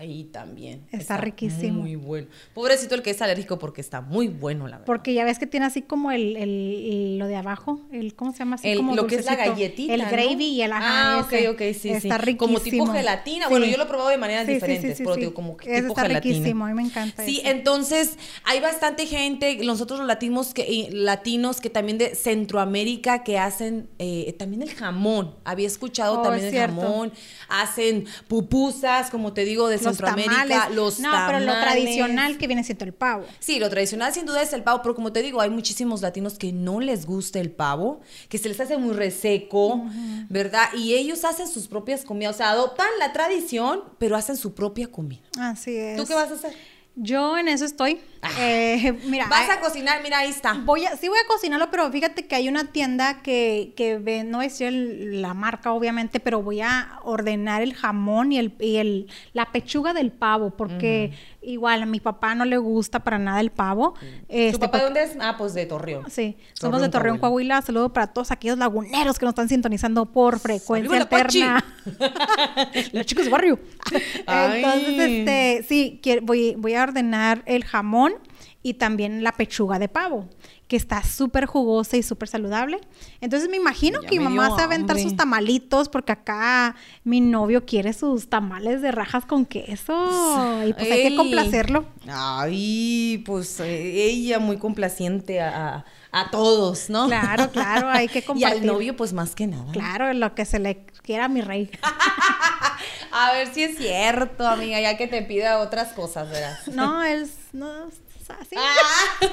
Ahí 0.00 0.24
también. 0.24 0.86
Está 0.92 1.18
riquísimo. 1.18 1.82
Muy 1.82 1.94
bueno. 1.94 2.26
Pobrecito 2.54 2.94
el 2.94 3.02
que 3.02 3.10
es 3.10 3.20
alérgico 3.20 3.58
porque 3.58 3.82
está 3.82 4.00
muy 4.00 4.28
bueno, 4.28 4.64
la 4.66 4.78
verdad. 4.78 4.86
Porque 4.86 5.12
ya 5.12 5.26
ves 5.26 5.38
que 5.38 5.46
tiene 5.46 5.66
así 5.66 5.82
como 5.82 6.10
el, 6.10 6.38
el- 6.38 6.48
el- 6.90 7.18
lo 7.18 7.26
de 7.26 7.36
abajo, 7.36 7.82
el 7.92 8.14
¿cómo 8.14 8.32
se 8.32 8.38
llama? 8.38 8.54
Así 8.56 8.66
El- 8.70 8.78
como 8.78 8.94
lo 8.96 9.06
que 9.06 9.16
es 9.16 9.26
la 9.26 9.36
galletita. 9.36 9.92
El 9.92 10.00
¿no? 10.00 10.10
gravy 10.10 10.46
y 10.46 10.62
el 10.62 10.72
ajá. 10.72 11.16
Ah, 11.16 11.20
ok, 11.20 11.32
ese. 11.34 11.48
ok, 11.50 11.58
sí, 11.78 11.90
Está 11.90 12.16
sí. 12.16 12.22
riquísimo. 12.24 12.38
Como 12.38 12.60
tipo 12.60 12.86
gelatina. 12.86 13.48
Bueno, 13.50 13.66
yo 13.66 13.76
lo 13.76 13.82
he 13.82 13.86
probado 13.88 14.08
de 14.08 14.16
maneras 14.16 14.46
Sí, 14.46 14.54
diferentes, 14.54 14.96
pero 14.96 15.16
digo, 15.16 15.34
como 15.34 15.56
tipo 15.58 15.70
está 15.70 16.00
gelatina. 16.02 16.34
riquísimo, 16.34 16.64
a 16.64 16.68
mí 16.68 16.74
me 16.74 16.82
encanta 16.82 17.22
Sí, 17.26 17.40
ese. 17.40 17.50
entonces 17.50 18.16
hay 18.44 18.60
bastante 18.60 19.04
gente, 19.04 19.58
nosotros 19.66 19.98
los 19.98 20.08
latinos 20.08 20.54
que, 20.54 20.88
latinos 20.92 21.60
que 21.60 21.68
también 21.68 21.98
de 21.98 22.14
Centroamérica 22.14 23.22
que 23.22 23.38
hacen 23.38 23.90
eh, 23.98 24.34
también 24.38 24.62
el 24.62 24.70
jamón. 24.70 25.34
Había 25.44 25.66
escuchado 25.66 26.20
Oh, 26.20 26.22
también 26.22 26.46
el 26.46 26.54
jamón. 26.58 27.12
Hacen 27.50 28.06
pupusas, 28.28 29.10
como 29.10 29.34
te 29.34 29.44
digo, 29.44 29.68
de 29.68 29.89
Los 29.90 29.96
Centroamérica. 29.96 30.48
tamales. 30.48 30.76
Los 30.76 31.00
no, 31.00 31.10
pero 31.26 31.40
lo 31.40 31.46
tamales. 31.52 31.72
tradicional 31.72 32.38
que 32.38 32.46
viene 32.46 32.64
siendo 32.64 32.84
el 32.84 32.92
pavo. 32.92 33.24
Sí, 33.38 33.58
lo 33.58 33.68
tradicional 33.70 34.12
sin 34.12 34.26
duda 34.26 34.42
es 34.42 34.52
el 34.52 34.62
pavo, 34.62 34.82
pero 34.82 34.94
como 34.94 35.12
te 35.12 35.22
digo, 35.22 35.40
hay 35.40 35.50
muchísimos 35.50 36.00
latinos 36.02 36.38
que 36.38 36.52
no 36.52 36.80
les 36.80 37.06
gusta 37.06 37.38
el 37.40 37.50
pavo, 37.50 38.00
que 38.28 38.38
se 38.38 38.48
les 38.48 38.60
hace 38.60 38.76
muy 38.78 38.94
reseco, 38.94 39.84
¿verdad? 40.28 40.68
Y 40.74 40.94
ellos 40.94 41.24
hacen 41.24 41.48
sus 41.48 41.68
propias 41.68 42.04
comidas, 42.04 42.36
o 42.36 42.38
sea, 42.38 42.50
adoptan 42.50 42.88
la 42.98 43.12
tradición, 43.12 43.82
pero 43.98 44.16
hacen 44.16 44.36
su 44.36 44.54
propia 44.54 44.86
comida. 44.88 45.22
Así 45.38 45.76
es. 45.76 45.96
¿Tú 45.96 46.06
qué 46.06 46.14
vas 46.14 46.30
a 46.30 46.34
hacer? 46.34 46.54
Yo 46.96 47.38
en 47.38 47.48
eso 47.48 47.64
estoy. 47.64 48.00
Ah. 48.20 48.30
Eh, 48.38 48.92
mira, 49.06 49.26
Vas 49.28 49.48
eh, 49.48 49.52
a 49.52 49.60
cocinar, 49.60 50.02
mira, 50.02 50.18
ahí 50.18 50.28
está. 50.28 50.52
Voy 50.52 50.84
a, 50.84 50.96
sí 50.96 51.08
voy 51.08 51.18
a 51.18 51.26
cocinarlo, 51.26 51.70
pero 51.70 51.90
fíjate 51.90 52.26
que 52.26 52.34
hay 52.34 52.48
una 52.48 52.64
tienda 52.72 53.22
que, 53.22 53.72
que 53.76 53.96
ve, 53.98 54.24
no 54.24 54.42
es 54.42 54.60
el- 54.60 55.22
la 55.22 55.32
marca 55.32 55.72
obviamente, 55.72 56.20
pero 56.20 56.42
voy 56.42 56.60
a 56.60 56.98
ordenar 57.02 57.62
el 57.62 57.74
jamón 57.74 58.32
y 58.32 58.38
el, 58.38 58.54
y 58.60 58.76
el 58.76 59.06
la 59.32 59.46
pechuga 59.52 59.94
del 59.94 60.10
pavo, 60.12 60.50
porque 60.50 61.12
igual 61.42 61.82
a 61.82 61.86
mi 61.86 62.00
papá 62.00 62.34
no 62.34 62.44
le 62.44 62.58
gusta 62.58 63.00
para 63.00 63.18
nada 63.18 63.40
el 63.40 63.50
pavo. 63.50 63.94
Este, 64.28 64.52
¿Tu 64.52 64.58
papá 64.60 64.78
de 64.78 64.84
dónde 64.84 65.02
es? 65.02 65.16
Ah, 65.20 65.36
pues 65.38 65.54
de 65.54 65.66
Torreón. 65.66 66.10
Sí, 66.10 66.36
somos 66.52 66.80
de 66.80 66.88
Torreón, 66.88 67.18
Coahuila. 67.18 67.62
Saludo 67.62 67.92
para 67.92 68.08
todos 68.08 68.30
aquellos 68.30 68.58
laguneros 68.58 69.18
que 69.18 69.24
nos 69.24 69.32
están 69.32 69.48
sintonizando 69.48 70.06
por 70.06 70.38
frecuencia 70.38 70.98
alterna. 71.02 71.64
Los 72.92 73.06
chicos 73.06 73.24
de 73.24 73.30
barrio. 73.30 73.58
Entonces, 74.26 74.98
este, 74.98 75.64
sí, 75.68 76.00
quiero- 76.02 76.22
voy, 76.22 76.54
voy 76.58 76.74
a 76.74 76.82
ordenar 76.82 77.42
el 77.46 77.64
jamón 77.64 78.12
y 78.62 78.74
también 78.74 79.24
la 79.24 79.32
pechuga 79.32 79.78
de 79.78 79.88
pavo, 79.88 80.28
que 80.68 80.76
está 80.76 81.02
súper 81.02 81.46
jugosa 81.46 81.96
y 81.96 82.02
súper 82.02 82.28
saludable. 82.28 82.78
Entonces 83.22 83.48
me 83.48 83.56
imagino 83.56 84.02
Ya 84.02 84.08
que 84.08 84.18
mi 84.18 84.24
mamá 84.24 84.48
se 84.50 84.56
va 84.56 84.60
a 84.60 84.64
aventar 84.64 84.98
sus 84.98 85.16
tamalitos, 85.16 85.88
porque 85.88 86.12
acá 86.12 86.76
mi 87.02 87.22
novio 87.22 87.64
quiere 87.64 87.94
sus 87.94 88.28
tamales 88.28 88.82
de 88.82 88.92
rajas 88.92 89.24
con 89.24 89.46
queso. 89.46 90.62
Y 90.66 90.74
pues 90.74 90.90
hay 90.90 91.02
que 91.08 91.16
complacerlo. 91.16 91.86
Ay, 92.06 93.22
pues 93.24 93.58
ella 93.60 94.38
muy 94.38 94.58
complaciente 94.58 95.40
a, 95.40 95.84
a- 96.12 96.30
todos, 96.30 96.90
¿no? 96.90 97.06
Claro, 97.06 97.50
claro, 97.50 97.88
hay 97.88 98.08
que 98.08 98.18
Y 98.20 98.22
compartir. 98.22 98.60
al 98.60 98.66
novio, 98.66 98.94
pues 98.94 99.12
más 99.14 99.34
que 99.34 99.46
nada. 99.46 99.72
Claro, 99.72 100.12
lo 100.12 100.34
que 100.34 100.44
se 100.44 100.58
le 100.58 100.84
quiera 101.02 101.24
a 101.24 101.28
mi 101.28 101.40
rey. 101.40 101.70
A 103.12 103.32
ver 103.32 103.52
si 103.52 103.64
es 103.64 103.76
cierto, 103.76 104.46
amiga, 104.46 104.80
ya 104.80 104.96
que 104.96 105.08
te 105.08 105.22
pida 105.22 105.58
otras 105.58 105.92
cosas, 105.94 106.30
¿verdad? 106.30 106.58
No, 106.72 107.02
es 107.04 107.32
no 107.52 107.88
así. 108.40 108.56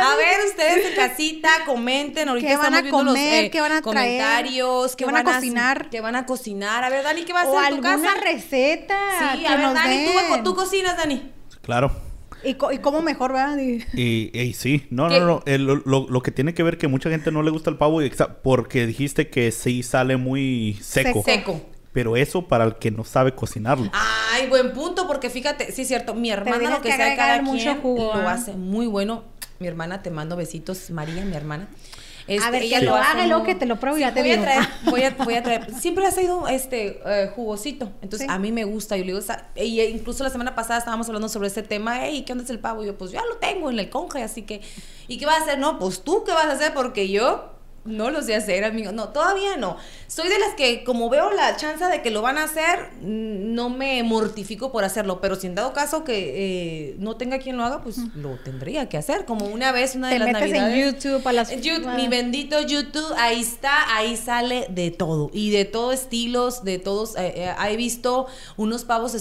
A 0.00 0.16
ver, 0.16 0.46
ustedes 0.48 0.86
en 0.86 0.94
casita, 0.96 1.48
comenten. 1.66 2.28
Ahorita 2.28 2.46
¿Qué 2.48 2.56
van 2.56 2.74
a 2.74 2.82
viendo 2.82 3.02
los 3.02 3.14
comer? 3.14 3.44
eh, 3.44 3.50
¿Qué 3.50 3.60
van 3.60 3.72
a 3.72 3.82
traer? 3.82 4.18
comentarios. 4.20 4.96
¿Qué 4.96 5.04
van 5.04 5.16
a 5.16 5.24
cocinar? 5.24 5.90
¿Qué 5.90 6.00
van 6.00 6.16
a 6.16 6.26
cocinar? 6.26 6.84
A 6.84 6.88
ver, 6.90 7.04
Dani, 7.04 7.22
¿qué 7.24 7.32
vas 7.32 7.46
a 7.46 7.50
o 7.50 7.58
hacer 7.58 7.74
en 7.74 7.80
tu 7.80 7.86
alguna 7.88 8.08
casa? 8.14 8.20
receta 8.24 8.98
Sí, 9.34 9.40
que 9.40 9.46
a 9.48 9.50
ver, 9.56 9.60
nos 9.60 9.74
Dani, 9.74 10.04
tú, 10.06 10.32
den. 10.34 10.44
tú 10.44 10.54
cocinas, 10.54 10.96
Dani. 10.96 11.32
Claro. 11.62 11.90
¿Y, 12.44 12.54
co- 12.54 12.70
y 12.72 12.78
cómo 12.78 13.02
mejor, 13.02 13.32
¿verdad? 13.32 13.58
Y- 13.58 13.84
Y, 13.94 14.30
y 14.40 14.54
sí, 14.54 14.86
no, 14.90 15.08
¿Qué? 15.08 15.18
no, 15.20 15.26
no. 15.26 15.42
el- 15.46 15.64
lo, 15.64 15.82
lo 16.08 16.22
que 16.22 16.30
tiene 16.30 16.54
que 16.54 16.62
ver 16.62 16.78
que 16.78 16.86
mucha 16.88 17.10
gente 17.10 17.32
no 17.32 17.42
le 17.42 17.50
gusta 17.50 17.68
el 17.70 17.76
pavo 17.76 18.00
porque 18.42 18.86
dijiste 18.86 19.28
que 19.28 19.50
sí 19.50 19.82
sale 19.82 20.16
muy 20.16 20.78
seco. 20.80 21.22
Seco. 21.24 21.60
Pero 21.98 22.16
eso 22.16 22.42
para 22.46 22.62
el 22.64 22.76
que 22.76 22.92
no 22.92 23.02
sabe 23.02 23.34
cocinarlo. 23.34 23.90
Ay, 23.92 24.46
buen 24.46 24.72
punto, 24.72 25.08
porque 25.08 25.30
fíjate, 25.30 25.72
sí 25.72 25.82
es 25.82 25.88
cierto, 25.88 26.14
mi 26.14 26.30
hermana 26.30 26.70
lo 26.70 26.80
que, 26.80 26.90
que 26.90 26.96
sea 26.96 27.16
cada 27.16 27.42
mucho 27.42 27.60
quien 27.64 27.80
jugo, 27.80 28.14
lo 28.14 28.28
hace 28.28 28.52
muy 28.52 28.86
bueno. 28.86 29.24
Mi 29.58 29.66
hermana, 29.66 30.00
te 30.00 30.12
mando 30.12 30.36
besitos, 30.36 30.90
María, 30.90 31.24
mi 31.24 31.34
hermana. 31.34 31.66
Este, 32.28 32.48
ver, 32.52 32.62
ella 32.62 32.78
que 32.78 32.84
lo 32.84 32.92
y 32.96 33.26
muy- 33.38 33.46
que 33.46 33.54
te 33.56 33.66
lo 33.66 33.80
pruebo 33.80 33.96
y 33.96 34.00
Sí, 34.00 34.06
ya 34.06 34.14
te 34.14 34.20
voy 34.20 34.30
digo. 34.30 34.42
A 34.42 34.44
traer, 34.44 34.68
voy, 34.84 35.02
a, 35.02 35.10
voy 35.24 35.34
a 35.34 35.42
traer. 35.42 35.74
Siempre 35.80 36.06
ha 36.06 36.12
sido 36.12 36.46
este 36.46 37.00
eh, 37.04 37.32
jugosito. 37.34 37.90
Entonces, 38.00 38.28
Sí. 38.28 38.32
a 38.32 38.38
mí 38.38 38.52
me 38.52 38.62
gusta. 38.62 38.96
Yo 38.96 39.04
le 39.04 39.14
digo, 39.14 39.24
y 39.56 39.80
eh, 39.80 39.90
incluso 39.90 40.22
la 40.22 40.30
semana 40.30 40.54
pasada 40.54 40.78
estábamos 40.78 41.08
hablando 41.08 41.28
sobre 41.28 41.48
ese 41.48 41.64
tema. 41.64 42.04
Hey, 42.06 42.22
¿qué 42.24 42.30
onda 42.32 42.44
es 42.44 42.50
el 42.50 42.60
pavo? 42.60 42.84
Y 42.84 42.86
yo, 42.86 42.96
pues 42.96 43.10
ya 43.10 43.22
lo 43.28 43.38
tengo 43.38 43.70
en 43.70 43.78
el 43.80 43.90
conge, 43.90 44.22
así 44.22 44.42
que. 44.42 44.60
¿Y 45.08 45.18
qué 45.18 45.26
vas 45.26 45.40
a 45.40 45.42
hacer? 45.42 45.58
No, 45.58 45.80
pues 45.80 46.02
tú, 46.04 46.22
¿qué 46.24 46.30
vas 46.32 46.44
a 46.44 46.52
hacer? 46.52 46.72
Porque 46.74 47.08
yo 47.08 47.57
no 47.88 48.10
lo 48.10 48.22
sé 48.22 48.34
hacer, 48.34 48.64
amigo. 48.64 48.92
No, 48.92 49.08
todavía 49.08 49.56
no. 49.56 49.76
Soy 50.06 50.28
de 50.28 50.38
las 50.38 50.54
que, 50.54 50.84
como 50.84 51.08
veo 51.10 51.30
la 51.32 51.56
chance 51.56 51.84
de 51.84 52.02
que 52.02 52.10
lo 52.10 52.22
van 52.22 52.38
a 52.38 52.44
hacer, 52.44 52.90
mm, 53.00 53.54
no 53.54 53.70
me 53.70 54.02
mortifico 54.02 54.70
por 54.70 54.84
hacerlo. 54.84 55.20
Pero 55.20 55.36
si 55.36 55.46
en 55.46 55.54
dado 55.54 55.72
caso 55.72 56.04
que 56.04 56.90
eh, 56.90 56.96
no 56.98 57.16
tenga 57.16 57.38
quien 57.38 57.56
lo 57.56 57.64
haga, 57.64 57.82
pues 57.82 57.98
lo 58.14 58.36
tendría 58.38 58.88
que 58.88 58.96
hacer. 58.96 59.24
Como 59.24 59.46
una 59.46 59.72
vez, 59.72 59.96
una 59.96 60.08
de 60.08 60.14
Te 60.14 60.18
las 60.20 60.28
metes 60.32 60.52
en 60.52 60.56
navidades. 60.62 61.02
YouTube 61.02 61.26
a 61.26 61.32
las... 61.32 61.50
En 61.50 61.62
YouTube, 61.62 61.94
mi 61.94 62.08
bendito 62.08 62.60
YouTube, 62.60 63.12
ahí 63.16 63.40
está, 63.40 63.96
ahí 63.96 64.16
sale 64.16 64.66
de 64.70 64.90
todo. 64.90 65.30
Y 65.32 65.50
de 65.50 65.64
todos 65.64 65.94
estilos, 65.94 66.64
de 66.64 66.78
todos. 66.78 67.16
eh, 67.16 67.32
eh, 67.36 67.54
he 67.68 67.76
visto 67.76 68.26
unos 68.56 68.84
pavos 68.84 69.14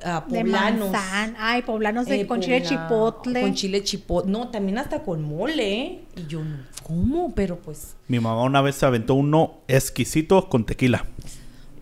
de 0.00 0.40
poblanos. 0.40 0.90
manzana. 0.90 1.34
Ay, 1.38 1.62
poblanos 1.62 2.06
de, 2.06 2.20
Eh, 2.22 2.26
con 2.26 2.40
chile 2.40 2.62
chipotle. 2.62 3.40
Con 3.40 3.54
chile 3.54 3.82
chipotle. 3.82 4.30
No, 4.32 4.48
también 4.48 4.78
hasta 4.78 5.02
con 5.02 5.22
mole, 5.22 5.72
¿eh? 5.82 6.00
Y 6.16 6.26
yo, 6.26 6.42
no, 6.42 6.56
¿cómo? 6.82 7.34
Pero 7.34 7.58
pues, 7.58 7.96
Mi 8.08 8.18
mamá 8.18 8.42
una 8.42 8.60
vez 8.62 8.76
se 8.76 8.86
aventó 8.86 9.14
uno 9.14 9.60
exquisito 9.68 10.48
con 10.48 10.64
tequila. 10.64 11.04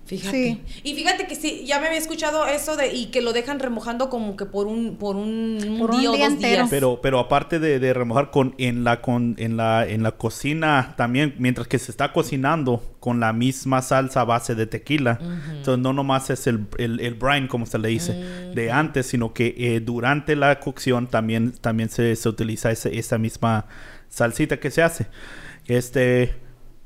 Fíjate. 0.09 0.59
Sí. 0.67 0.81
Y 0.83 0.95
fíjate 0.95 1.27
que 1.29 1.37
sí, 1.37 1.65
ya 1.67 1.79
me 1.79 1.87
había 1.87 1.99
escuchado 1.99 2.47
eso 2.47 2.77
de, 2.77 2.93
y 2.93 3.07
que 3.07 3.21
lo 3.23 3.33
dejan 3.33 3.61
remojando 3.61 4.09
como 4.09 4.35
que 4.37 4.45
por 4.47 4.67
un, 4.67 4.97
por 4.97 5.15
un, 5.17 5.59
un 5.65 5.79
Por 5.79 5.93
un 5.93 6.01
día 6.01 6.11
o 6.11 6.15
día 6.17 6.25
dos 6.25 6.35
entero. 6.35 6.55
días. 6.57 6.71
Pero, 6.71 7.01
pero 7.01 7.19
aparte 7.21 7.61
de, 7.61 7.79
de 7.79 7.95
remojar 7.95 8.31
con 8.33 8.55
en 8.59 8.83
la 8.83 9.01
con 9.01 9.37
en 9.39 9.57
la 9.57 9.87
en 9.87 10.03
la 10.03 10.13
cocina 10.13 10.95
también, 10.97 11.35
mientras 11.39 11.69
que 11.69 11.79
se 11.79 11.91
está 11.93 12.13
cocinando 12.13 12.83
con 12.99 13.21
la 13.21 13.33
misma 13.33 13.81
salsa 13.83 14.23
a 14.23 14.25
base 14.25 14.55
de 14.57 14.67
tequila. 14.67 15.19
Entonces 15.53 15.79
no 15.79 15.93
nomás 15.93 16.31
es 16.31 16.47
el, 16.49 16.67
el, 16.79 16.99
el 17.01 17.15
brine, 17.15 17.47
como 17.47 17.65
se 17.67 17.79
le 17.79 17.89
dice, 17.91 18.13
de 18.55 18.73
antes, 18.73 19.07
sino 19.07 19.33
que 19.33 19.55
eh, 19.57 19.81
durante 19.81 20.35
la 20.35 20.59
cocción 20.59 21.07
también, 21.07 21.53
también 21.53 21.91
se, 21.91 22.17
se 22.17 22.29
utiliza 22.29 22.71
ese- 22.73 22.99
esa 22.99 23.17
misma 23.19 23.67
salsita 24.09 24.59
que 24.59 24.71
se 24.71 24.83
hace. 24.83 25.07
Este, 25.67 26.35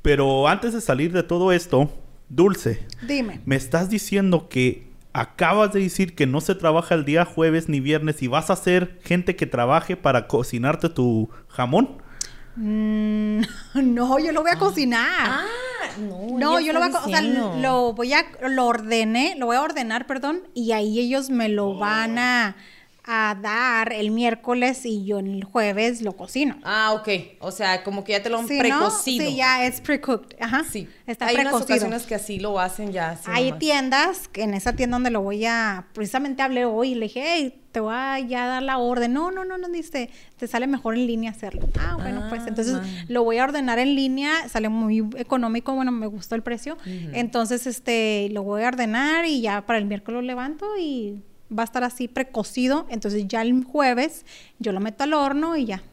pero 0.01 0.47
antes 0.47 0.73
de 0.73 0.81
salir 0.81 1.11
de 1.13 1.23
todo 1.23 1.51
esto, 1.51 1.89
Dulce, 2.29 2.85
Dime. 3.07 3.41
me 3.45 3.55
estás 3.55 3.89
diciendo 3.89 4.47
que 4.49 4.87
acabas 5.13 5.71
de 5.73 5.81
decir 5.81 6.15
que 6.15 6.25
no 6.25 6.41
se 6.41 6.55
trabaja 6.55 6.95
el 6.95 7.05
día 7.05 7.25
jueves 7.25 7.69
ni 7.69 7.79
viernes 7.79 8.21
y 8.23 8.27
vas 8.27 8.49
a 8.49 8.55
ser 8.55 8.99
gente 9.03 9.35
que 9.35 9.45
trabaje 9.45 9.95
para 9.95 10.27
cocinarte 10.27 10.89
tu 10.89 11.29
jamón. 11.49 12.01
Mm, 12.55 13.41
no, 13.83 14.19
yo 14.19 14.31
lo 14.31 14.41
voy 14.41 14.51
a 14.51 14.57
cocinar. 14.59 15.07
Ah, 15.19 15.45
no. 15.99 16.37
No, 16.39 16.59
yo 16.59 16.73
lo 16.73 16.79
voy 16.79 16.87
a, 16.87 16.91
está 16.91 16.99
co- 17.01 17.05
o 17.07 17.09
sea, 17.09 17.21
lo 17.21 17.93
voy 17.93 18.13
a, 18.13 18.25
lo 18.49 18.65
ordené, 18.65 19.35
lo 19.37 19.47
voy 19.47 19.55
a 19.57 19.61
ordenar, 19.61 20.07
perdón, 20.07 20.41
y 20.53 20.71
ahí 20.71 20.99
ellos 20.99 21.29
me 21.29 21.49
lo 21.49 21.75
van 21.77 22.17
a, 22.17 22.55
a 23.05 23.35
dar 23.41 23.91
el 23.91 24.11
miércoles 24.11 24.85
y 24.85 25.03
yo 25.03 25.19
el 25.19 25.43
jueves 25.43 26.01
lo 26.01 26.13
cocino. 26.15 26.55
Ah, 26.63 26.93
ok. 26.93 27.09
O 27.41 27.51
sea, 27.51 27.83
como 27.83 28.03
que 28.05 28.13
ya 28.13 28.23
te 28.23 28.29
lo 28.29 28.39
han 28.39 28.47
Sí, 28.47 28.53
¿no? 28.55 28.59
precocido. 28.61 29.25
Sí, 29.29 29.35
ya 29.35 29.65
es 29.65 29.81
pre-cooked, 29.81 30.37
ajá. 30.39 30.63
Sí. 30.71 30.87
Está 31.05 31.25
Hay 31.27 31.35
unas 31.35 31.47
precocido. 31.47 31.75
ocasiones 31.75 32.03
que 32.03 32.15
así 32.15 32.39
lo 32.39 32.59
hacen 32.59 32.93
ya. 32.93 33.11
así 33.11 33.29
Hay 33.29 33.45
nomás. 33.45 33.59
tiendas, 33.59 34.27
que 34.29 34.43
en 34.43 34.53
esa 34.53 34.73
tienda 34.73 34.95
donde 34.95 35.09
lo 35.11 35.21
voy 35.21 35.45
a, 35.45 35.87
precisamente 35.93 36.41
hablé 36.43 36.63
hoy 36.63 36.91
y 36.91 36.95
le 36.95 37.07
dije, 37.07 37.23
hey, 37.25 37.59
te 37.73 37.79
voy 37.81 37.93
a 37.93 38.19
ya 38.19 38.45
dar 38.45 38.63
la 38.63 38.77
orden. 38.77 39.11
No, 39.11 39.31
no, 39.31 39.43
no, 39.43 39.57
no, 39.57 39.67
dice, 39.67 40.09
te 40.37 40.47
sale 40.47 40.65
mejor 40.67 40.95
en 40.95 41.05
línea 41.05 41.31
hacerlo. 41.31 41.67
Ah, 41.77 41.97
bueno, 41.99 42.27
pues 42.29 42.43
Ah, 42.43 42.47
entonces 42.47 42.73
man. 42.75 43.05
lo 43.09 43.23
voy 43.25 43.37
a 43.39 43.43
ordenar 43.43 43.79
en 43.79 43.95
línea, 43.95 44.47
sale 44.47 44.69
muy 44.69 44.99
económico, 45.17 45.73
bueno, 45.73 45.91
me 45.91 46.07
gustó 46.07 46.35
el 46.35 46.43
precio. 46.43 46.77
Entonces, 46.85 47.67
este, 47.67 48.29
lo 48.31 48.43
voy 48.43 48.63
a 48.63 48.67
ordenar 48.69 49.25
y 49.25 49.41
ya 49.41 49.65
para 49.65 49.77
el 49.79 49.85
miércoles 49.85 50.21
lo 50.21 50.21
levanto 50.21 50.65
y 50.79 51.21
va 51.57 51.63
a 51.63 51.65
estar 51.65 51.83
así 51.83 52.07
precocido. 52.07 52.85
Entonces 52.89 53.27
ya 53.27 53.41
el 53.41 53.63
jueves 53.63 54.25
yo 54.59 54.71
lo 54.71 54.79
meto 54.79 55.03
al 55.03 55.13
horno 55.13 55.55
y 55.55 55.65
ya. 55.65 55.83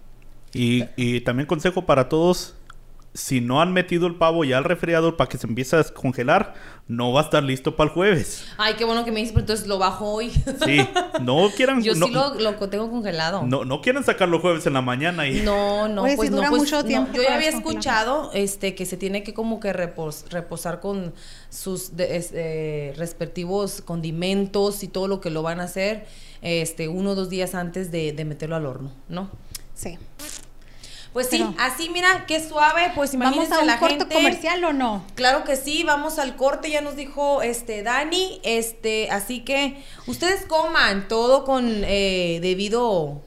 Y, 0.52 0.84
y 0.96 1.20
también 1.20 1.46
consejo 1.46 1.86
para 1.86 2.08
todos, 2.08 2.54
si 3.12 3.40
no 3.40 3.60
han 3.60 3.72
metido 3.72 4.06
el 4.06 4.14
pavo 4.14 4.44
ya 4.44 4.58
al 4.58 4.64
refrigerador 4.64 5.16
para 5.16 5.28
que 5.28 5.36
se 5.36 5.46
empiece 5.48 5.74
a 5.74 5.80
descongelar, 5.80 6.54
no 6.86 7.12
va 7.12 7.22
a 7.22 7.24
estar 7.24 7.42
listo 7.42 7.74
para 7.74 7.88
el 7.88 7.94
jueves. 7.94 8.44
Ay, 8.56 8.74
qué 8.74 8.84
bueno 8.84 9.04
que 9.04 9.10
me 9.10 9.18
dices, 9.18 9.32
pero 9.32 9.40
entonces 9.42 9.66
lo 9.66 9.78
bajo 9.78 10.06
hoy. 10.12 10.30
Sí, 10.64 10.86
no 11.20 11.48
quieran... 11.56 11.82
Yo 11.82 11.94
no, 11.96 12.06
sí 12.06 12.12
lo, 12.12 12.34
lo 12.34 12.54
tengo 12.68 12.88
congelado. 12.90 13.42
no, 13.44 13.64
no 13.64 13.80
quieren 13.80 14.04
sacarlo 14.04 14.38
jueves 14.40 14.64
en 14.66 14.74
la 14.74 14.80
mañana 14.82 15.26
y... 15.28 15.40
No, 15.42 15.88
no, 15.88 16.02
Oye, 16.04 16.14
pues 16.16 16.30
no, 16.30 16.36
dura 16.36 16.50
pues, 16.50 16.62
mucho 16.62 16.76
no. 16.76 16.84
tiempo 16.84 17.12
Yo 17.12 17.22
ya 17.22 17.34
había 17.34 17.48
escuchado 17.48 18.30
este 18.32 18.74
que 18.76 18.86
se 18.86 18.96
tiene 18.96 19.22
que 19.24 19.34
como 19.34 19.58
que 19.58 19.72
repos- 19.72 20.28
reposar 20.30 20.78
con 20.80 21.12
sus 21.48 21.96
de- 21.96 22.16
es- 22.16 22.30
eh, 22.32 22.94
respectivos 22.96 23.82
condimentos 23.82 24.82
y 24.84 24.88
todo 24.88 25.08
lo 25.08 25.20
que 25.20 25.30
lo 25.30 25.42
van 25.42 25.60
a 25.60 25.64
hacer 25.64 26.06
este 26.42 26.86
uno 26.88 27.10
o 27.10 27.14
dos 27.16 27.28
días 27.28 27.54
antes 27.56 27.90
de, 27.90 28.12
de 28.12 28.24
meterlo 28.24 28.54
al 28.56 28.66
horno, 28.66 28.92
¿no? 29.08 29.30
Sí. 29.74 29.98
Pues 31.12 31.28
sí, 31.28 31.44
así 31.58 31.88
mira, 31.88 32.24
qué 32.28 32.40
suave, 32.46 32.92
pues 32.94 33.16
¿Vamos 33.18 33.34
imagínense 33.34 33.54
a 33.54 33.60
un 33.60 33.66
la 33.66 33.78
corto 33.80 33.98
gente. 33.98 34.14
comercial 34.14 34.62
o 34.62 34.72
no? 34.72 35.04
Claro 35.16 35.42
que 35.42 35.56
sí, 35.56 35.82
vamos 35.82 36.20
al 36.20 36.36
corte, 36.36 36.70
ya 36.70 36.80
nos 36.82 36.94
dijo 36.94 37.42
este 37.42 37.82
Dani, 37.82 38.40
este, 38.44 39.10
así 39.10 39.40
que 39.40 39.82
ustedes 40.06 40.46
coman 40.46 41.08
todo 41.08 41.44
con 41.44 41.82
eh, 41.84 42.38
debido 42.42 43.22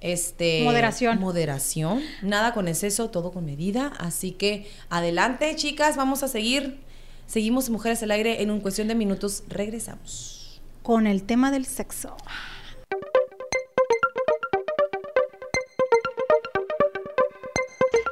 este 0.00 0.62
Moderación. 0.64 1.20
moderación, 1.20 2.02
nada 2.22 2.52
con 2.52 2.66
exceso, 2.66 3.10
todo 3.10 3.30
con 3.30 3.44
medida, 3.44 3.92
así 3.98 4.32
que 4.32 4.68
adelante, 4.88 5.54
chicas, 5.54 5.96
vamos 5.96 6.22
a 6.24 6.28
seguir. 6.28 6.80
Seguimos 7.28 7.70
Mujeres 7.70 8.02
al 8.02 8.10
Aire 8.10 8.42
en 8.42 8.50
un 8.50 8.60
cuestión 8.60 8.88
de 8.88 8.96
minutos, 8.96 9.44
regresamos. 9.46 10.60
Con 10.82 11.06
el 11.06 11.22
tema 11.22 11.52
del 11.52 11.64
sexo. 11.64 12.16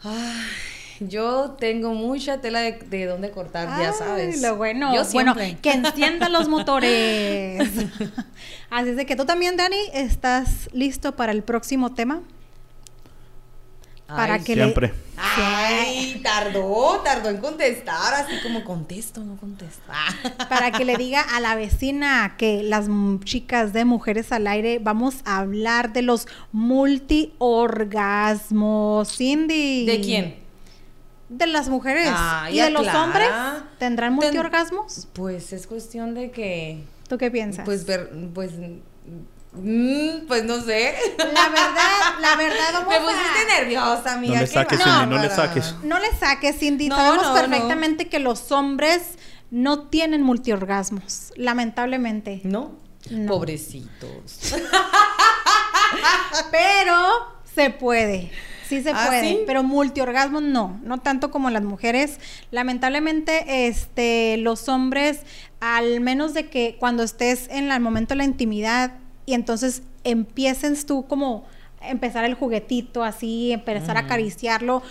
Ay, 0.04 1.08
yo 1.08 1.56
tengo 1.58 1.94
mucha 1.94 2.40
tela 2.40 2.60
de, 2.60 2.72
de 2.72 3.06
dónde 3.06 3.32
cortar, 3.32 3.80
ya 3.80 3.92
sabes. 3.92 4.40
Lo 4.42 4.54
bueno, 4.56 4.94
Yo 4.94 5.02
bueno, 5.12 5.34
que 5.34 5.72
enciendan 5.72 6.32
los 6.32 6.48
motores. 6.48 7.60
Así 8.70 8.90
es 8.90 8.96
de 8.96 9.06
que 9.06 9.16
tú 9.16 9.24
también, 9.24 9.56
Dani, 9.56 9.90
estás 9.92 10.68
listo 10.72 11.16
para 11.16 11.32
el 11.32 11.42
próximo 11.42 11.94
tema. 11.94 12.22
Para 14.16 14.34
Ay, 14.34 14.42
que 14.42 14.56
le- 14.56 14.62
Siempre. 14.64 14.94
Ay, 15.16 16.20
tardó, 16.22 17.00
tardó 17.04 17.28
en 17.28 17.36
contestar, 17.38 18.14
así 18.14 18.32
como 18.42 18.64
contesto, 18.64 19.22
no 19.24 19.36
contesto. 19.36 19.82
Para 20.48 20.70
que 20.72 20.84
le 20.84 20.96
diga 20.96 21.20
a 21.22 21.40
la 21.40 21.54
vecina 21.54 22.34
que 22.36 22.62
las 22.62 22.86
chicas 23.24 23.72
de 23.72 23.84
Mujeres 23.84 24.32
al 24.32 24.46
Aire 24.46 24.78
vamos 24.80 25.16
a 25.24 25.38
hablar 25.38 25.92
de 25.92 26.02
los 26.02 26.26
multiorgasmos. 27.72 29.08
Cindy. 29.16 29.86
¿De 29.86 30.00
quién? 30.00 30.34
De 31.28 31.46
las 31.46 31.68
mujeres. 31.68 32.08
Ah, 32.10 32.48
¿Y 32.50 32.58
de 32.58 32.70
los 32.70 32.82
clara. 32.82 33.02
hombres? 33.04 33.28
¿Tendrán 33.78 34.18
Ten- 34.18 34.26
multiorgasmos? 34.28 35.08
Pues 35.12 35.52
es 35.52 35.66
cuestión 35.66 36.14
de 36.14 36.30
que, 36.30 36.84
¿Tú 37.08 37.16
qué 37.18 37.30
piensas? 37.30 37.64
pues 37.64 37.86
ver, 37.86 38.10
pues, 38.34 38.50
mm, 39.54 40.26
pues 40.28 40.44
no 40.44 40.60
sé. 40.62 40.94
la 41.18 41.48
verdad, 41.48 42.20
la 42.20 42.36
verdad, 42.36 42.72
vamos 42.72 42.88
Me 42.88 42.96
a... 42.96 43.00
pusiste 43.00 43.60
nerviosa, 43.60 44.14
amiga. 44.14 44.34
No 44.34 44.40
le 44.40 44.46
saques. 44.46 44.78
Cindy, 44.82 45.06
no 45.06 45.18
le 45.22 45.30
saques. 45.30 45.74
No 45.84 45.98
le 45.98 46.12
saques, 46.18 46.58
Cindy. 46.58 46.88
No, 46.88 46.96
Sabemos 46.96 47.26
no, 47.28 47.34
perfectamente 47.34 48.08
que 48.08 48.18
los 48.18 48.50
hombres 48.52 49.02
no 49.50 49.88
tienen 49.88 50.22
multiorgasmos, 50.22 51.32
lamentablemente. 51.36 52.40
¿No? 52.44 52.76
No. 53.10 53.32
Pobrecitos. 53.32 54.52
Pero 56.50 56.96
se 57.54 57.70
puede. 57.70 58.30
Sí 58.68 58.82
se 58.82 58.90
¿Ah, 58.90 59.04
puede, 59.06 59.20
sí? 59.28 59.38
pero 59.46 59.62
multiorgasmo 59.62 60.40
no, 60.40 60.80
no 60.82 60.98
tanto 60.98 61.30
como 61.30 61.50
las 61.50 61.62
mujeres. 61.62 62.18
Lamentablemente, 62.50 63.66
este, 63.66 64.38
los 64.38 64.66
hombres, 64.70 65.20
al 65.60 66.00
menos 66.00 66.32
de 66.32 66.48
que 66.48 66.76
cuando 66.80 67.02
estés 67.02 67.48
en 67.50 67.68
la- 67.68 67.74
el 67.76 67.82
momento 67.82 68.12
de 68.14 68.18
la 68.18 68.24
intimidad 68.24 68.92
y 69.26 69.34
entonces 69.34 69.82
empieces 70.04 70.86
tú 70.86 71.06
como 71.06 71.44
empezar 71.80 72.24
el 72.24 72.34
juguetito 72.34 73.02
así, 73.04 73.52
empezar 73.52 73.96
a 73.96 74.00
acariciarlo 74.00 74.82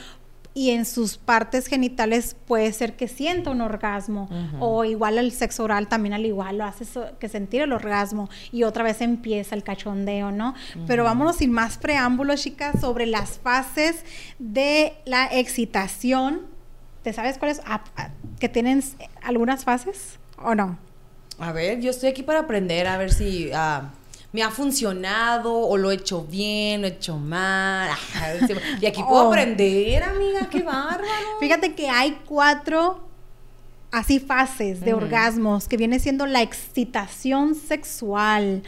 y 0.53 0.71
en 0.71 0.83
sus 0.83 1.17
partes 1.17 1.67
genitales 1.67 2.35
puede 2.45 2.73
ser 2.73 2.97
que 2.97 3.07
sienta 3.07 3.51
un 3.51 3.61
orgasmo 3.61 4.27
o 4.59 4.83
igual 4.83 5.17
el 5.17 5.31
sexo 5.31 5.63
oral 5.63 5.87
también 5.87 6.11
al 6.13 6.25
igual 6.25 6.57
lo 6.57 6.65
hace 6.65 6.83
so- 6.83 7.17
que 7.19 7.29
sentir 7.29 7.61
el 7.61 7.71
orgasmo 7.71 8.29
y 8.51 8.63
otra 8.63 8.83
vez 8.83 8.99
empieza 8.99 9.55
el 9.55 9.63
cachondeo, 9.63 10.31
¿no? 10.33 10.53
Pero 10.87 11.05
vámonos 11.05 11.37
sin 11.37 11.53
más 11.53 11.77
preámbulos, 11.77 12.41
chicas, 12.43 12.81
sobre 12.81 13.05
las 13.05 13.39
fases 13.39 14.03
de 14.39 14.93
la 15.05 15.27
excitación. 15.31 16.41
¿Te 17.03 17.13
sabes 17.13 17.37
cuáles? 17.37 17.61
Ah, 17.65 17.83
ah, 17.95 18.09
¿Que 18.39 18.49
tienen 18.49 18.83
algunas 19.23 19.63
fases 19.63 20.19
o 20.37 20.53
no? 20.53 20.77
A 21.39 21.53
ver, 21.53 21.79
yo 21.79 21.89
estoy 21.91 22.09
aquí 22.09 22.23
para 22.23 22.39
aprender, 22.41 22.87
a 22.87 22.97
ver 22.97 23.13
si 23.13 23.49
ah, 23.53 23.91
me 24.33 24.43
ha 24.43 24.49
funcionado 24.51 25.53
o 25.53 25.77
lo 25.77 25.91
he 25.91 25.95
hecho 25.95 26.23
bien, 26.23 26.81
lo 26.81 26.87
he 26.87 26.91
hecho 26.91 27.17
mal. 27.17 27.89
Y 28.81 28.85
aquí 28.85 29.01
puedo 29.03 29.25
Oh. 29.25 29.27
aprender, 29.29 30.03
amiga, 30.03 30.47
qué 30.49 30.61
bárbaro. 30.61 31.03
Fíjate 31.39 31.73
que 31.75 31.89
hay 31.89 32.17
cuatro 32.25 33.07
así 33.91 34.19
fases 34.19 34.79
de 34.79 34.93
orgasmos 34.93 35.67
que 35.67 35.75
viene 35.75 35.99
siendo 35.99 36.25
la 36.25 36.41
excitación 36.41 37.55
sexual. 37.55 38.63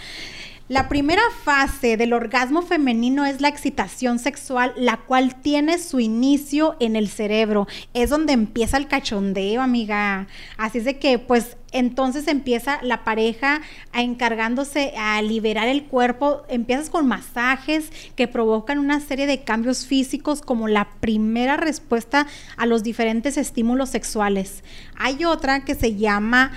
La 0.70 0.88
primera 0.88 1.22
fase 1.44 1.98
del 1.98 2.14
orgasmo 2.14 2.62
femenino 2.62 3.26
es 3.26 3.42
la 3.42 3.50
excitación 3.50 4.18
sexual, 4.18 4.72
la 4.78 4.96
cual 4.96 5.36
tiene 5.36 5.78
su 5.78 6.00
inicio 6.00 6.78
en 6.80 6.96
el 6.96 7.10
cerebro. 7.10 7.68
Es 7.94 8.10
donde 8.10 8.32
empieza 8.32 8.78
el 8.78 8.88
cachondeo, 8.88 9.62
amiga. 9.62 10.28
Así 10.56 10.78
es 10.78 10.86
de 10.86 11.00
que, 11.00 11.20
pues, 11.20 11.58
entonces 11.74 12.30
empieza 12.30 12.80
la 12.82 13.04
pareja 13.04 13.60
a 13.92 14.04
encargándose 14.04 14.94
a 14.98 15.22
liberar 15.22 15.68
el 15.68 15.84
cuerpo. 15.84 16.44
Empiezas 16.48 16.90
con 16.90 17.08
masajes 17.08 17.92
que 18.16 18.30
provocan 18.30 18.80
una 18.80 19.02
serie 19.02 19.28
de 19.28 19.44
cambios 19.44 19.86
físicos 19.86 20.42
como 20.42 20.70
la 20.70 20.88
primera 21.02 21.58
respuesta 21.58 22.26
a 22.56 22.66
los 22.66 22.84
diferentes 22.84 23.36
estímulos 23.36 23.90
sexuales. 23.90 24.64
Hay 24.96 25.26
otra 25.26 25.66
que 25.66 25.76
se 25.76 25.98
llama 25.98 26.54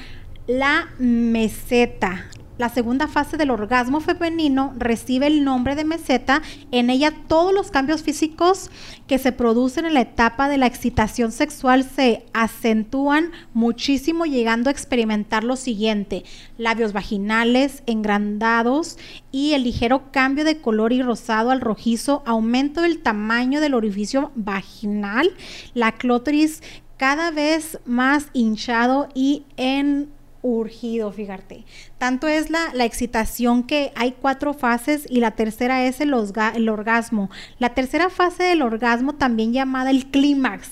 la 0.46 0.90
meseta. 1.00 2.26
La 2.58 2.70
segunda 2.70 3.06
fase 3.06 3.36
del 3.36 3.50
orgasmo 3.50 4.00
femenino 4.00 4.72
recibe 4.78 5.26
el 5.26 5.44
nombre 5.44 5.74
de 5.74 5.84
meseta. 5.84 6.40
En 6.70 6.88
ella 6.88 7.12
todos 7.28 7.52
los 7.52 7.70
cambios 7.70 8.02
físicos 8.02 8.70
que 9.06 9.18
se 9.18 9.30
producen 9.30 9.84
en 9.84 9.92
la 9.92 10.00
etapa 10.00 10.48
de 10.48 10.56
la 10.56 10.66
excitación 10.66 11.32
sexual 11.32 11.84
se 11.84 12.24
acentúan 12.32 13.30
muchísimo 13.52 14.24
llegando 14.24 14.70
a 14.70 14.72
experimentar 14.72 15.44
lo 15.44 15.56
siguiente. 15.56 16.24
Labios 16.56 16.94
vaginales 16.94 17.82
engrandados 17.84 18.96
y 19.30 19.52
el 19.52 19.64
ligero 19.64 20.10
cambio 20.10 20.44
de 20.44 20.62
color 20.62 20.94
y 20.94 21.02
rosado 21.02 21.50
al 21.50 21.60
rojizo, 21.60 22.22
aumento 22.24 22.80
del 22.80 23.02
tamaño 23.02 23.60
del 23.60 23.74
orificio 23.74 24.32
vaginal, 24.34 25.30
la 25.74 25.92
clótoris 25.92 26.62
cada 26.96 27.30
vez 27.30 27.78
más 27.84 28.28
hinchado 28.32 29.08
y 29.14 29.44
en 29.58 30.15
urgido, 30.54 31.12
fíjate. 31.12 31.64
Tanto 31.98 32.28
es 32.28 32.50
la, 32.50 32.72
la 32.72 32.84
excitación 32.84 33.64
que 33.64 33.92
hay 33.96 34.12
cuatro 34.12 34.54
fases 34.54 35.06
y 35.08 35.20
la 35.20 35.32
tercera 35.32 35.84
es 35.84 36.00
el, 36.00 36.14
el 36.54 36.68
orgasmo. 36.68 37.30
La 37.58 37.74
tercera 37.74 38.10
fase 38.10 38.44
del 38.44 38.62
orgasmo, 38.62 39.14
también 39.14 39.52
llamada 39.52 39.90
el 39.90 40.06
clímax. 40.06 40.70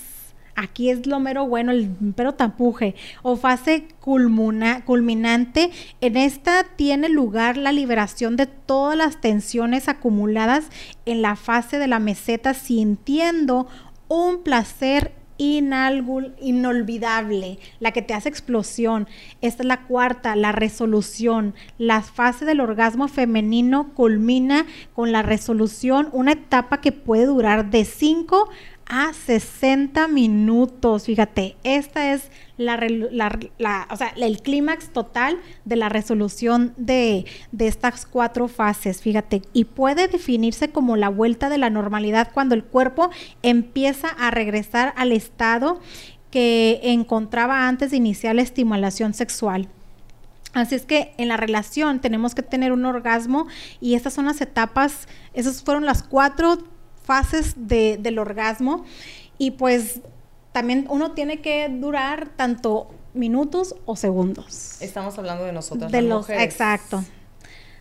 Aquí 0.57 0.89
es 0.89 1.05
lo 1.05 1.19
mero 1.19 1.45
bueno, 1.45 1.73
el 1.73 1.89
pero 2.15 2.33
tapuje 2.33 2.95
o 3.23 3.35
fase 3.35 3.89
culminante. 3.99 5.69
En 5.99 6.15
esta 6.15 6.63
tiene 6.77 7.09
lugar 7.09 7.57
la 7.57 7.73
liberación 7.73 8.37
de 8.37 8.45
todas 8.45 8.97
las 8.97 9.19
tensiones 9.19 9.89
acumuladas 9.89 10.67
en 11.05 11.21
la 11.21 11.35
fase 11.35 11.77
de 11.77 11.87
la 11.87 11.99
meseta, 11.99 12.53
sintiendo 12.53 13.67
un 14.07 14.43
placer 14.43 15.11
inolvidable, 15.37 17.59
la 17.79 17.91
que 17.91 18.01
te 18.01 18.13
hace 18.13 18.29
explosión. 18.29 19.07
Esta 19.41 19.63
es 19.63 19.67
la 19.67 19.85
cuarta, 19.85 20.35
la 20.35 20.51
resolución. 20.51 21.55
La 21.77 22.01
fase 22.01 22.45
del 22.45 22.61
orgasmo 22.61 23.07
femenino 23.07 23.93
culmina 23.93 24.65
con 24.93 25.11
la 25.11 25.21
resolución, 25.21 26.09
una 26.11 26.33
etapa 26.33 26.81
que 26.81 26.91
puede 26.91 27.25
durar 27.25 27.69
de 27.69 27.85
5 27.85 28.49
a 28.87 29.13
60 29.13 30.07
minutos. 30.07 31.05
Fíjate, 31.05 31.55
esta 31.63 32.13
es 32.13 32.29
la, 32.57 32.75
el 32.75 34.41
clímax 34.41 34.89
total 34.89 35.39
de 35.65 35.75
la 35.75 35.89
resolución 35.89 36.73
de, 36.77 37.25
de 37.51 37.67
estas 37.67 38.05
cuatro 38.05 38.47
fases, 38.47 39.01
fíjate, 39.01 39.41
y 39.53 39.65
puede 39.65 40.07
definirse 40.07 40.69
como 40.69 40.95
la 40.95 41.09
vuelta 41.09 41.49
de 41.49 41.57
la 41.57 41.69
normalidad 41.69 42.31
cuando 42.33 42.55
el 42.55 42.63
cuerpo 42.63 43.09
empieza 43.41 44.09
a 44.09 44.31
regresar 44.31 44.93
al 44.97 45.11
estado 45.11 45.79
que 46.31 46.79
encontraba 46.83 47.67
antes 47.67 47.91
de 47.91 47.97
iniciar 47.97 48.35
la 48.35 48.41
estimulación 48.41 49.13
sexual. 49.13 49.69
Así 50.53 50.75
es 50.75 50.85
que 50.85 51.13
en 51.17 51.27
la 51.27 51.35
relación 51.35 51.99
tenemos 51.99 52.33
que 52.33 52.41
tener 52.41 52.71
un 52.71 52.85
orgasmo 52.85 53.47
y 53.81 53.95
estas 53.95 54.13
son 54.13 54.25
las 54.25 54.39
etapas, 54.39 55.07
esas 55.33 55.61
fueron 55.61 55.85
las 55.85 56.01
cuatro 56.01 56.57
fases 57.05 57.53
de- 57.55 57.97
del 57.99 58.19
orgasmo 58.19 58.83
y 59.37 59.51
pues 59.51 60.01
también 60.51 60.87
uno 60.89 61.11
tiene 61.11 61.41
que 61.41 61.67
durar 61.69 62.29
tanto 62.35 62.87
minutos 63.13 63.75
o 63.85 63.95
segundos. 63.95 64.81
Estamos 64.81 65.17
hablando 65.17 65.43
de 65.45 65.51
nosotras 65.53 65.91
De 65.91 66.01
las 66.01 66.09
los, 66.09 66.21
mujeres. 66.21 66.43
exacto. 66.43 67.03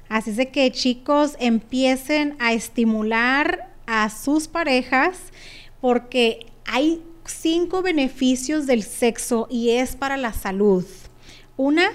Así 0.09 0.31
es 0.31 0.37
de 0.37 0.51
que 0.51 0.71
chicos 0.71 1.37
empiecen 1.41 2.37
a 2.39 2.53
estimular 2.53 3.71
a 3.87 4.11
sus 4.11 4.49
parejas 4.49 5.19
porque 5.81 6.47
hay 6.67 7.03
cinco 7.25 7.83
beneficios 7.83 8.67
del 8.67 8.83
sexo 8.83 9.47
y 9.51 9.71
es 9.71 9.97
para 9.97 10.17
la 10.17 10.33
salud. 10.33 10.85
Una, 11.57 11.89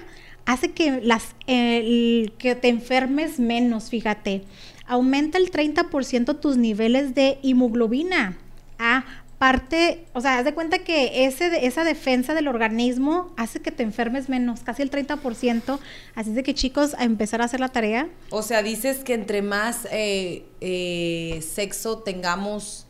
hace 0.46 0.72
que, 0.72 1.02
las, 1.02 1.36
el- 1.48 2.34
que 2.38 2.56
te 2.56 2.68
enfermes 2.70 3.40
menos, 3.40 3.90
fíjate. 3.90 4.44
Aumenta 4.90 5.38
el 5.38 5.52
30% 5.52 6.40
tus 6.40 6.58
niveles 6.58 7.16
de 7.16 7.38
hemoglobina. 7.44 8.38
Aparte, 8.78 10.04
o 10.12 10.20
sea, 10.20 10.40
haz 10.40 10.44
de 10.44 10.54
cuenta 10.54 10.80
que 10.80 11.26
ese, 11.26 11.66
esa 11.66 11.86
defensa 11.86 12.34
del 12.34 12.50
organismo 12.50 13.32
hace 13.38 13.62
que 13.62 13.72
te 13.72 13.84
enfermes 13.84 14.28
menos, 14.28 14.60
casi 14.60 14.82
el 14.82 14.92
30%. 14.92 15.80
Así 16.16 16.30
es 16.32 16.36
de 16.36 16.44
que 16.44 16.54
chicos, 16.54 16.94
a 16.96 17.06
empezar 17.06 17.42
a 17.42 17.46
hacer 17.46 17.62
la 17.62 17.70
tarea. 17.70 18.10
O 18.32 18.42
sea, 18.42 18.64
dices 18.64 18.98
que 18.98 19.14
entre 19.14 19.42
más 19.42 19.88
eh, 19.92 20.44
eh, 20.60 21.42
sexo 21.42 22.00
tengamos, 22.00 22.88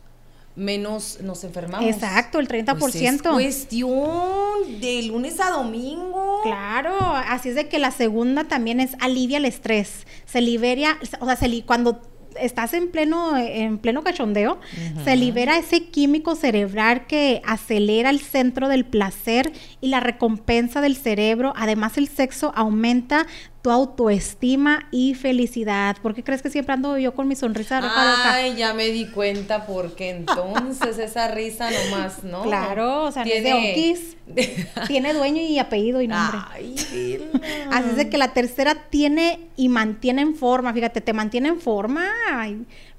menos 0.60 1.20
nos 1.22 1.44
enfermamos. 1.44 1.90
Exacto, 1.90 2.40
el 2.40 2.48
30%. 2.48 2.78
Pues 2.78 2.96
es 2.96 3.22
cuestión 3.22 4.80
de 4.80 5.04
lunes 5.04 5.40
a 5.40 5.50
domingo. 5.52 6.42
Claro, 6.44 6.96
así 7.28 7.50
es 7.50 7.56
de 7.56 7.68
que 7.68 7.80
la 7.80 7.92
segunda 7.92 8.44
también 8.44 8.80
es 8.80 8.92
alivia 9.00 9.38
el 9.38 9.46
estrés. 9.46 10.06
Se 10.26 10.42
libera, 10.42 10.98
o 11.20 11.26
sea, 11.26 11.36
se 11.36 11.48
li- 11.48 11.64
cuando 11.64 12.02
estás 12.40 12.74
en 12.74 12.92
pleno, 12.92 13.36
en 13.36 13.80
pleno 13.80 14.04
cachondeo, 14.04 14.60
se 15.04 15.16
libera 15.16 15.58
ese 15.58 15.86
químico 15.88 16.36
cerebral 16.36 17.08
que 17.08 17.42
acelera 17.46 18.12
el 18.12 18.20
centro 18.20 18.70
del 18.70 18.86
placer 18.86 19.52
y 19.82 19.88
la 19.88 20.00
recompensa 20.00 20.80
del 20.80 20.96
cerebro. 20.96 21.54
Además, 21.58 21.98
el 21.98 22.08
sexo 22.08 22.54
aumenta 22.56 23.26
tu 23.62 23.72
autoestima 23.72 24.88
y 24.92 25.16
felicidad. 25.16 25.98
¿Por 26.02 26.16
qué 26.16 26.24
crees 26.24 26.42
que 26.42 26.50
siempre 26.50 26.74
ando 26.74 26.98
yo 26.98 27.14
con 27.14 27.28
mi 27.28 27.36
sonrisa 27.36 27.82
roja 27.82 28.36
Ay, 28.36 28.56
ya 28.56 28.74
me 28.74 28.88
di 28.88 29.08
cuenta 29.08 29.66
porque 29.66 30.10
entonces 30.10 30.98
esa 30.98 31.28
risa 31.30 31.70
nomás, 31.70 32.24
¿no? 32.24 32.44
Claro, 32.44 33.04
o 33.04 33.12
sea, 33.12 33.24
tiene 33.24 33.54
Okis, 33.54 34.16
tiene 34.88 35.14
dueño 35.14 35.42
y 35.42 35.60
apellido 35.60 36.02
y 36.02 36.08
nombre. 36.08 36.40
Ay, 36.52 36.76
Así 37.72 37.90
es 37.90 37.96
de 37.98 38.10
que 38.10 38.18
la 38.18 38.34
tercera 38.34 38.76
tiene 38.90 39.50
y 39.58 39.68
mantiene 39.68 40.22
en 40.22 40.36
forma, 40.36 40.74
fíjate, 40.74 41.02
te 41.02 41.12
mantiene 41.12 41.50
en 41.50 41.60
forma. 41.60 42.08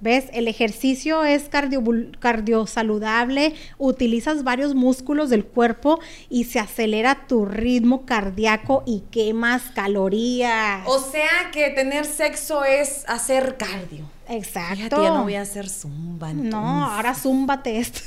¿Ves? 0.01 0.27
El 0.33 0.49
ejercicio 0.49 1.25
es 1.25 1.49
cardio, 1.49 1.83
cardio 2.19 2.67
saludable, 2.67 3.55
utilizas 3.79 4.45
varios 4.45 4.75
músculos 4.75 5.29
del 5.29 5.45
cuerpo 5.45 6.01
y 6.29 6.45
se 6.45 6.59
acelera 6.59 7.27
tu 7.27 7.45
ritmo 7.45 8.07
cardíaco 8.07 8.83
y 8.87 9.03
quemas 9.11 9.63
calorías. 9.75 10.83
O 10.87 10.99
sea 10.99 11.51
que 11.53 11.71
tener 11.71 12.07
sexo 12.07 12.65
es 12.65 13.05
hacer 13.09 13.57
cardio. 13.59 14.09
Exacto. 14.29 15.03
ya 15.03 15.11
no 15.11 15.25
voy 15.25 15.35
a 15.35 15.43
hacer 15.43 15.69
zumba. 15.69 16.33
No, 16.33 16.87
ahora 16.87 17.15
zúmbate 17.15 17.79
esto. 17.79 18.01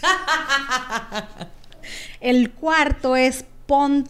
El 2.22 2.52
cuarto 2.52 3.16
es 3.16 3.46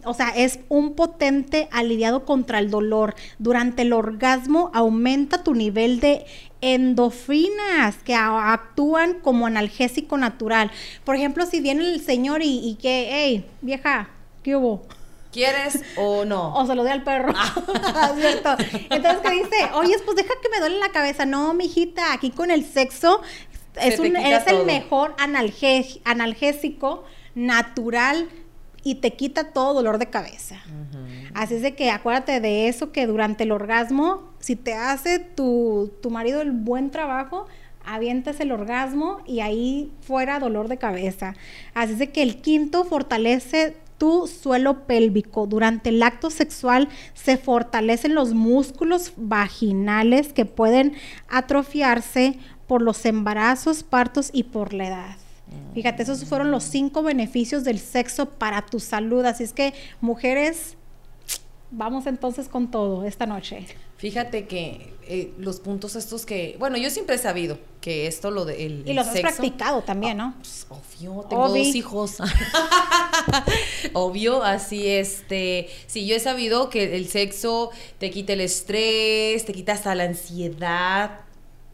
o 0.04 0.13
sea, 0.13 0.30
es 0.30 0.60
un 0.67 0.93
potente 0.93 1.69
aliviado 1.72 2.26
contra 2.26 2.60
el 2.60 2.69
dolor. 2.69 3.15
Durante 3.39 3.84
el 3.84 3.93
orgasmo 3.93 4.72
aumenta 4.74 5.43
tu 5.43 5.54
nivel 5.54 6.00
de 6.00 6.26
endorfinas 6.63 7.97
que 8.06 8.15
actúan 8.15 9.15
como 9.15 9.45
analgésico 9.47 10.17
natural. 10.17 10.71
Por 11.04 11.15
ejemplo, 11.15 11.45
si 11.45 11.60
viene 11.60 11.84
el 11.84 12.02
señor 12.02 12.41
y, 12.41 12.78
que, 12.82 13.10
hey, 13.12 13.45
vieja, 13.62 14.10
¿qué 14.43 14.56
hubo? 14.56 14.84
¿Quieres 15.32 15.82
o 15.97 16.23
no? 16.23 16.54
O 16.56 16.65
se 16.65 16.76
lo 16.76 16.84
dé 16.84 16.91
al 16.91 17.04
perro. 17.04 17.34
Ah. 17.36 18.13
¿Cierto? 18.19 18.56
Entonces, 18.89 19.21
¿qué 19.21 19.32
dice? 19.32 19.69
Oye, 19.73 19.95
pues 20.06 20.15
deja 20.15 20.34
que 20.41 20.49
me 20.49 20.60
duele 20.60 20.80
la 20.80 20.89
cabeza. 20.89 21.26
No, 21.26 21.54
mijita, 21.54 22.13
aquí 22.13 22.32
con 22.32 22.49
el 22.49 22.65
sexo 22.65 23.21
es, 23.82 23.99
un, 23.99 24.15
es 24.15 24.47
el 24.47 24.65
mejor 24.65 25.15
analgésico 25.17 27.04
natural 27.36 28.30
y 28.84 28.95
te 28.95 29.13
quita 29.13 29.52
todo 29.52 29.73
dolor 29.73 29.97
de 29.97 30.10
cabeza. 30.10 30.62
Así 31.34 31.56
es 31.56 31.62
de 31.62 31.76
que 31.76 31.89
acuérdate 31.89 32.39
de 32.39 32.67
eso, 32.67 32.91
que 32.91 33.08
durante 33.08 33.43
el 33.43 33.52
orgasmo, 33.52 34.32
si 34.39 34.56
te 34.56 34.74
hace 34.74 35.19
tu, 35.19 35.91
tu 36.02 36.10
marido 36.10 36.41
el 36.41 36.52
buen 36.52 36.91
trabajo, 36.91 37.48
avientas 37.86 38.39
el 38.39 38.52
orgasmo 38.52 39.19
y 39.26 39.39
ahí 39.39 39.91
fuera 40.02 40.39
dolor 40.39 40.67
de 40.67 40.78
cabeza. 40.78 41.36
Así 41.74 41.93
es 41.93 42.00
de 42.00 42.12
que 42.12 42.24
el 42.24 42.41
quinto 42.41 42.86
fortalece 42.86 43.76
tu 43.98 44.28
suelo 44.28 44.86
pélvico. 44.86 45.48
Durante 45.48 45.89
el 45.89 46.04
acto 46.04 46.30
sexual 46.30 46.89
se 47.13 47.38
fortalecen 47.38 48.15
los 48.15 48.34
músculos 48.34 49.13
vaginales 49.15 50.34
que 50.34 50.46
pueden 50.46 50.93
atrofiarse 51.30 52.38
por 52.67 52.82
los 52.82 53.06
embarazos, 53.06 53.84
partos 53.84 54.30
y 54.34 54.43
por 54.43 54.74
la 54.74 54.88
edad. 54.88 55.15
Fíjate, 55.74 56.04
esos 56.04 56.26
fueron 56.26 56.52
los 56.52 56.63
cinco 56.63 57.04
beneficios 57.04 57.63
del 57.63 57.80
sexo 57.80 58.30
para 58.30 58.65
tu 58.65 58.80
salud. 58.80 59.26
Así 59.26 59.43
es 59.43 59.54
que, 59.54 59.74
mujeres, 60.02 60.78
vamos 61.74 62.06
entonces 62.08 62.48
con 62.48 62.70
todo 62.70 63.04
esta 63.04 63.26
noche. 63.26 63.66
Fíjate 63.98 64.48
que 64.48 64.94
eh, 65.08 65.34
los 65.38 65.60
puntos 65.60 65.96
estos 65.96 66.26
que, 66.26 66.56
bueno, 66.60 66.78
yo 66.78 66.90
siempre 66.90 67.16
he 67.16 67.20
sabido 67.20 67.58
que 67.82 68.08
esto 68.08 68.32
lo 68.32 68.46
de 68.46 68.66
el, 68.66 68.84
y 68.88 68.94
los 68.94 69.08
has 69.08 69.20
practicado 69.20 69.82
también, 69.82 70.18
¿no? 70.18 70.36
Pues, 70.38 70.68
obvio, 70.70 71.26
tengo 71.30 71.50
dos 71.50 71.76
hijos. 71.76 72.18
obvio, 73.94 74.44
así 74.44 74.88
este, 74.88 75.70
sí, 75.88 76.06
yo 76.06 76.16
he 76.16 76.20
sabido 76.20 76.70
que 76.70 76.96
el 76.96 77.08
sexo 77.08 77.72
te 77.98 78.12
quita 78.12 78.34
el 78.34 78.42
estrés, 78.42 79.46
te 79.46 79.54
quita 79.54 79.74
hasta 79.74 79.96
la 79.96 80.04
ansiedad, 80.04 81.22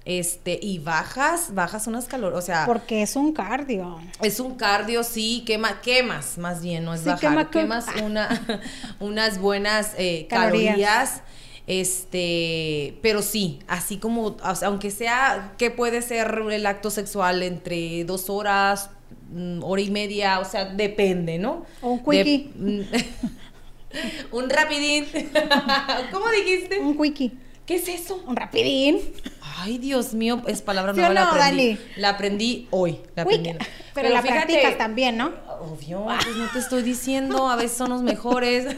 este, 0.09 0.59
y 0.59 0.79
bajas, 0.79 1.53
bajas 1.53 1.85
unas 1.85 2.05
calorías, 2.05 2.39
o 2.39 2.41
sea... 2.43 2.65
Porque 2.65 3.03
es 3.03 3.15
un 3.15 3.31
cardio. 3.31 3.99
Es 4.23 4.39
un 4.39 4.55
cardio, 4.55 5.03
sí, 5.03 5.43
quema, 5.45 5.81
quemas, 5.81 6.39
más 6.39 6.63
bien, 6.63 6.83
no 6.83 6.95
es 6.95 7.05
bajar, 7.05 7.51
quemas 7.51 7.85
una, 8.03 8.61
unas 8.99 9.39
buenas 9.39 9.93
eh, 9.99 10.25
calorías. 10.27 11.21
Este, 11.67 12.97
pero 13.03 13.21
sí, 13.21 13.59
así 13.67 13.97
como, 13.97 14.35
aunque 14.63 14.89
sea, 14.89 15.53
que 15.59 15.69
puede 15.69 16.01
ser 16.01 16.41
el 16.51 16.65
acto 16.65 16.89
sexual 16.89 17.43
entre 17.43 18.03
dos 18.05 18.31
horas, 18.31 18.89
mm, 19.31 19.61
hora 19.61 19.81
y 19.83 19.91
media, 19.91 20.39
o 20.39 20.45
sea, 20.45 20.65
depende, 20.65 21.37
¿no? 21.37 21.67
O 21.83 21.91
un 21.91 22.03
quickie. 22.03 22.51
Mm, 22.55 22.81
un 24.31 24.49
rapidín. 24.49 25.05
¿Cómo 26.11 26.25
dijiste? 26.31 26.79
Un 26.79 26.97
quickie. 26.97 27.37
¿Qué 27.67 27.75
es 27.75 27.87
eso? 27.87 28.23
Un 28.25 28.35
rapidín. 28.35 28.99
Ay, 29.61 29.77
Dios 29.77 30.13
mío, 30.13 30.41
es 30.47 30.61
palabra 30.61 30.93
nueva, 30.93 31.13
la 31.13 31.29
aprendí. 31.29 31.77
La 31.97 32.09
aprendí 32.09 32.67
hoy. 32.71 33.01
La 33.15 33.23
aprendí. 33.23 33.51
Pero, 33.93 34.09
la 34.09 34.21
practicas 34.21 34.77
también, 34.77 35.17
¿no? 35.17 35.33
Obvio, 35.59 36.05
pues 36.05 36.35
no 36.37 36.49
te 36.51 36.59
estoy 36.59 36.83
diciendo, 36.83 37.49
a 37.49 37.55
veces 37.55 37.77
son 37.77 37.89
los 37.89 38.01
mejores. 38.01 38.75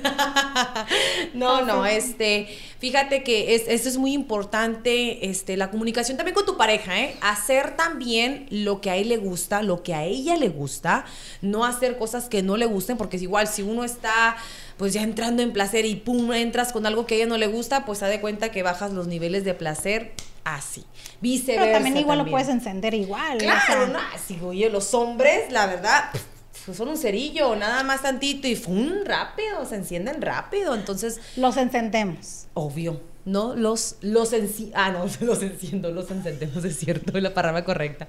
no, 1.34 1.64
no, 1.64 1.86
este, 1.86 2.48
fíjate 2.80 3.24
que 3.24 3.56
es, 3.56 3.64
esto 3.68 3.88
es 3.90 3.98
muy 3.98 4.14
importante, 4.14 5.30
este, 5.30 5.58
la 5.58 5.70
comunicación 5.70 6.18
también 6.18 6.34
con 6.34 6.46
tu 6.46 6.58
pareja, 6.58 7.00
¿eh? 7.00 7.16
Hacer 7.22 7.76
también 7.78 8.48
lo 8.50 8.82
que 8.82 8.90
a 8.90 8.96
él 8.96 9.10
le 9.10 9.18
gusta, 9.18 9.62
lo 9.62 9.84
que 9.84 9.94
a 9.94 10.06
ella 10.06 10.38
le 10.38 10.50
gusta, 10.50 11.06
no 11.42 11.66
hacer 11.66 11.98
cosas 11.98 12.30
que 12.30 12.42
no 12.42 12.58
le 12.58 12.66
gusten, 12.66 12.98
porque 12.98 13.18
es 13.18 13.24
igual, 13.24 13.48
si 13.48 13.62
uno 13.62 13.84
está 13.84 14.36
pues 14.78 14.94
ya 14.94 15.04
entrando 15.04 15.44
en 15.44 15.54
placer 15.54 15.86
y 15.86 15.96
pum, 15.96 16.34
entras 16.34 16.72
con 16.74 16.88
algo 16.88 17.06
que 17.06 17.14
a 17.14 17.18
ella 17.18 17.28
no 17.28 17.38
le 17.38 17.46
gusta, 17.46 17.86
pues 17.86 18.00
se 18.00 18.08
de 18.08 18.20
cuenta 18.20 18.50
que 18.50 18.64
bajas 18.64 18.92
los 18.92 19.06
niveles 19.06 19.44
de 19.44 19.54
placer 19.54 20.14
así. 20.44 20.86
Viceversa. 21.20 21.66
Pero 21.66 21.74
también 21.74 21.98
igual 21.98 22.18
lo 22.18 22.26
puedes 22.26 22.50
encender 22.50 22.96
igual. 22.96 23.38
Claro, 23.38 23.88
no, 23.88 24.00
así, 24.14 24.40
oye, 24.42 24.72
los 24.72 24.96
hombres, 24.96 25.52
la 25.52 25.68
verdad, 25.68 26.06
son 26.74 26.88
un 26.88 26.98
cerillo, 26.98 27.56
nada 27.56 27.84
más 27.84 28.02
tantito 28.02 28.48
y 28.48 28.56
¡fum! 28.56 29.04
rápido, 29.04 29.66
se 29.66 29.76
encienden 29.76 30.22
rápido, 30.22 30.76
entonces... 30.76 31.20
Los 31.36 31.58
encendemos. 31.58 32.48
Obvio. 32.54 33.12
¿no? 33.26 33.56
Los, 33.56 33.98
los 34.02 34.34
ah, 34.74 34.92
no, 34.92 35.06
los 35.26 35.44
enciendo, 35.44 35.92
los 35.92 36.10
encendemos, 36.12 36.64
es 36.64 36.78
cierto, 36.78 37.20
la 37.20 37.34
palabra 37.34 37.64
correcta. 37.64 38.08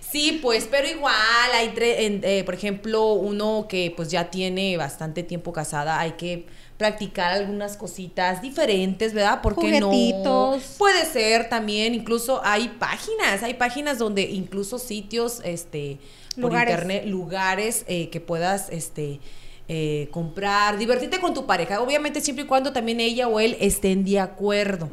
Sí, 0.00 0.38
pues, 0.42 0.68
pero 0.70 0.88
igual 0.88 1.14
hay, 1.54 1.72
eh, 1.76 2.42
por 2.44 2.54
ejemplo, 2.54 3.14
uno 3.14 3.66
que 3.68 3.92
pues 3.96 4.10
ya 4.10 4.30
tiene 4.30 4.76
bastante 4.76 5.22
tiempo 5.22 5.52
casada, 5.52 5.98
hay 5.98 6.12
que 6.12 6.46
practicar 6.76 7.32
algunas 7.32 7.76
cositas 7.76 8.42
diferentes, 8.42 9.14
¿verdad? 9.14 9.40
Porque 9.42 9.80
no 9.80 9.90
puede 10.78 11.04
ser 11.06 11.48
también, 11.48 11.94
incluso 11.94 12.40
hay 12.44 12.68
páginas, 12.68 13.42
hay 13.42 13.54
páginas 13.54 13.98
donde 13.98 14.22
incluso 14.22 14.78
sitios, 14.78 15.40
este, 15.44 15.98
por 16.34 16.52
internet, 16.52 17.04
lugares 17.06 17.84
eh, 17.88 18.08
que 18.10 18.20
puedas, 18.20 18.68
este, 18.70 19.20
eh, 19.68 20.08
comprar, 20.10 20.78
divertirte 20.78 21.20
con 21.20 21.34
tu 21.34 21.46
pareja, 21.46 21.80
obviamente 21.80 22.20
siempre 22.20 22.44
y 22.44 22.48
cuando 22.48 22.72
también 22.72 23.00
ella 23.00 23.28
o 23.28 23.40
él 23.40 23.56
estén 23.60 24.04
de 24.04 24.20
acuerdo 24.20 24.90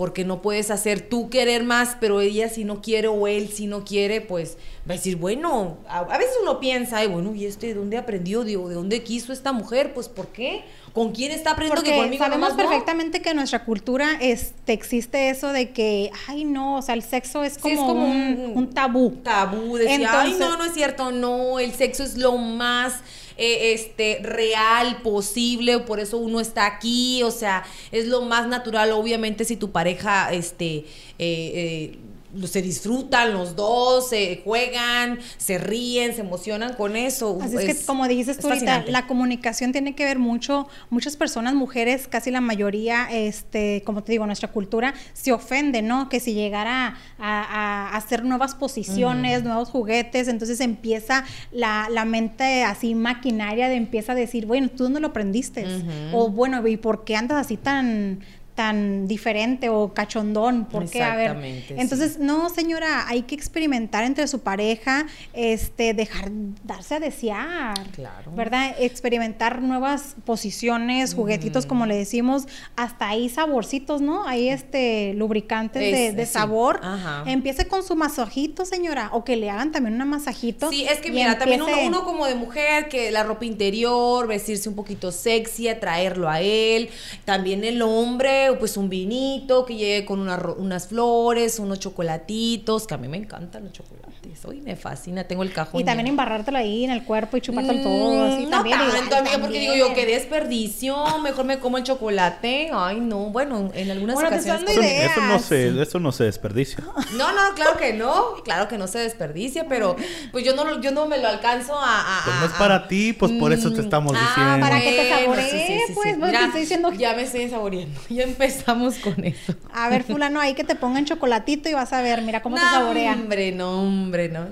porque 0.00 0.24
no 0.24 0.40
puedes 0.40 0.70
hacer 0.70 1.02
tú 1.02 1.28
querer 1.28 1.62
más, 1.62 1.94
pero 2.00 2.22
ella 2.22 2.48
si 2.48 2.64
no 2.64 2.80
quiere 2.80 3.08
o 3.08 3.26
él 3.26 3.50
si 3.50 3.66
no 3.66 3.84
quiere, 3.84 4.22
pues 4.22 4.56
va 4.88 4.94
a 4.94 4.96
decir, 4.96 5.16
bueno, 5.16 5.76
a, 5.86 6.04
veces 6.16 6.38
uno 6.40 6.58
piensa, 6.58 6.96
Ay, 6.96 7.06
bueno, 7.06 7.34
¿y 7.34 7.44
este 7.44 7.66
de 7.66 7.74
dónde 7.74 7.98
aprendió? 7.98 8.42
¿De, 8.42 8.54
dónde 8.54 9.02
quiso 9.02 9.30
esta 9.30 9.52
mujer? 9.52 9.92
Pues 9.92 10.08
¿por 10.08 10.28
qué? 10.28 10.64
¿Con 10.94 11.12
quién 11.12 11.32
está 11.32 11.50
aprendiendo 11.50 11.82
que 11.82 11.94
conmigo 11.94 12.24
sabemos 12.24 12.54
perfectamente 12.54 13.20
que 13.20 13.28
en 13.28 13.36
nuestra 13.36 13.66
cultura 13.66 14.16
este, 14.22 14.72
existe 14.72 15.28
eso 15.28 15.52
de 15.52 15.68
que, 15.72 16.10
ay, 16.28 16.44
no, 16.44 16.76
o 16.76 16.82
sea, 16.82 16.94
el 16.94 17.02
sexo 17.02 17.44
es 17.44 17.58
como, 17.58 17.92
un, 17.92 18.70
tabú. 18.72 19.18
Tabú, 19.22 19.76
decía, 19.76 20.22
ay, 20.22 20.34
no, 20.38 20.56
no 20.56 20.64
es 20.64 20.72
cierto, 20.72 21.12
no, 21.12 21.58
el 21.58 21.74
sexo 21.74 22.04
es 22.04 22.16
lo 22.16 22.38
más 22.38 22.94
eh, 23.42 23.72
este, 23.72 24.18
real 24.22 25.00
posible, 25.00 25.78
por 25.78 25.98
eso 25.98 26.18
uno 26.18 26.40
está 26.40 26.66
aquí, 26.66 27.22
o 27.22 27.30
sea, 27.30 27.64
es 27.90 28.06
lo 28.06 28.20
más 28.20 28.46
natural, 28.46 28.92
obviamente 28.92 29.46
si 29.46 29.56
tu 29.56 29.70
pareja, 29.72 30.30
este, 30.30 30.76
eh, 30.76 30.84
eh 31.18 31.98
se 32.44 32.62
disfrutan 32.62 33.32
los 33.32 33.56
dos, 33.56 34.08
se 34.08 34.40
juegan, 34.44 35.18
se 35.36 35.58
ríen, 35.58 36.14
se 36.14 36.20
emocionan 36.20 36.74
con 36.74 36.96
eso. 36.96 37.38
Así 37.40 37.56
es, 37.56 37.78
que 37.78 37.86
como 37.86 38.06
dices 38.08 38.38
tú 38.38 38.48
ahorita, 38.48 38.84
la 38.86 39.06
comunicación 39.06 39.72
tiene 39.72 39.94
que 39.94 40.04
ver 40.04 40.18
mucho, 40.18 40.68
muchas 40.90 41.16
personas, 41.16 41.54
mujeres, 41.54 42.06
casi 42.08 42.30
la 42.30 42.40
mayoría, 42.40 43.08
este, 43.10 43.82
como 43.84 44.02
te 44.02 44.12
digo, 44.12 44.26
nuestra 44.26 44.50
cultura 44.50 44.94
se 45.12 45.32
ofende, 45.32 45.82
¿no? 45.82 46.08
Que 46.08 46.20
si 46.20 46.34
llegara 46.34 46.96
a, 47.18 47.96
hacer 47.96 48.24
nuevas 48.24 48.54
posiciones, 48.54 49.42
nuevos 49.42 49.68
juguetes, 49.70 50.28
entonces 50.28 50.60
empieza 50.60 51.24
la, 51.52 51.88
mente 52.04 52.64
así 52.64 52.94
maquinaria 52.94 53.68
de 53.68 53.76
empieza 53.76 54.12
a 54.12 54.14
decir, 54.14 54.46
bueno, 54.46 54.68
tú 54.68 54.84
dónde 54.84 55.00
lo 55.00 55.08
aprendiste, 55.08 55.66
o 56.12 56.28
bueno, 56.30 56.66
¿y 56.66 56.76
por 56.76 57.04
qué 57.04 57.16
andas 57.16 57.46
así 57.46 57.56
tan 57.56 58.20
tan 58.60 59.08
diferente 59.08 59.70
o 59.70 59.94
cachondón, 59.94 60.66
porque 60.70 61.02
a 61.02 61.16
ver, 61.16 61.64
sí. 61.66 61.74
entonces 61.78 62.18
no, 62.18 62.50
señora, 62.50 63.08
hay 63.08 63.22
que 63.22 63.34
experimentar 63.34 64.04
entre 64.04 64.28
su 64.28 64.40
pareja, 64.40 65.06
este 65.32 65.94
dejar 65.94 66.28
darse 66.62 66.96
a 66.96 67.00
desear. 67.00 67.74
Claro. 67.92 68.32
¿Verdad? 68.36 68.74
Experimentar 68.78 69.62
nuevas 69.62 70.14
posiciones, 70.26 71.14
juguetitos 71.14 71.64
como 71.64 71.86
le 71.86 71.96
decimos, 71.96 72.46
hasta 72.76 73.08
ahí 73.08 73.30
saborcitos, 73.30 74.02
¿no? 74.02 74.26
Ahí 74.28 74.50
este 74.50 75.14
lubricantes 75.14 75.80
de, 75.80 76.08
Es- 76.08 76.16
de 76.16 76.26
sí. 76.26 76.32
sabor. 76.34 76.80
Ajá. 76.82 77.22
Empiece 77.24 77.66
con 77.66 77.82
su 77.82 77.96
masajito, 77.96 78.66
señora, 78.66 79.08
o 79.14 79.24
que 79.24 79.36
le 79.36 79.48
hagan 79.48 79.72
también 79.72 79.98
un 80.02 80.06
masajito. 80.06 80.68
Sí, 80.68 80.84
es 80.84 80.98
que 80.98 81.10
mira, 81.10 81.38
también 81.38 81.62
uno, 81.62 81.72
uno 81.86 82.04
como 82.04 82.26
de 82.26 82.34
mujer, 82.34 82.90
que 82.90 83.10
la 83.10 83.22
ropa 83.22 83.46
interior, 83.46 84.26
vestirse 84.26 84.68
un 84.68 84.74
poquito 84.74 85.12
sexy, 85.12 85.68
atraerlo 85.68 86.28
a 86.28 86.42
él. 86.42 86.90
También 87.24 87.64
el 87.64 87.80
hombre, 87.80 88.49
pues 88.58 88.76
un 88.76 88.88
vinito, 88.88 89.64
que 89.64 89.76
llegue 89.76 90.04
con 90.04 90.20
una 90.20 90.38
unas 90.56 90.88
flores, 90.88 91.58
unos 91.58 91.78
chocolatitos, 91.78 92.86
que 92.86 92.94
a 92.94 92.98
mí 92.98 93.08
me 93.08 93.16
encantan 93.16 93.64
los 93.64 93.72
chocolates. 93.72 94.19
Hoy 94.44 94.60
me 94.60 94.76
fascina, 94.76 95.24
tengo 95.24 95.42
el 95.42 95.52
cajón. 95.52 95.80
Y 95.80 95.84
también 95.84 96.06
lleno. 96.06 96.12
embarrártelo 96.14 96.58
ahí 96.58 96.84
en 96.84 96.90
el 96.90 97.04
cuerpo 97.04 97.36
y 97.36 97.40
chupártelo 97.40 97.78
Mm, 97.78 97.82
todo, 97.82 98.24
así 98.24 98.44
no 98.44 98.50
también. 98.50 98.78
tanto, 98.78 99.16
amiga, 99.16 99.38
porque 99.38 99.58
digo 99.60 99.74
yo, 99.74 99.92
qué 99.94 100.06
desperdicio, 100.06 101.18
mejor 101.18 101.44
me 101.44 101.58
como 101.58 101.78
el 101.78 101.84
chocolate. 101.84 102.70
Ay, 102.72 103.00
no, 103.00 103.30
bueno, 103.30 103.70
en 103.74 103.90
algunas 103.90 104.14
Bueno, 104.14 104.30
te 104.30 104.36
ocasiones... 104.36 104.64
dando 104.64 104.80
Eso, 104.80 105.20
no 105.20 105.26
ideas. 105.26 105.44
se, 105.44 105.82
eso 105.82 105.98
no 106.00 106.12
se 106.12 106.24
desperdicia. 106.24 106.78
No, 107.16 107.32
no, 107.32 107.54
claro 107.54 107.76
que 107.76 107.92
no, 107.92 108.34
claro 108.44 108.68
que 108.68 108.78
no 108.78 108.86
se 108.86 108.98
desperdicia, 108.98 109.66
pero 109.68 109.96
pues 110.32 110.44
yo 110.44 110.54
no, 110.54 110.64
lo- 110.64 110.80
yo 110.80 110.90
no 110.90 111.06
me 111.06 111.18
lo 111.18 111.28
alcanzo 111.28 111.74
a... 111.78 112.18
a- 112.20 112.24
Pues 112.24 112.36
no 112.40 112.46
es 112.46 112.52
a- 112.52 112.58
para 112.58 112.88
ti, 112.88 113.12
pues 113.12 113.32
por 113.32 113.52
eso 113.52 113.72
te 113.72 113.80
estamos 113.80 114.14
Ah, 114.16 114.20
diciendo. 114.20 114.60
para 114.66 114.80
que 114.80 114.90
te 114.92 114.96
bueno, 115.26 115.42
saboree, 115.42 115.80
pues, 115.94 116.16
pues, 116.18 116.30
te 116.32 116.44
estoy 116.44 116.60
diciendo 116.60 116.90
que- 116.90 116.98
Ya 116.98 117.14
me 117.16 117.22
estoy 117.22 117.48
saboreando, 117.48 118.00
ya 118.10 118.22
empezamos 118.22 118.96
con 118.96 119.24
eso. 119.24 119.54
A 119.72 119.88
ver, 119.88 120.04
fulano, 120.04 120.40
ahí 120.40 120.54
que 120.54 120.64
te 120.64 120.74
pongan 120.74 121.04
chocolatito 121.04 121.68
y 121.68 121.74
vas 121.74 121.92
a 121.92 122.02
ver, 122.02 122.22
mira 122.22 122.42
cómo 122.42 122.56
te 122.56 122.62
no, 122.62 122.70
saborea. 122.70 123.12
hombre, 123.12 123.52
no, 123.52 123.82
hombre, 123.82 124.09
no. 124.10 124.48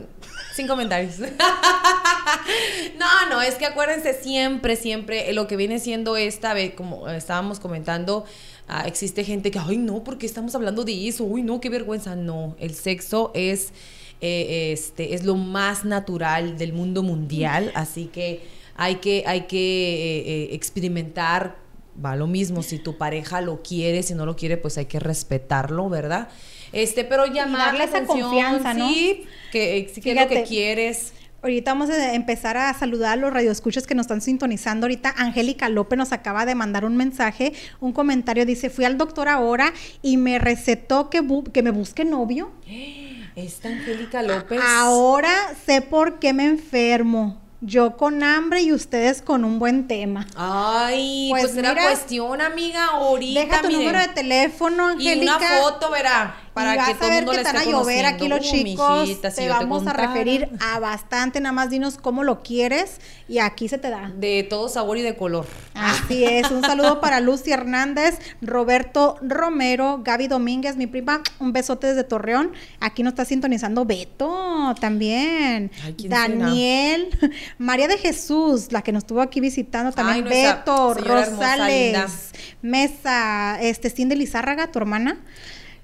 Sin 0.54 0.66
comentarios. 0.66 1.18
no, 2.98 3.28
no, 3.30 3.42
es 3.42 3.54
que 3.56 3.66
acuérdense 3.66 4.14
siempre, 4.14 4.76
siempre, 4.76 5.30
eh, 5.30 5.32
lo 5.32 5.46
que 5.46 5.56
viene 5.56 5.78
siendo 5.78 6.16
esta 6.16 6.54
vez, 6.54 6.74
como 6.74 7.08
estábamos 7.08 7.60
comentando, 7.60 8.24
ah, 8.66 8.84
existe 8.86 9.24
gente 9.24 9.50
que, 9.50 9.58
ay, 9.58 9.76
no, 9.76 10.02
porque 10.04 10.26
estamos 10.26 10.54
hablando 10.54 10.84
de 10.84 11.08
eso? 11.08 11.24
Uy, 11.24 11.42
no, 11.42 11.60
qué 11.60 11.70
vergüenza. 11.70 12.16
No, 12.16 12.56
el 12.58 12.74
sexo 12.74 13.30
es, 13.34 13.72
eh, 14.20 14.72
este, 14.72 15.14
es 15.14 15.24
lo 15.24 15.36
más 15.36 15.84
natural 15.84 16.58
del 16.58 16.72
mundo 16.72 17.02
mundial, 17.02 17.70
así 17.74 18.06
que 18.06 18.42
hay 18.76 18.96
que, 18.96 19.24
hay 19.26 19.42
que 19.42 19.58
eh, 19.58 20.18
eh, 20.26 20.48
experimentar 20.52 21.56
va 22.04 22.14
lo 22.14 22.28
mismo, 22.28 22.62
si 22.62 22.78
tu 22.78 22.96
pareja 22.96 23.40
lo 23.40 23.60
quiere, 23.62 24.04
si 24.04 24.14
no 24.14 24.24
lo 24.24 24.36
quiere, 24.36 24.56
pues 24.56 24.78
hay 24.78 24.86
que 24.86 25.00
respetarlo, 25.00 25.88
¿verdad? 25.88 26.28
Este, 26.72 27.04
pero 27.04 27.26
llamar 27.26 27.74
la 27.76 27.84
esa 27.84 27.98
atención, 27.98 28.22
confianza, 28.30 28.74
¿no? 28.74 28.88
Sí, 28.88 29.24
que 29.52 29.78
eh, 29.78 29.92
qué 30.02 30.10
es 30.12 30.20
lo 30.20 30.28
que 30.28 30.42
quieres. 30.44 31.12
Ahorita 31.40 31.72
vamos 31.72 31.88
a 31.90 32.14
empezar 32.14 32.56
a 32.56 32.74
saludar 32.74 33.12
a 33.12 33.16
los 33.16 33.32
radioescuchas 33.32 33.86
que 33.86 33.94
nos 33.94 34.04
están 34.06 34.20
sintonizando. 34.20 34.86
Ahorita 34.86 35.14
Angélica 35.16 35.68
López 35.68 35.96
nos 35.96 36.10
acaba 36.12 36.44
de 36.46 36.56
mandar 36.56 36.84
un 36.84 36.96
mensaje, 36.96 37.52
un 37.80 37.92
comentario. 37.92 38.44
Dice, 38.44 38.70
fui 38.70 38.84
al 38.84 38.98
doctor 38.98 39.28
ahora 39.28 39.72
y 40.02 40.16
me 40.16 40.40
recetó 40.40 41.10
que, 41.10 41.22
bu- 41.22 41.50
que 41.52 41.62
me 41.62 41.70
busque 41.70 42.04
novio. 42.04 42.50
Esta 43.36 43.68
Angélica 43.68 44.20
López. 44.22 44.60
Ahora 44.66 45.30
sé 45.64 45.80
por 45.80 46.18
qué 46.18 46.32
me 46.32 46.44
enfermo. 46.46 47.40
Yo 47.60 47.96
con 47.96 48.22
hambre 48.22 48.62
y 48.62 48.72
ustedes 48.72 49.20
con 49.20 49.44
un 49.44 49.58
buen 49.58 49.88
tema. 49.88 50.26
Ay, 50.36 51.28
Pues 51.30 51.42
pues, 51.46 51.56
era 51.56 51.74
cuestión, 51.74 52.40
amiga, 52.40 52.84
ahorita. 52.92 53.40
Deja 53.40 53.62
tu 53.62 53.68
miren. 53.68 53.82
número 53.84 53.98
de 54.00 54.08
teléfono, 54.14 54.92
Y 54.92 55.08
Angélica. 55.08 55.36
una 55.38 55.48
foto, 55.62 55.90
verá, 55.90 56.36
para 56.58 56.74
y 56.74 56.78
que 56.78 56.92
vas 56.92 56.98
todo 56.98 57.08
a 57.08 57.10
ver 57.10 57.24
mundo 57.24 57.32
que 57.32 57.38
te 57.38 57.44
van 57.44 57.56
a 57.56 57.64
llover 57.64 58.06
aquí 58.06 58.28
los 58.28 58.40
chicos. 58.40 59.00
mijita, 59.02 59.30
si 59.30 59.42
te 59.42 59.48
vamos 59.48 59.86
a 59.86 59.92
referir 59.92 60.48
a 60.60 60.78
bastante, 60.78 61.40
nada 61.40 61.52
más 61.52 61.70
dinos 61.70 61.96
cómo 61.96 62.24
lo 62.24 62.42
quieres 62.42 63.00
y 63.28 63.38
aquí 63.38 63.68
se 63.68 63.78
te 63.78 63.90
da. 63.90 64.10
De 64.16 64.42
todo 64.42 64.68
sabor 64.68 64.98
y 64.98 65.02
de 65.02 65.16
color. 65.16 65.46
Así 65.74 66.24
es, 66.24 66.50
un 66.50 66.62
saludo 66.62 67.00
para 67.00 67.20
Lucy 67.28 67.52
Hernández, 67.52 68.18
Roberto 68.40 69.16
Romero, 69.22 70.00
Gaby 70.02 70.28
Domínguez, 70.28 70.76
mi 70.76 70.86
prima, 70.86 71.22
un 71.38 71.52
besote 71.52 71.88
desde 71.88 72.04
Torreón. 72.04 72.52
Aquí 72.80 73.02
nos 73.02 73.12
está 73.12 73.24
sintonizando 73.24 73.84
Beto 73.84 74.74
también. 74.80 75.70
Ay, 75.84 75.94
¿quién 75.96 76.10
Daniel, 76.10 77.08
María 77.58 77.88
de 77.88 77.98
Jesús, 77.98 78.72
la 78.72 78.82
que 78.82 78.92
nos 78.92 79.02
estuvo 79.04 79.20
aquí 79.20 79.40
visitando 79.40 79.92
también. 79.92 80.26
Ay, 80.26 80.44
Beto, 80.44 80.92
hermosa. 80.92 81.30
Rosales, 81.30 82.30
Mesa, 82.62 83.60
este, 83.60 83.90
Cindy 83.90 84.16
Lizárraga, 84.16 84.70
tu 84.70 84.78
hermana. 84.78 85.18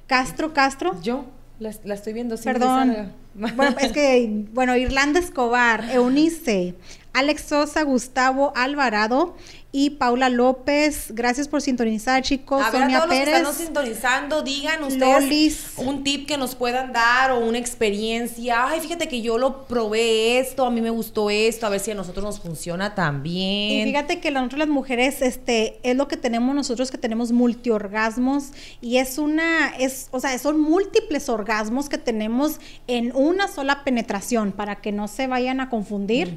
Castro, 0.07 0.53
Castro. 0.53 1.01
Yo 1.03 1.25
la, 1.59 1.73
la 1.85 1.95
estoy 1.95 2.13
viendo. 2.13 2.37
Cindy 2.37 2.59
Perdón. 2.59 3.13
Bueno, 3.35 3.77
es 3.81 3.93
que, 3.93 4.45
bueno, 4.53 4.77
Irlanda 4.77 5.19
Escobar, 5.19 5.91
Eunice, 5.91 6.75
Alex 7.13 7.43
Sosa, 7.43 7.83
Gustavo 7.83 8.53
Alvarado 8.57 9.37
y 9.77 9.91
Paula 9.91 10.29
López. 10.29 11.07
Gracias 11.11 11.49
por 11.49 11.61
sintonizar, 11.61 12.23
chicos. 12.23 12.63
A 12.65 12.71
ver, 12.71 12.81
a 12.83 12.85
Sonia 12.85 12.99
los 12.99 13.09
que 13.09 13.17
Pérez. 13.25 13.35
están 13.35 13.55
sintonizando, 13.55 14.43
digan 14.43 14.85
ustedes 14.85 15.23
Lolis. 15.25 15.67
un 15.79 16.05
tip 16.05 16.29
que 16.29 16.37
nos 16.37 16.55
puedan 16.55 16.93
dar 16.93 17.33
o 17.33 17.41
una 17.41 17.59
experiencia. 17.59 18.69
Ay, 18.69 18.79
fíjate 18.79 19.09
que 19.09 19.21
yo 19.21 19.37
lo 19.37 19.67
probé 19.67 20.39
esto, 20.39 20.65
a 20.65 20.71
mí 20.71 20.81
me 20.81 20.91
gustó 20.91 21.29
esto, 21.29 21.67
a 21.67 21.71
ver 21.71 21.81
si 21.81 21.91
a 21.91 21.97
nosotros 21.97 22.25
nos 22.25 22.39
funciona 22.39 22.87
Y 22.87 22.95
también. 22.95 23.85
fíjate 23.89 24.21
que 24.21 24.31
nosotros 24.31 24.61
las 24.61 24.69
mujeres, 24.69 25.21
este, 25.23 25.81
es 25.83 25.97
lo 25.97 26.07
que 26.07 26.17
tenemos 26.17 26.55
nosotros 26.55 26.93
que 26.93 26.99
tenemos 26.99 27.33
multiorgasmos 27.33 28.51
y 28.81 28.99
es 28.99 29.19
una, 29.19 29.71
es, 29.77 30.07
o 30.13 30.21
sea, 30.21 30.39
son 30.39 30.61
múltiples 30.61 31.29
orgasmos 31.29 31.89
que 31.89 31.99
tenemos 31.99 32.61
en 32.87 33.11
una 33.17 33.49
sola 33.49 33.83
penetración 33.83 34.53
para 34.53 34.77
que 34.77 34.93
no 34.93 35.09
se 35.09 35.27
vayan 35.27 35.61
a 35.61 35.69
confundir. 35.69 36.33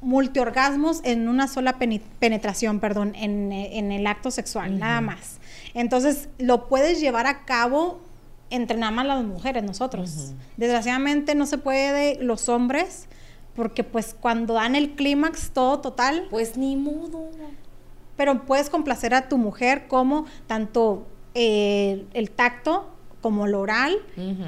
Multiorgasmos 0.00 1.00
en 1.04 1.28
una 1.28 1.48
sola 1.48 1.78
penetración, 2.18 2.80
perdón, 2.80 3.14
en, 3.16 3.52
en 3.52 3.92
el 3.92 4.06
acto 4.06 4.30
sexual, 4.30 4.78
nada 4.78 5.00
más. 5.00 5.38
Entonces, 5.74 6.28
lo 6.38 6.68
puedes 6.68 7.00
llevar 7.00 7.26
a 7.26 7.44
cabo 7.44 8.00
entre 8.50 8.76
nada 8.78 8.92
más 8.92 9.06
las 9.06 9.24
mujeres, 9.24 9.64
nosotros. 9.64 10.32
Desgraciadamente 10.56 11.34
no 11.34 11.46
se 11.46 11.58
puede 11.58 12.22
los 12.22 12.48
hombres, 12.48 13.08
porque 13.54 13.82
pues 13.84 14.14
cuando 14.18 14.54
dan 14.54 14.74
el 14.76 14.90
clímax 14.94 15.50
todo 15.50 15.80
total, 15.80 16.26
Pues 16.30 16.56
ni 16.56 16.76
modo. 16.76 17.30
pero 18.16 18.44
puedes 18.46 18.70
complacer 18.70 19.14
a 19.14 19.28
tu 19.28 19.38
mujer 19.38 19.88
como 19.88 20.26
tanto 20.46 21.06
eh, 21.34 22.06
el 22.14 22.30
tacto 22.30 22.88
como 23.20 23.46
lo 23.48 23.60
oral 23.60 23.96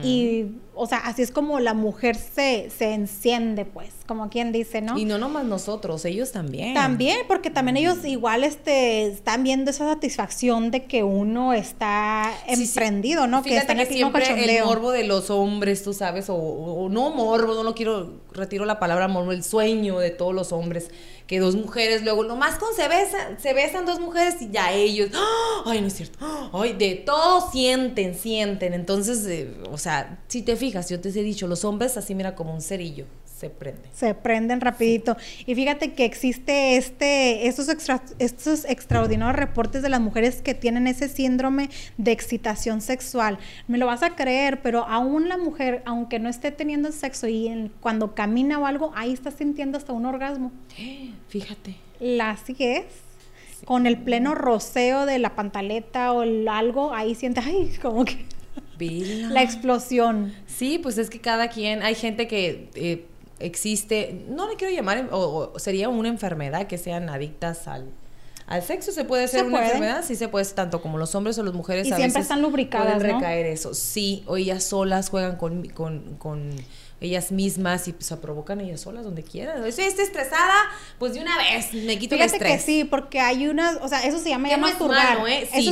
y 0.04 0.46
o 0.78 0.86
sea 0.86 0.98
así 0.98 1.22
es 1.22 1.30
como 1.30 1.60
la 1.60 1.74
mujer 1.74 2.16
se, 2.16 2.70
se 2.76 2.92
enciende 2.94 3.64
pues 3.64 3.90
como 4.06 4.30
quien 4.30 4.52
dice 4.52 4.80
no 4.80 4.96
Y 4.98 5.04
no 5.04 5.18
nomás 5.18 5.44
nosotros, 5.44 6.04
ellos 6.04 6.32
también. 6.32 6.74
también 6.74 7.18
porque 7.28 7.50
también 7.50 7.76
ellos 7.76 8.04
igual 8.04 8.44
este 8.44 9.06
están 9.06 9.42
viendo 9.42 9.70
esa 9.70 9.86
satisfacción 9.86 10.70
de 10.70 10.84
que 10.86 11.02
uno 11.02 11.52
está 11.52 12.32
Sí, 12.48 12.54
sí. 12.56 12.62
emprendido 12.62 13.26
no 13.26 13.42
que 13.42 13.56
está 13.56 13.72
en 13.72 13.78
que 13.78 13.82
el 13.84 13.88
siempre 13.90 14.24
el 14.58 14.64
morbo 14.64 14.90
de 14.92 15.04
los 15.04 15.30
hombres, 15.30 15.82
tú 15.82 15.92
sabes, 15.92 16.30
o, 16.30 16.34
o- 16.36 16.84
o 16.84 16.88
no 16.88 17.10
morbo, 17.10 17.54
no 17.54 17.62
lo 17.62 17.74
quiero, 17.74 18.20
retiro 18.32 18.64
la 18.64 18.78
palabra 18.78 19.08
morbo, 19.08 19.32
el 19.32 19.42
sueño 19.44 19.98
de 19.98 20.10
todos 20.10 20.34
los 20.34 20.52
hombres, 20.52 20.90
que 21.26 21.40
dos 21.40 21.56
mujeres 21.56 22.02
luego, 22.04 22.24
nomás 22.24 22.54
con 22.56 22.72
se 22.74 22.88
besan, 22.88 23.38
se 23.38 23.52
besan 23.52 23.84
dos 23.84 24.00
mujeres 24.00 24.40
y 24.40 24.50
ya 24.50 24.72
ellos, 24.72 25.10
¡ah! 25.14 25.62
ay, 25.66 25.80
no 25.82 25.88
es 25.88 25.92
cierto, 25.94 26.18
¡ah! 26.22 26.50
ay, 26.54 26.72
de 26.72 26.94
todo 26.94 27.50
sienten, 27.50 28.14
sienten, 28.14 28.72
entonces, 28.72 29.26
eh, 29.26 29.52
o 29.70 29.76
sea, 29.76 30.20
si 30.28 30.40
te 30.42 30.56
fijas, 30.56 30.67
yo 30.72 31.00
te 31.00 31.08
he 31.08 31.22
dicho, 31.22 31.46
los 31.46 31.64
hombres 31.64 31.96
así 31.96 32.14
mira 32.14 32.34
como 32.34 32.52
un 32.54 32.60
cerillo, 32.60 33.06
se 33.24 33.50
prende. 33.50 33.82
se 33.94 34.14
prenden 34.14 34.60
rapidito. 34.60 35.16
Y 35.46 35.54
fíjate 35.54 35.94
que 35.94 36.04
existe 36.04 36.76
este, 36.76 37.46
estos, 37.46 37.68
extra- 37.68 38.02
estos 38.18 38.64
extraordinarios 38.64 39.36
reportes 39.36 39.82
de 39.82 39.88
las 39.88 40.00
mujeres 40.00 40.42
que 40.42 40.54
tienen 40.54 40.86
ese 40.86 41.08
síndrome 41.08 41.70
de 41.96 42.12
excitación 42.12 42.80
sexual. 42.80 43.38
Me 43.68 43.78
lo 43.78 43.86
vas 43.86 44.02
a 44.02 44.16
creer, 44.16 44.60
pero 44.62 44.84
aún 44.86 45.28
la 45.28 45.36
mujer, 45.38 45.82
aunque 45.86 46.18
no 46.18 46.28
esté 46.28 46.50
teniendo 46.52 46.90
sexo 46.92 47.28
y 47.28 47.46
en- 47.48 47.72
cuando 47.80 48.14
camina 48.14 48.58
o 48.58 48.66
algo, 48.66 48.92
ahí 48.96 49.12
está 49.12 49.30
sintiendo 49.30 49.78
hasta 49.78 49.92
un 49.92 50.06
orgasmo. 50.06 50.50
Fíjate. 51.28 51.76
La 52.00 52.30
así 52.30 52.54
es. 52.58 52.84
Con 53.64 53.86
el 53.88 53.98
pleno 53.98 54.36
roceo 54.36 55.04
de 55.04 55.18
la 55.18 55.34
pantaleta 55.34 56.12
o 56.12 56.22
el 56.22 56.46
algo, 56.48 56.94
ahí 56.94 57.16
siente, 57.16 57.40
ay, 57.44 57.72
como 57.82 58.04
que 58.04 58.24
Vela. 58.78 59.30
la 59.30 59.42
explosión. 59.42 60.32
Sí, 60.46 60.78
pues 60.78 60.98
es 60.98 61.10
que 61.10 61.20
cada 61.20 61.48
quien, 61.48 61.82
hay 61.82 61.94
gente 61.94 62.28
que 62.28 62.68
eh, 62.74 63.04
existe, 63.40 64.24
no 64.28 64.48
le 64.48 64.56
quiero 64.56 64.74
llamar, 64.74 65.08
o, 65.12 65.52
o 65.54 65.58
sería 65.58 65.88
una 65.88 66.08
enfermedad 66.08 66.66
que 66.66 66.78
sean 66.78 67.08
adictas 67.08 67.68
al, 67.68 67.86
al 68.46 68.62
sexo. 68.62 68.92
¿Se 68.92 69.04
puede 69.04 69.28
ser 69.28 69.40
Se 69.40 69.46
una 69.46 69.58
puede. 69.58 69.66
enfermedad? 69.66 70.04
Sí, 70.06 70.14
se 70.14 70.28
puede, 70.28 70.44
tanto 70.46 70.80
como 70.80 70.98
los 70.98 71.14
hombres 71.14 71.38
o 71.38 71.42
las 71.42 71.54
mujeres. 71.54 71.86
Y 71.86 71.92
a 71.92 71.96
siempre 71.96 72.20
veces 72.20 72.22
están 72.22 72.42
lubricadas, 72.42 72.94
Pueden 72.94 73.12
¿no? 73.12 73.18
recaer 73.18 73.46
eso. 73.46 73.74
Sí, 73.74 74.22
o 74.26 74.36
ellas 74.36 74.64
solas 74.64 75.10
juegan 75.10 75.36
con, 75.36 75.68
con, 75.68 76.16
con, 76.18 76.50
ellas 77.00 77.30
mismas 77.30 77.86
y 77.88 77.94
se 77.98 78.16
provocan 78.16 78.60
ellas 78.60 78.80
solas 78.80 79.04
donde 79.04 79.22
quieran. 79.22 79.64
Estoy, 79.64 79.84
estoy 79.84 80.04
estresada, 80.04 80.54
pues 80.98 81.14
de 81.14 81.20
una 81.20 81.36
vez 81.38 81.72
me 81.74 81.98
quito 81.98 82.16
Fíjate 82.16 82.36
el 82.36 82.42
estrés. 82.42 82.60
que 82.64 82.66
sí, 82.66 82.84
porque 82.84 83.20
hay 83.20 83.46
unas, 83.48 83.76
o 83.82 83.88
sea, 83.88 84.00
eso 84.02 84.18
se 84.18 84.30
llama 84.30 84.48
ya 84.48 84.56
no 84.56 84.66
es 84.68 84.78
malo, 84.80 85.26
¿eh? 85.26 85.42
Eso 85.42 85.70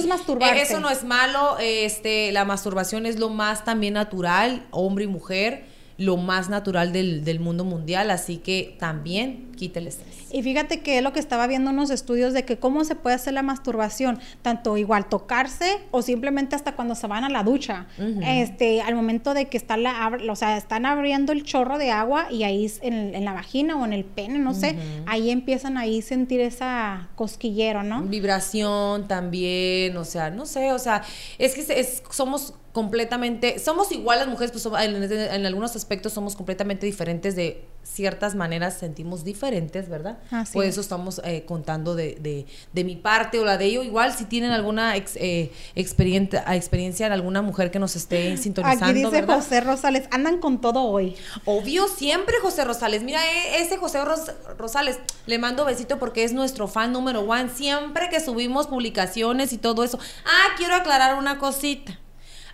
es. 0.57 0.59
Eh, 0.59 0.63
Eso 0.63 0.81
no 0.81 0.91
es 0.91 1.05
malo. 1.05 1.57
Este, 1.59 2.31
la 2.33 2.45
masturbación 2.45 3.07
es 3.07 3.19
lo 3.19 3.29
más 3.29 3.65
también 3.65 3.95
natural, 3.95 4.67
hombre 4.71 5.05
y 5.05 5.09
mujer, 5.09 5.65
lo 5.99 6.17
más 6.17 6.49
natural 6.51 6.93
del, 6.93 7.25
del 7.25 7.41
mundo 7.41 7.65
mundial. 7.65 8.11
Así 8.11 8.37
que 8.39 8.77
también 8.79 9.53
quita 9.57 9.79
el 9.81 9.87
estrés. 9.87 10.15
Y 10.31 10.43
fíjate 10.43 10.81
que 10.81 10.99
es 10.99 11.03
lo 11.03 11.13
que 11.15 11.21
estaba 11.21 11.47
viendo 11.47 11.71
unos 11.71 11.89
estudios 11.91 12.35
de 12.35 12.45
que 12.45 12.59
cómo 12.59 12.85
se 12.85 12.95
puede 12.95 13.17
hacer 13.17 13.33
la 13.33 13.43
masturbación, 13.43 14.19
tanto 14.43 14.77
igual 14.77 15.09
tocarse 15.09 15.79
o 15.93 16.03
simplemente 16.03 16.55
hasta 16.57 16.75
cuando 16.75 16.95
se 16.95 17.07
van 17.07 17.25
a 17.25 17.31
la 17.31 17.43
ducha. 17.43 17.87
Este, 18.23 18.83
al 18.83 18.95
momento 18.95 19.33
de 19.35 19.47
que 19.47 19.57
está 19.57 19.77
la, 19.79 20.19
o 20.29 20.37
sea, 20.37 20.57
están 20.59 20.85
abriendo 20.85 21.33
el 21.33 21.45
chorro 21.45 21.79
de 21.79 21.91
agua 21.91 22.27
y 22.31 22.43
ahí 22.43 22.71
en, 22.83 23.15
en 23.15 23.25
la 23.25 23.33
vagina 23.33 23.77
o 23.81 23.85
en 23.87 23.93
el 23.95 24.05
pene, 24.05 24.39
no 24.39 24.53
sé, 24.53 24.77
ahí 25.07 25.31
empiezan 25.31 25.79
ahí 25.79 26.03
sentir 26.03 26.41
esa 26.41 27.09
cosquillero, 27.15 27.83
¿no? 27.83 28.03
Vibración 28.03 29.09
también, 29.09 29.97
o 29.97 30.05
sea, 30.05 30.31
no 30.31 30.45
sé, 30.45 30.73
o 30.73 30.79
sea, 30.79 31.03
es 31.39 31.55
que 31.55 31.61
es- 31.81 32.03
somos 32.11 32.55
completamente, 32.77 33.59
somos 33.59 33.91
igual 33.91 34.19
las 34.19 34.29
mujeres, 34.29 34.53
pues 34.53 34.67
en, 34.85 35.03
en 35.11 35.47
algunos 35.47 35.75
aspectos 35.77 36.13
somos 36.13 36.37
completamente 36.37 36.85
diferentes 36.85 37.35
de 37.35 37.65
ciertas 37.83 38.35
maneras, 38.35 38.77
sentimos 38.79 39.25
diferentes, 39.25 39.89
¿verdad? 39.89 40.19
Así 40.31 40.53
Por 40.53 40.65
es. 40.67 40.73
eso 40.73 40.83
estamos 40.83 41.23
eh, 41.25 41.45
contando 41.47 41.95
de, 41.95 42.17
de, 42.21 42.45
de 42.75 42.85
mi 42.85 42.97
parte 42.97 43.39
o 43.41 43.47
la 43.47 43.57
de 43.57 43.65
ello. 43.65 43.83
Igual 43.83 44.13
si 44.13 44.27
tienen 44.27 44.51
alguna 44.51 44.95
ex- 44.95 45.17
eh, 45.17 45.51
experiencia, 45.75 46.45
experiencia 46.55 47.07
en 47.07 47.13
alguna 47.13 47.41
mujer 47.41 47.71
que 47.71 47.79
nos 47.79 47.97
esté 47.97 48.37
sintonizando, 48.37 48.85
Aquí 48.85 48.93
dice 48.95 49.11
¿verdad? 49.11 49.37
José 49.37 49.61
Rosales, 49.63 50.05
andan 50.11 50.37
con 50.39 50.61
todo 50.61 50.83
hoy. 50.83 51.17
Obvio, 51.47 51.89
siempre 51.89 52.35
José 52.43 52.65
Rosales. 52.65 53.03
Mira, 53.03 53.21
e- 53.25 53.63
ese 53.63 53.79
José 53.79 54.05
Ros- 54.05 54.33
Rosales, 54.59 54.99
le 55.25 55.39
mando 55.39 55.65
besito 55.65 55.99
porque 55.99 56.25
es 56.25 56.35
nuestro 56.35 56.69
fan 56.69 56.93
número 56.93 57.21
one. 57.21 57.49
Siempre 57.49 58.11
que 58.11 58.21
subimos 58.21 58.67
publicaciones 58.67 59.55
y 59.55 59.59
todo 59.59 59.83
eso. 59.83 59.99
Ah, 60.27 60.55
quiero 60.59 60.75
aclarar 60.75 61.17
una 61.19 61.39
cosita. 61.39 61.99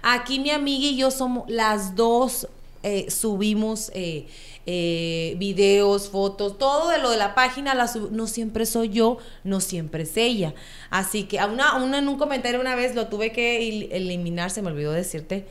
Aquí 0.02 0.38
mi 0.40 0.50
amiga 0.50 0.86
y 0.86 0.96
yo 0.96 1.10
somos 1.10 1.48
las 1.48 1.94
dos 1.96 2.48
eh, 2.84 3.10
subimos 3.10 3.92
eh, 3.94 4.26
eh, 4.66 5.34
videos, 5.38 6.08
fotos, 6.08 6.58
todo 6.58 6.88
de 6.88 6.98
lo 6.98 7.10
de 7.10 7.16
la 7.16 7.34
página. 7.34 7.74
La 7.74 7.88
no 8.10 8.26
siempre 8.26 8.66
soy 8.66 8.88
yo, 8.88 9.18
no 9.44 9.60
siempre 9.60 10.02
es 10.02 10.16
ella. 10.16 10.54
Así 10.90 11.24
que 11.24 11.38
a 11.38 11.46
una, 11.46 11.76
una 11.76 11.98
en 11.98 12.08
un 12.08 12.18
comentario 12.18 12.60
una 12.60 12.74
vez 12.74 12.94
lo 12.94 13.06
tuve 13.06 13.30
que 13.32 13.68
el- 13.68 13.92
eliminar, 13.92 14.50
se 14.50 14.62
me 14.62 14.68
olvidó 14.70 14.92
decirte 14.92 15.46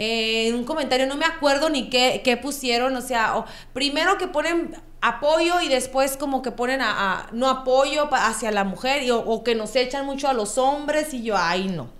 en 0.00 0.54
un 0.54 0.62
comentario, 0.62 1.08
no 1.08 1.16
me 1.16 1.24
acuerdo 1.24 1.70
ni 1.70 1.90
qué, 1.90 2.20
qué 2.22 2.36
pusieron, 2.36 2.94
o 2.94 3.00
sea, 3.00 3.44
primero 3.72 4.16
que 4.16 4.28
ponen 4.28 4.76
apoyo 5.00 5.60
y 5.60 5.68
después 5.68 6.16
como 6.16 6.40
que 6.40 6.52
ponen 6.52 6.80
a, 6.82 7.28
no 7.32 7.48
apoyo 7.48 8.08
hacia 8.12 8.52
la 8.52 8.62
mujer 8.62 9.02
y, 9.02 9.10
o 9.10 9.42
que 9.42 9.56
nos 9.56 9.74
echan 9.74 10.06
mucho 10.06 10.28
a 10.28 10.34
los 10.34 10.56
hombres 10.56 11.12
y 11.14 11.24
yo, 11.24 11.36
ay 11.36 11.66
no. 11.66 11.97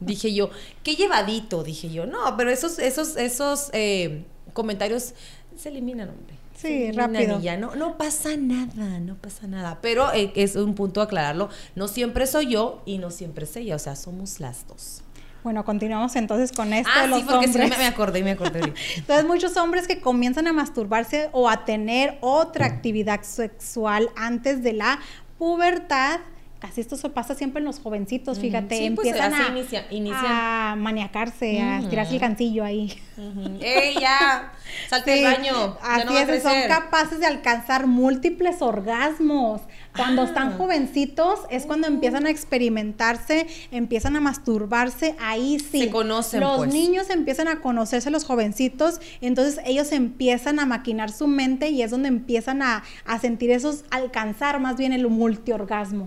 Dije 0.00 0.32
yo, 0.32 0.50
qué 0.82 0.94
llevadito, 0.94 1.64
dije 1.64 1.90
yo, 1.90 2.06
no, 2.06 2.36
pero 2.36 2.50
esos, 2.50 2.78
esos, 2.78 3.16
esos 3.16 3.70
eh, 3.72 4.24
comentarios 4.52 5.14
se 5.56 5.68
eliminan, 5.70 6.10
hombre. 6.10 6.36
Sí, 6.54 6.90
rápido. 6.90 7.40
ya 7.40 7.56
no, 7.56 7.76
no 7.76 7.96
pasa 7.96 8.36
nada, 8.36 8.98
no 8.98 9.14
pasa 9.16 9.46
nada. 9.46 9.78
Pero 9.80 10.12
eh, 10.12 10.32
es 10.34 10.56
un 10.56 10.74
punto 10.74 11.00
aclararlo. 11.00 11.50
No 11.76 11.86
siempre 11.86 12.26
soy 12.26 12.48
yo 12.48 12.82
y 12.84 12.98
no 12.98 13.12
siempre 13.12 13.44
es 13.44 13.56
ella. 13.56 13.76
O 13.76 13.78
sea, 13.78 13.94
somos 13.94 14.40
las 14.40 14.66
dos. 14.66 15.02
Bueno, 15.44 15.64
continuamos 15.64 16.16
entonces 16.16 16.50
con 16.50 16.72
esto 16.72 16.90
ah, 16.92 17.02
de 17.02 17.08
los 17.08 17.20
sí, 17.20 17.26
porque 17.28 17.46
sí, 17.46 17.52
hombres. 17.54 17.70
me, 17.70 17.78
me 17.78 17.86
acordé, 17.86 18.22
me 18.24 18.32
acordé. 18.32 18.60
Entonces, 18.96 19.24
muchos 19.24 19.56
hombres 19.56 19.86
que 19.86 20.00
comienzan 20.00 20.48
a 20.48 20.52
masturbarse 20.52 21.30
o 21.32 21.48
a 21.48 21.64
tener 21.64 22.18
otra 22.20 22.66
actividad 22.66 23.22
sexual 23.22 24.10
antes 24.16 24.62
de 24.64 24.72
la 24.72 24.98
pubertad, 25.38 26.20
casi 26.60 26.80
esto 26.80 26.96
se 26.96 27.08
pasa 27.10 27.34
siempre 27.34 27.60
en 27.60 27.66
los 27.66 27.78
jovencitos, 27.78 28.38
fíjate, 28.38 28.76
Sí, 28.76 28.90
pues, 28.90 29.06
empiezan 29.08 29.32
así 29.34 29.42
a, 29.42 29.48
inicia- 29.56 29.86
inician. 29.90 30.24
a 30.26 30.74
maniacarse, 30.76 31.60
a 31.62 31.80
tirarse 31.88 32.14
el 32.14 32.20
cancillo 32.20 32.64
ahí. 32.64 32.92
Ujú. 33.16 33.58
¡Ey, 33.60 33.94
ya! 34.00 34.52
¡Salte 34.88 35.14
Sí, 35.16 35.22
del 35.22 35.32
baño! 35.34 35.76
Así 35.82 36.04
no 36.06 36.18
es, 36.18 36.42
son 36.42 36.54
capaces 36.68 37.20
de 37.20 37.26
alcanzar 37.26 37.86
múltiples 37.86 38.60
orgasmos. 38.62 39.60
Cuando 39.96 40.22
Ah. 40.22 40.26
están 40.26 40.56
jovencitos 40.56 41.40
es 41.50 41.66
cuando 41.66 41.86
empiezan 41.88 42.26
a 42.26 42.30
experimentarse, 42.30 43.46
empiezan 43.72 44.14
a 44.16 44.20
masturbarse, 44.20 45.16
ahí 45.20 45.58
sí. 45.58 45.80
Se 45.84 45.90
conocen, 45.90 46.40
Los 46.40 46.58
pues. 46.58 46.72
niños 46.72 47.10
empiezan 47.10 47.48
a 47.48 47.60
conocerse 47.60 48.10
los 48.10 48.24
jovencitos, 48.24 49.00
entonces 49.20 49.60
ellos 49.64 49.90
empiezan 49.92 50.60
a 50.60 50.66
maquinar 50.66 51.10
su 51.10 51.26
mente 51.26 51.70
y 51.70 51.82
es 51.82 51.90
donde 51.90 52.08
empiezan 52.08 52.62
a, 52.62 52.84
a 53.06 53.18
sentir 53.18 53.50
esos, 53.50 53.84
alcanzar 53.90 54.60
más 54.60 54.76
bien 54.76 54.92
el 54.92 55.08
multiorgasmo. 55.08 56.06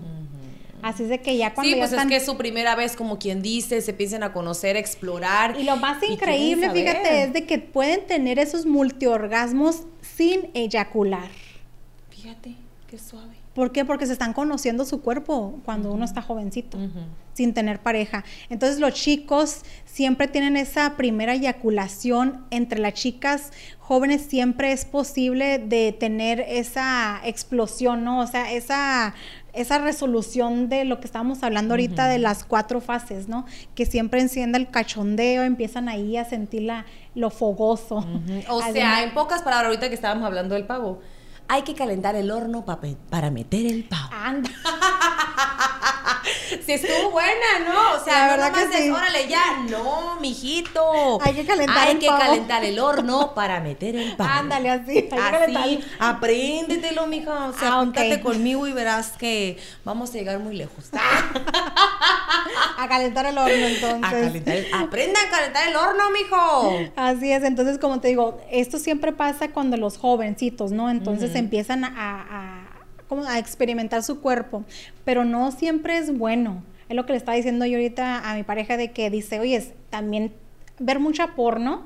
Así 0.82 1.04
es 1.04 1.08
de 1.08 1.20
que 1.20 1.36
ya 1.36 1.54
cuando 1.54 1.68
Sí, 1.68 1.76
ya 1.76 1.80
pues 1.80 1.92
están... 1.92 2.08
es 2.08 2.10
que 2.10 2.16
es 2.16 2.26
su 2.26 2.36
primera 2.36 2.74
vez, 2.74 2.96
como 2.96 3.18
quien 3.18 3.40
dice, 3.40 3.80
se 3.80 3.92
empiezan 3.92 4.22
a 4.22 4.32
conocer, 4.32 4.76
a 4.76 4.78
explorar. 4.80 5.58
Y 5.58 5.62
lo 5.62 5.76
más 5.76 6.02
increíble, 6.02 6.70
fíjate, 6.70 7.22
es 7.22 7.32
de 7.32 7.46
que 7.46 7.58
pueden 7.58 8.06
tener 8.06 8.38
esos 8.38 8.66
multiorgasmos 8.66 9.84
sin 10.00 10.50
eyacular. 10.54 11.30
Fíjate, 12.10 12.56
qué 12.88 12.98
suave. 12.98 13.42
¿Por 13.54 13.70
qué? 13.70 13.84
Porque 13.84 14.06
se 14.06 14.12
están 14.12 14.32
conociendo 14.32 14.84
su 14.84 15.02
cuerpo 15.02 15.60
cuando 15.64 15.92
uno 15.92 16.06
está 16.06 16.22
jovencito, 16.22 16.78
sin 17.34 17.52
tener 17.52 17.80
pareja. 17.80 18.24
Entonces 18.48 18.80
los 18.80 18.94
chicos 18.94 19.60
siempre 19.84 20.26
tienen 20.26 20.56
esa 20.56 20.96
primera 20.96 21.34
eyaculación. 21.34 22.46
Entre 22.50 22.78
las 22.80 22.94
chicas 22.94 23.52
jóvenes 23.78 24.22
siempre 24.22 24.72
es 24.72 24.86
posible 24.86 25.58
de 25.58 25.92
tener 25.92 26.40
esa 26.40 27.20
explosión, 27.24 28.04
¿no? 28.04 28.20
O 28.20 28.26
sea, 28.26 28.50
esa, 28.52 29.14
esa 29.52 29.78
resolución 29.78 30.68
de 30.68 30.84
lo 30.84 30.98
que 31.00 31.06
estábamos 31.06 31.42
hablando 31.42 31.74
ahorita 31.74 32.06
de 32.08 32.18
las 32.18 32.44
cuatro 32.44 32.80
fases, 32.80 33.28
¿no? 33.28 33.44
Que 33.74 33.84
siempre 33.86 34.20
encienda 34.20 34.58
el 34.58 34.70
cachondeo, 34.70 35.42
empiezan 35.42 35.88
ahí 35.88 36.16
a 36.16 36.24
sentir 36.24 36.62
la, 36.62 36.86
lo 37.14 37.30
fogoso. 37.30 37.96
O 38.48 38.60
Además- 38.62 38.72
sea, 38.72 39.02
en 39.02 39.12
pocas 39.14 39.42
palabras, 39.42 39.66
ahorita 39.68 39.88
que 39.88 39.94
estábamos 39.94 40.24
hablando 40.24 40.54
del 40.54 40.64
pavo, 40.66 41.00
hay 41.48 41.62
que 41.62 41.74
calentar 41.74 42.14
el 42.16 42.30
horno 42.30 42.64
pa- 42.64 42.80
para 43.10 43.30
meter 43.30 43.66
el 43.66 43.84
pavo. 43.84 44.08
Anda. 44.12 44.48
Si 46.66 46.72
estuvo 46.72 47.10
buena, 47.10 47.58
¿no? 47.66 47.92
O 48.00 48.04
sea, 48.04 48.18
La 48.18 48.24
no 48.26 48.30
verdad 48.32 48.50
nomás 48.52 48.66
que 48.68 48.78
es, 48.78 48.84
sí. 48.84 48.90
órale, 48.90 49.28
ya. 49.28 49.42
No, 49.70 50.16
mijito. 50.20 51.18
Hay 51.22 51.34
que 51.34 51.44
calentar 51.46 51.86
Hay 51.88 51.92
el 51.94 51.98
que 51.98 52.06
pavo. 52.06 52.20
calentar 52.20 52.64
el 52.64 52.78
horno 52.78 53.34
para 53.34 53.60
meter 53.60 53.96
el 53.96 54.14
pavo. 54.16 54.30
Ándale, 54.30 54.70
así. 54.70 55.08
Así, 55.10 55.54
el- 55.54 55.84
apréndetelo, 55.98 57.06
mija. 57.06 57.46
O 57.48 57.52
sea, 57.52 57.68
Ah, 57.68 57.76
ok. 57.76 57.82
apúntate 57.88 58.20
conmigo 58.20 58.66
y 58.66 58.72
verás 58.72 59.12
que 59.18 59.58
vamos 59.84 60.10
a 60.10 60.12
llegar 60.14 60.38
muy 60.38 60.54
lejos. 60.56 60.90
A 62.78 62.88
calentar 62.88 63.26
el 63.26 63.38
horno, 63.38 63.52
entonces. 63.52 64.02
A 64.04 64.10
calentar 64.10 64.56
el- 64.56 64.74
aprendan 64.74 65.26
a 65.26 65.30
calentar 65.30 65.68
el 65.68 65.76
horno, 65.76 66.10
mijo. 66.10 66.78
Así 66.96 67.32
es, 67.32 67.42
entonces 67.44 67.78
como 67.78 68.00
te 68.00 68.08
digo, 68.08 68.40
esto 68.50 68.78
siempre 68.78 69.12
pasa 69.12 69.48
cuando 69.48 69.76
los 69.76 69.96
jovencitos, 69.98 70.72
¿no? 70.72 70.90
Entonces 70.90 71.34
empiezan 71.34 71.84
a, 71.84 71.88
a- 71.88 72.51
a 73.20 73.38
experimentar 73.38 74.02
su 74.02 74.20
cuerpo, 74.20 74.64
pero 75.04 75.24
no 75.24 75.50
siempre 75.52 75.98
es 75.98 76.16
bueno. 76.16 76.62
Es 76.88 76.96
lo 76.96 77.06
que 77.06 77.12
le 77.12 77.18
estaba 77.18 77.36
diciendo 77.36 77.64
yo 77.64 77.76
ahorita 77.76 78.30
a 78.30 78.34
mi 78.34 78.42
pareja 78.42 78.76
de 78.76 78.90
que 78.90 79.10
dice, 79.10 79.40
oye, 79.40 79.72
también 79.90 80.32
ver 80.78 80.98
mucha 80.98 81.34
porno, 81.34 81.84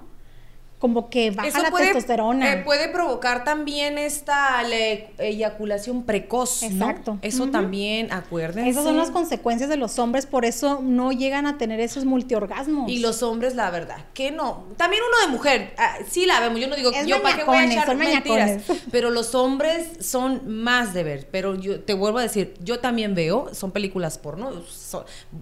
como 0.79 1.09
que 1.09 1.31
baja 1.31 1.59
la 1.61 1.71
testosterona. 1.71 2.53
eh, 2.53 2.57
puede 2.59 2.89
provocar 2.89 3.45
también 3.45 3.97
esta 3.97 4.63
la 4.63 4.77
eyaculación 5.19 6.05
precoz. 6.05 6.63
¿no? 6.63 6.69
Exacto. 6.69 7.19
Eso 7.23 7.49
también, 7.49 8.13
acuérdense. 8.13 8.69
Esas 8.69 8.85
son 8.85 8.97
las 8.97 9.11
consecuencias 9.11 9.71
de 9.71 9.77
los 9.77 9.99
hombres, 9.99 10.27
por 10.27 10.45
eso 10.45 10.81
no 10.83 11.13
llegan 11.13 11.47
a 11.47 11.57
tener 11.57 11.81
esos 11.81 12.05
multiorgasmos. 12.05 12.91
Y 12.91 12.99
los 12.99 13.23
hombres, 13.23 13.55
la 13.55 13.71
verdad, 13.71 14.05
que 14.13 14.31
no. 14.31 14.67
También 14.77 15.03
uno 15.09 15.27
de 15.27 15.33
mujer, 15.33 15.75
ah, 15.79 15.97
sí 16.09 16.27
la 16.27 16.41
vemos. 16.41 16.61
Yo 16.61 16.69
no 16.69 16.77
digo, 16.77 16.91
Es 16.91 17.07
yo 17.07 17.23
para 17.23 17.39
qué 17.39 17.45
voy 17.45 17.57
a 17.57 17.65
echar 17.65 17.97
mentiras. 17.97 18.63
Pero 18.91 19.11
los 19.11 19.35
hombres 19.35 19.89
son 20.01 20.43
más 20.47 20.93
de 20.93 21.05
ver. 21.05 21.29
Pero 21.31 21.55
yo 21.55 21.81
te 21.81 21.95
vuelvo 21.95 22.19
a 22.19 22.23
decir, 22.23 22.55
yo 22.61 22.81
también 22.81 23.15
veo, 23.15 23.55
son 23.55 23.71
películas 23.71 24.19
porno. 24.19 24.51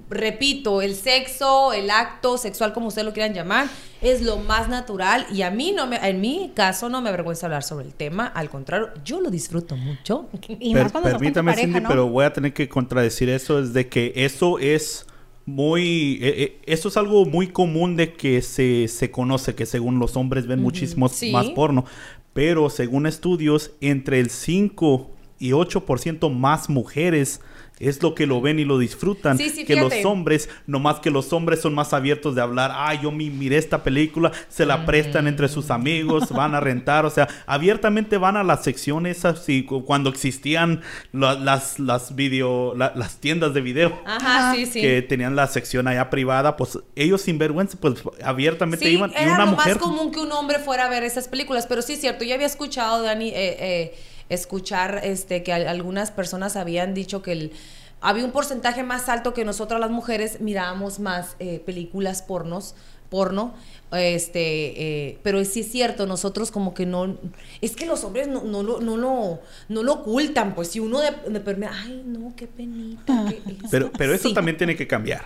repito, 0.09 0.81
el 0.81 0.95
sexo, 0.95 1.73
el 1.73 1.91
acto 1.91 2.39
sexual, 2.39 2.73
como 2.73 2.89
ustedes 2.89 3.05
lo 3.05 3.13
quieran 3.13 3.35
llamar, 3.35 3.67
es 4.01 4.23
lo 4.23 4.37
más 4.37 4.69
natural. 4.69 5.24
Y 5.33 5.43
a 5.43 5.51
mí 5.51 5.73
no 5.73 5.87
me, 5.87 5.97
en 6.09 6.21
mi 6.21 6.53
caso, 6.55 6.89
no 6.89 7.01
me 7.01 7.09
avergüenza 7.09 7.47
hablar 7.47 7.63
sobre 7.63 7.87
el 7.87 7.95
tema. 7.95 8.27
Al 8.27 8.51
contrario, 8.51 8.89
yo 9.05 9.21
lo 9.21 9.31
disfruto 9.31 9.77
mucho. 9.77 10.29
Y 10.49 10.73
Per- 10.75 10.85
más 10.93 10.93
permítame, 11.03 11.53
pareja, 11.53 11.67
Cindy, 11.67 11.81
¿no? 11.81 11.89
pero 11.89 12.09
voy 12.09 12.25
a 12.25 12.33
tener 12.33 12.53
que 12.53 12.69
contradecir 12.69 13.29
eso. 13.29 13.59
Es 13.59 13.73
de 13.73 13.89
que 13.89 14.13
eso 14.17 14.59
es 14.59 15.07
muy... 15.47 16.19
eh, 16.23 16.35
eh, 16.43 16.59
eso 16.67 16.89
es 16.89 16.97
algo 16.97 17.25
muy 17.27 17.49
común 17.49 17.97
de 17.97 18.15
que 18.15 18.41
se, 18.43 18.89
se 18.89 19.11
conoce, 19.11 19.55
que 19.55 19.67
según 19.67 19.99
los 19.99 20.17
hombres 20.17 20.47
ven 20.47 20.61
muchísimo 20.61 21.09
Sí. 21.09 21.31
más 21.33 21.51
porno. 21.51 21.85
Pero 22.33 22.69
según 22.71 23.07
estudios, 23.07 23.73
entre 23.81 24.19
el 24.21 24.31
5 24.31 25.11
y 25.39 25.51
8% 25.51 26.31
más 26.31 26.69
mujeres 26.69 27.41
es 27.81 28.03
lo 28.03 28.15
que 28.15 28.27
lo 28.27 28.41
ven 28.41 28.59
y 28.61 28.65
lo 28.65 28.79
disfrutan. 28.79 29.37
Sí, 29.37 29.51
sí, 29.51 29.65
que 29.65 29.75
los 29.77 29.93
hombres, 30.05 30.49
nomás 30.67 31.01
que 31.01 31.11
los 31.11 31.33
hombres 31.33 31.61
son 31.61 31.75
más 31.75 31.93
abiertos 31.93 32.35
de 32.35 32.41
hablar, 32.41 32.71
ay, 32.75 33.01
yo 33.03 33.11
mi- 33.11 33.31
miré 33.31 33.57
esta 33.59 33.83
película, 33.83 34.31
se 34.49 34.65
la 34.65 34.87
prestan 34.87 35.27
entre 35.27 35.49
sus 35.49 35.71
amigos, 35.71 36.29
van 36.31 36.55
a 36.55 36.61
rentar, 36.61 37.05
o 37.05 37.11
sea, 37.11 37.29
abiertamente 37.47 38.17
van 38.19 38.37
a 38.37 38.45
las 38.45 38.63
secciones 38.63 39.25
así, 39.25 39.65
cu- 39.65 39.85
cuando 39.85 40.11
existían 40.11 40.83
la- 41.13 41.35
las, 41.35 41.79
las 41.81 42.15
video, 42.15 42.75
la- 42.77 42.93
las 42.95 43.17
tiendas 43.19 43.55
de 43.55 43.61
video. 43.61 43.99
Ajá, 44.07 44.55
sí, 44.55 44.67
sí. 44.67 44.81
Que 44.81 45.03
tenían 45.03 45.35
la 45.35 45.47
sección 45.47 45.89
allá 45.89 46.11
privada, 46.11 46.57
pues 46.57 46.79
ellos 46.95 47.23
sin 47.23 47.39
vergüenza, 47.39 47.77
pues 47.81 48.03
abiertamente 48.23 48.85
Sí, 48.87 48.93
iban. 48.93 49.11
Y 49.11 49.15
era 49.23 49.35
una 49.35 49.45
lo 49.47 49.51
mujer. 49.53 49.75
más 49.75 49.83
común 49.83 50.13
que 50.13 50.21
un 50.21 50.31
hombre 50.33 50.59
fuera 50.59 50.87
a 50.87 50.89
ver 50.89 51.03
esas 51.03 51.29
películas, 51.29 51.67
pero 51.67 51.83
sí 51.83 51.95
es 51.95 52.01
cierto, 52.01 52.25
yo 52.25 52.35
había 52.35 52.47
escuchado, 52.47 53.03
Dani, 53.03 53.29
eh, 53.31 53.35
eh, 53.59 53.95
escuchar 54.29 55.01
este 55.05 55.43
que 55.43 55.53
al- 55.53 55.69
algunas 55.69 56.11
personas 56.11 56.57
habían 56.57 56.95
dicho 56.95 57.23
que 57.23 57.33
el- 57.33 57.53
había 58.01 58.25
un 58.25 58.33
porcentaje 58.33 58.83
más 58.83 59.09
alto 59.09 59.33
que 59.35 59.45
nosotras 59.45 59.81
las 59.81 59.91
mujeres 59.91 60.41
mirábamos 60.41 60.99
más 60.99 61.37
eh, 61.39 61.61
películas 61.65 62.23
pornos, 62.23 62.75
porno, 63.11 63.55
este, 63.93 65.09
eh, 65.11 65.19
pero 65.23 65.43
sí 65.45 65.61
es 65.61 65.71
cierto, 65.71 66.05
nosotros 66.07 66.51
como 66.51 66.75
que 66.75 66.85
no, 66.85 67.17
es 67.61 67.77
que 67.77 67.87
los 67.87 68.03
hombres 68.05 68.27
no, 68.29 68.43
no, 68.43 68.63
lo, 68.63 68.81
no, 68.81 68.97
lo, 68.97 69.41
no 69.69 69.83
lo 69.83 69.93
ocultan, 69.93 70.55
pues 70.55 70.69
si 70.69 70.81
uno 70.81 71.01
de, 71.01 71.11
de 71.31 71.67
ay 71.71 72.03
no, 72.05 72.33
qué 72.37 72.47
penita, 72.47 73.25
qué 73.29 73.37
esto". 73.53 73.69
Pero, 73.71 73.93
pero 73.97 74.15
eso 74.15 74.29
Sí. 74.29 74.35
también 74.35 74.57
tiene 74.57 74.75
que 74.77 74.87
cambiar. 74.87 75.25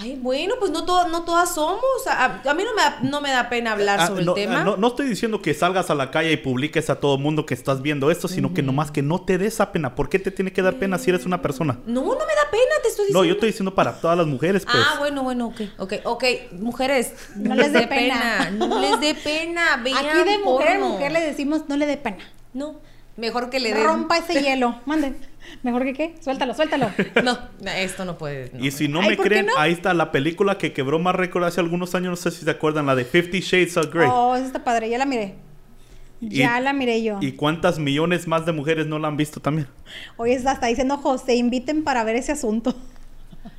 Ay, 0.00 0.16
bueno, 0.20 0.54
pues 0.60 0.70
no, 0.70 0.84
todas 0.84 1.10
no 1.10 1.24
todas 1.24 1.54
somos. 1.54 1.82
A, 2.06 2.40
a 2.48 2.54
mí 2.54 2.62
no 2.64 2.74
me, 2.74 2.82
da, 2.82 2.98
no 3.02 3.20
me 3.20 3.30
da 3.30 3.48
pena 3.48 3.72
hablar 3.72 3.98
Ah, 4.00 4.06
sobre 4.06 4.24
no, 4.24 4.36
el 4.36 4.42
tema. 4.42 4.62
no, 4.62 4.76
no 4.76 4.86
estoy 4.88 5.08
diciendo 5.08 5.42
que 5.42 5.54
salgas 5.54 5.90
a 5.90 5.94
la 5.94 6.10
calle 6.10 6.30
y 6.32 6.36
publiques 6.36 6.88
a 6.90 7.00
todo 7.00 7.18
mundo 7.18 7.44
que 7.46 7.54
estás 7.54 7.82
viendo 7.82 8.10
esto, 8.10 8.28
sino 8.28 8.54
que 8.54 8.62
nomás 8.62 8.90
que 8.90 9.02
no 9.02 9.20
te 9.22 9.38
des 9.38 9.54
esa 9.54 9.72
pena. 9.72 9.94
¿Por 9.94 10.08
qué 10.08 10.18
te 10.18 10.30
tiene 10.30 10.52
que 10.52 10.62
dar 10.62 10.74
pena 10.74 10.98
si 10.98 11.10
eres 11.10 11.26
una 11.26 11.42
persona? 11.42 11.78
No, 11.86 12.02
no 12.02 12.06
me 12.10 12.16
da 12.18 12.50
pena, 12.50 12.74
te 12.82 12.88
estoy 12.88 13.06
diciendo. 13.06 13.20
No, 13.20 13.24
yo 13.24 13.32
estoy 13.34 13.48
diciendo 13.48 13.74
para 13.74 14.00
todas 14.00 14.16
las 14.16 14.26
mujeres, 14.26 14.64
pues. 14.64 14.76
Ah, 14.78 14.96
bueno, 14.98 15.22
bueno, 15.24 15.46
ok, 15.48 15.60
ok, 15.78 15.92
ok. 16.04 16.24
Mujeres, 16.52 17.12
No 17.36 17.54
les 17.54 17.72
dé 17.72 17.86
pena. 17.88 18.50
No 18.50 18.80
les 18.80 19.00
dé 19.00 19.14
pena, 19.14 19.76
vean 19.82 19.98
Aquí 20.06 20.18
de 20.30 20.38
mujer 20.38 20.68
a 20.68 20.72
porno. 20.78 20.88
mujer 20.90 21.12
le 21.12 21.20
decimos, 21.20 21.62
no 21.68 21.76
le 21.76 21.86
dé 21.86 21.96
pena. 21.96 22.18
No, 22.52 22.80
mejor 23.18 23.50
que 23.50 23.60
le 23.60 23.74
den... 23.74 23.84
Rompa 23.84 24.16
ese 24.18 24.40
hielo. 24.42 24.80
Mande. 24.86 25.14
¿Mejor 25.62 25.82
que 25.84 25.92
qué? 25.92 26.14
Suéltalo, 26.20 26.54
suéltalo. 26.54 26.90
No, 27.22 27.38
esto 27.76 28.04
no 28.04 28.16
puede... 28.16 28.50
no. 28.54 28.64
Y 28.64 28.70
si 28.70 28.88
no 28.88 29.00
Ay, 29.00 29.10
me 29.10 29.16
¿por 29.16 29.24
qué 29.24 29.28
creen, 29.30 29.46
no? 29.46 29.52
ahí 29.58 29.72
está 29.72 29.92
la 29.94 30.10
película 30.12 30.56
que 30.58 30.72
quebró 30.72 30.98
más 30.98 31.14
récord 31.14 31.44
hace 31.44 31.60
algunos 31.60 31.94
años, 31.94 32.10
no 32.10 32.16
sé 32.16 32.30
si 32.30 32.44
se 32.44 32.50
acuerdan, 32.50 32.86
la 32.86 32.94
de 32.94 33.04
Fifty 33.04 33.40
Shades 33.40 33.76
of 33.76 33.92
Grey. 33.92 34.08
Oh, 34.10 34.34
esa 34.36 34.46
está 34.46 34.64
padre, 34.64 34.88
ya 34.88 34.98
la 34.98 35.06
miré. 35.06 35.34
Ya 36.20 36.58
Y- 36.58 36.62
la 36.62 36.72
miré 36.72 37.02
yo. 37.02 37.18
¿Y 37.20 37.32
cuántas 37.32 37.78
millones 37.78 38.26
más 38.26 38.44
de 38.46 38.52
mujeres 38.52 38.86
no 38.86 38.98
la 38.98 39.08
han 39.08 39.16
visto 39.16 39.40
también? 39.40 39.68
Está, 40.26 40.52
está 40.52 40.66
diciendo 40.66 40.96
José, 40.98 41.36
inviten 41.36 41.84
para 41.84 42.04
ver 42.04 42.16
ese 42.16 42.32
asunto. 42.32 42.74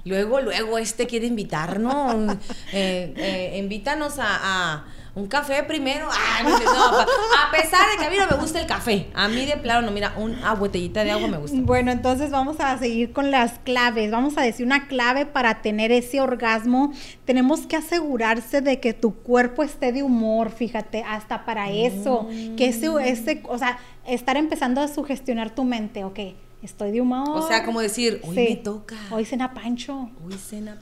Luego, 0.05 0.41
luego 0.41 0.77
este 0.77 1.07
quiere 1.07 1.27
invitarnos. 1.27 2.37
Eh, 2.73 3.13
eh, 3.17 3.57
invítanos 3.57 4.19
a, 4.19 4.27
a 4.75 4.85
un 5.19 5.27
café 5.27 5.63
primero. 5.63 6.07
Ah, 6.11 6.43
no, 6.43 6.57
pa- 6.59 7.05
a 7.47 7.51
pesar 7.51 7.81
de 7.91 7.97
que 7.97 8.05
a 8.05 8.09
mí 8.09 8.15
no 8.17 8.27
me 8.35 8.41
gusta 8.41 8.59
el 8.59 8.65
café. 8.67 9.07
A 9.13 9.27
mí 9.27 9.45
de 9.45 9.57
plano, 9.57 9.81
no, 9.85 9.91
mira, 9.91 10.13
una 10.17 10.53
botellita 10.53 11.03
de 11.03 11.11
agua 11.11 11.27
me 11.27 11.37
gusta. 11.37 11.57
Bueno, 11.61 11.91
entonces 11.91 12.31
vamos 12.31 12.59
a 12.59 12.77
seguir 12.77 13.11
con 13.13 13.31
las 13.31 13.59
claves. 13.59 14.11
Vamos 14.11 14.37
a 14.37 14.41
decir 14.41 14.65
una 14.65 14.87
clave 14.87 15.25
para 15.25 15.61
tener 15.61 15.91
ese 15.91 16.21
orgasmo. 16.21 16.93
Tenemos 17.25 17.67
que 17.67 17.75
asegurarse 17.75 18.61
de 18.61 18.79
que 18.79 18.93
tu 18.93 19.13
cuerpo 19.15 19.63
esté 19.63 19.91
de 19.91 20.03
humor, 20.03 20.51
fíjate, 20.51 21.03
hasta 21.07 21.45
para 21.45 21.69
eso. 21.69 22.27
Que 22.57 22.69
ese, 22.69 22.87
ese, 23.03 23.43
o 23.47 23.57
sea, 23.57 23.79
estar 24.07 24.37
empezando 24.37 24.81
a 24.81 24.87
sugestionar 24.87 25.49
tu 25.51 25.63
mente, 25.63 26.03
ok, 26.03 26.19
estoy 26.61 26.91
de 26.91 27.01
humor. 27.01 27.29
O 27.37 27.47
sea, 27.47 27.63
como 27.65 27.79
decir, 27.81 28.21
hoy 28.23 28.35
Sí. 28.35 28.45
me 28.49 28.55
toca. 28.57 28.95
Hoy 29.11 29.25
cena 29.25 29.53
Pancho. 29.53 30.09
Hoy 30.25 30.33
cena. 30.37 30.77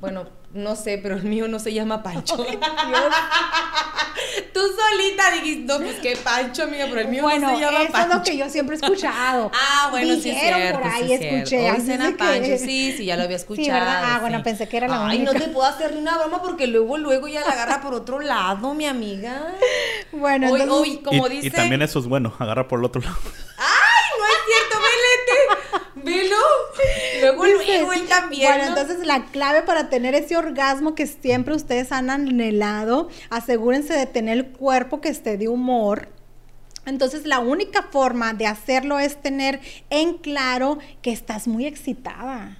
Bueno, 0.00 0.26
no 0.54 0.76
sé, 0.76 0.98
pero 1.02 1.16
el 1.16 1.24
mío 1.24 1.48
no 1.48 1.58
se 1.58 1.72
llama 1.72 2.02
Pancho. 2.02 2.36
Tú 4.52 4.60
solita 4.60 5.30
dijiste, 5.32 5.64
no, 5.72 5.78
pues 5.78 5.96
qué 6.00 6.16
Pancho, 6.16 6.64
amiga, 6.64 6.86
pero 6.88 7.00
el 7.02 7.08
mío 7.08 7.22
bueno, 7.22 7.48
no 7.50 7.54
se 7.56 7.60
llama 7.62 7.82
eso 7.82 7.92
Pancho. 7.92 8.08
es 8.10 8.16
lo 8.18 8.22
que 8.24 8.36
yo 8.36 8.48
siempre 8.48 8.76
he 8.76 8.78
escuchado. 8.80 9.50
Ah, 9.80 9.88
bueno, 9.90 10.14
sí 10.14 10.30
es 10.30 10.34
Dijeron 10.36 10.60
cierto, 10.60 10.80
por 10.80 10.88
ahí, 10.90 11.06
sí 11.06 11.12
escuché. 11.14 11.70
Hoy 11.70 11.80
cena 11.80 12.06
que- 12.08 12.12
Pancho, 12.14 12.58
sí, 12.58 12.92
sí, 12.96 13.04
ya 13.04 13.16
lo 13.16 13.22
había 13.24 13.36
escuchado. 13.36 13.64
Sí, 13.66 13.70
¿verdad? 13.70 14.02
Ah, 14.04 14.18
bueno, 14.20 14.42
pensé 14.42 14.68
que 14.68 14.76
era 14.76 14.88
la 14.88 15.06
Ay, 15.06 15.18
única. 15.18 15.32
no 15.32 15.38
te 15.40 15.48
puedo 15.48 15.66
hacer 15.68 15.92
ni 15.92 16.00
una 16.00 16.16
broma 16.18 16.42
porque 16.42 16.66
luego, 16.66 16.98
luego 16.98 17.28
ya 17.28 17.40
la 17.42 17.52
agarra 17.52 17.80
por 17.80 17.94
otro 17.94 18.20
lado, 18.20 18.74
mi 18.74 18.86
amiga. 18.86 19.54
Bueno, 20.12 20.50
hoy, 20.52 20.60
entonces- 20.62 20.90
hoy, 20.92 20.96
como 21.02 21.26
y, 21.26 21.30
dice... 21.30 21.46
y 21.48 21.50
también 21.50 21.82
eso 21.82 21.98
es 21.98 22.06
bueno, 22.06 22.34
agarra 22.38 22.66
por 22.68 22.78
el 22.80 22.84
otro 22.86 23.00
lado. 23.02 23.16
¡Ay, 23.58 24.18
no 24.18 24.24
es 24.26 24.38
cierto, 24.46 24.67
Luego, 27.20 27.44
luego 27.44 27.92
él 27.92 28.06
también. 28.08 28.50
Bueno, 28.52 28.64
¿no? 28.64 28.78
entonces 28.78 29.06
la 29.06 29.26
clave 29.26 29.62
para 29.62 29.88
tener 29.90 30.14
ese 30.14 30.36
orgasmo 30.36 30.94
que 30.94 31.06
siempre 31.06 31.54
ustedes 31.54 31.92
han 31.92 32.10
anhelado, 32.10 33.08
asegúrense 33.30 33.94
de 33.94 34.06
tener 34.06 34.38
el 34.38 34.46
cuerpo 34.46 35.00
que 35.00 35.08
esté 35.08 35.36
de 35.36 35.48
humor. 35.48 36.08
Entonces 36.86 37.26
la 37.26 37.40
única 37.40 37.82
forma 37.82 38.32
de 38.32 38.46
hacerlo 38.46 38.98
es 38.98 39.20
tener 39.20 39.60
en 39.90 40.18
claro 40.18 40.78
que 41.02 41.12
estás 41.12 41.46
muy 41.46 41.66
excitada. 41.66 42.56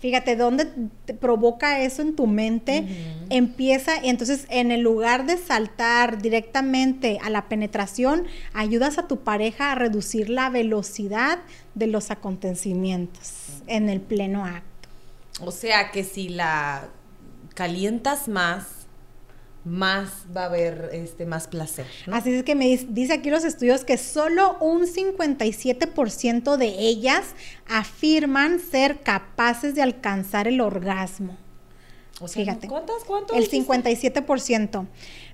Fíjate. 0.00 0.36
¿dónde 0.36 0.66
te 1.04 1.14
provoca 1.14 1.80
eso 1.80 2.02
en 2.02 2.14
tu 2.14 2.26
mente? 2.26 2.86
Empieza, 3.30 4.04
y 4.04 4.08
entonces 4.08 4.46
en 4.50 4.70
el 4.70 4.82
lugar 4.82 5.26
de 5.26 5.36
saltar 5.36 6.20
directamente 6.20 7.18
a 7.22 7.30
la 7.30 7.48
penetración, 7.48 8.26
ayudas 8.52 8.98
a 8.98 9.08
tu 9.08 9.20
pareja 9.20 9.72
a 9.72 9.74
reducir 9.74 10.28
la 10.28 10.50
velocidad 10.50 11.38
de 11.74 11.86
los 11.86 12.10
acontecimientos 12.10 13.62
en 13.66 13.88
el 13.88 14.00
pleno 14.00 14.44
acto. 14.44 14.88
O 15.40 15.50
sea 15.50 15.90
que 15.90 16.04
si 16.04 16.28
la 16.28 16.88
calientas 17.54 18.28
más, 18.28 18.66
más 19.66 20.24
va 20.34 20.42
a 20.42 20.46
haber 20.46 20.90
este 20.92 21.26
más 21.26 21.48
placer. 21.48 21.86
¿no? 22.06 22.14
Así 22.14 22.32
es 22.32 22.44
que 22.44 22.54
me 22.54 22.76
dice 22.88 23.14
aquí 23.14 23.30
los 23.30 23.44
estudios 23.44 23.84
que 23.84 23.98
solo 23.98 24.56
un 24.60 24.86
57% 24.86 26.56
de 26.56 26.68
ellas 26.68 27.34
afirman 27.68 28.60
ser 28.60 29.00
capaces 29.00 29.74
de 29.74 29.82
alcanzar 29.82 30.46
el 30.46 30.60
orgasmo. 30.60 31.36
O 32.20 32.28
sea, 32.28 32.44
Fíjate. 32.44 32.68
¿cuántas? 32.68 33.02
¿Cuántos? 33.04 33.36
El 33.36 33.44
dijiste? 33.50 34.24
57%. 34.24 34.86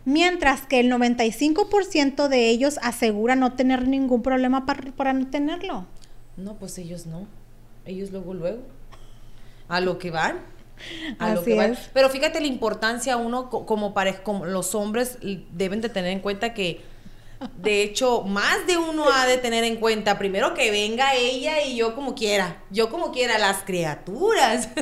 Mientras 0.07 0.67
que 0.67 0.81
el 0.81 0.91
95% 0.91 2.27
de 2.29 2.49
ellos 2.49 2.79
asegura 2.83 3.37
no 3.37 3.53
tener 3.53 3.87
ningún 3.87 4.23
problema 4.23 4.65
para, 4.65 4.93
para 4.93 5.13
no 5.13 5.29
tenerlo. 5.29 5.87
No, 6.39 6.55
pues 6.57 6.79
ellos 6.79 7.07
no. 7.07 7.27
Ellos 7.85 8.11
luego, 8.11 8.33
luego. 8.33 8.63
A 9.69 9.81
lo 9.81 9.99
que 9.99 10.11
van. 10.11 10.41
A 11.19 11.33
lo 11.35 11.41
Así 11.41 11.51
que 11.51 11.57
van. 11.57 11.73
es. 11.73 11.79
Pero 11.93 12.09
fíjate 12.11 12.41
la 12.41 12.47
importancia, 12.47 13.17
uno 13.17 13.51
co- 13.51 13.67
como 13.67 13.95
como 14.23 14.45
los 14.47 14.75
hombres 14.75 15.19
deben 15.53 15.81
de 15.81 15.89
tener 15.89 16.11
en 16.13 16.21
cuenta 16.21 16.55
que, 16.55 16.81
de 17.57 17.83
hecho, 17.83 18.23
más 18.23 18.67
de 18.69 18.77
uno 18.77 19.11
ha 19.13 19.27
de 19.27 19.37
tener 19.37 19.65
en 19.65 19.77
cuenta, 19.77 20.17
primero 20.17 20.55
que 20.55 20.71
venga 20.71 21.15
ella 21.15 21.63
y 21.65 21.75
yo 21.77 21.95
como 21.97 22.15
quiera. 22.15 22.63
Yo 22.71 22.89
como 22.89 23.11
quiera, 23.11 23.37
las 23.39 23.59
criaturas. 23.65 24.69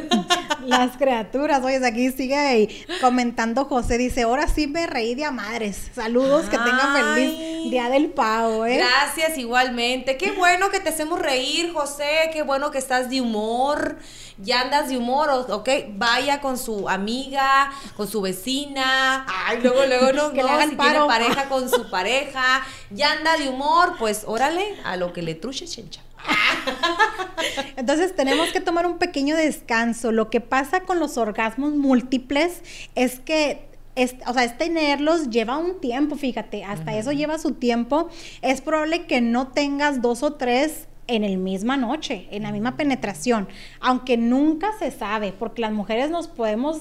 Las 0.67 0.97
criaturas, 0.99 1.65
oye, 1.65 1.85
aquí 1.87 2.11
sigue 2.11 2.37
ahí 2.37 2.85
comentando 3.01 3.65
José, 3.65 3.97
dice, 3.97 4.23
ahora 4.23 4.47
sí 4.47 4.67
me 4.67 4.87
reí 4.87 5.15
de 5.15 5.25
a 5.25 5.31
madres. 5.31 5.91
Saludos, 5.95 6.47
que 6.51 6.59
tengan 6.59 6.95
feliz 7.15 7.71
día 7.71 7.89
del 7.89 8.11
pavo, 8.11 8.67
¿eh? 8.67 8.77
Gracias, 8.77 9.39
igualmente. 9.39 10.19
Qué 10.19 10.33
bueno 10.33 10.69
que 10.71 10.81
te 10.81 10.91
hacemos 10.91 11.19
reír, 11.19 11.73
José. 11.73 12.29
Qué 12.33 12.43
bueno 12.43 12.71
que 12.71 12.77
estás 12.79 13.09
de 13.09 13.23
humor. 13.23 13.97
Ya 14.43 14.63
andas 14.63 14.89
de 14.89 14.97
humor, 14.97 15.29
¿ok? 15.31 15.69
Vaya 15.97 16.41
con 16.41 16.57
su 16.57 16.89
amiga, 16.89 17.71
con 17.97 18.09
su 18.09 18.21
vecina. 18.21 19.27
Ay, 19.29 19.61
luego, 19.63 19.85
luego, 19.87 20.13
no, 20.13 20.31
Que 20.33 20.43
le 20.43 20.49
no, 20.49 20.83
tiene 20.83 21.07
pareja 21.07 21.49
con 21.49 21.69
su 21.69 21.91
pareja. 21.91 22.65
Ya 22.91 23.13
anda 23.13 23.37
de 23.37 23.49
humor, 23.49 23.97
pues 23.99 24.25
órale, 24.27 24.77
a 24.85 24.97
lo 24.97 25.13
que 25.13 25.23
le 25.23 25.35
truche, 25.35 25.67
chencha. 25.67 26.03
Entonces 27.77 28.15
tenemos 28.15 28.51
que 28.51 28.61
tomar 28.61 28.87
un 28.87 28.99
pequeño 28.99 29.37
descanso. 29.37 30.13
Lo 30.13 30.31
que 30.31 30.41
pasa 30.41 30.81
con 30.81 30.99
los 30.99 31.17
orgasmos 31.17 31.73
múltiples 31.75 32.63
es 32.95 33.21
que 33.21 33.69
es, 33.97 34.15
o 34.27 34.33
sea, 34.33 34.45
es 34.45 34.57
tenerlos 34.57 35.31
lleva 35.31 35.59
un 35.59 35.81
tiempo, 35.81 36.17
fíjate, 36.17 36.65
hasta 36.65 36.97
eso 36.97 37.13
lleva 37.13 37.39
su 37.39 37.53
tiempo. 37.53 38.09
Es 38.43 38.61
probable 38.61 39.07
que 39.07 39.21
no 39.21 39.49
tengas 39.49 40.01
dos 40.01 40.23
o 40.23 40.35
tres 40.35 40.87
en 41.11 41.25
el 41.25 41.39
misma 41.39 41.77
noche, 41.77 42.29
en 42.31 42.45
la 42.45 42.53
misma 42.53 42.77
penetración, 42.77 43.49
aunque 43.81 44.17
nunca 44.17 44.71
se 44.79 44.91
sabe, 44.91 45.33
porque 45.33 45.63
las 45.63 45.73
mujeres 45.73 46.11
nos 46.11 46.29
podemos 46.29 46.79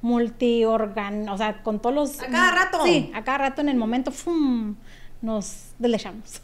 multiorgan, 0.00 1.28
o 1.30 1.38
sea, 1.38 1.62
con 1.62 1.80
todos 1.80 1.94
los 1.94 2.20
A 2.20 2.26
cada 2.26 2.50
rato. 2.50 2.84
Sí, 2.84 3.10
a 3.14 3.24
cada 3.24 3.38
rato 3.38 3.62
en 3.62 3.70
el 3.70 3.76
momento 3.76 4.12
¡fum! 4.12 4.76
nos 5.22 5.68
deslechamos. 5.78 6.42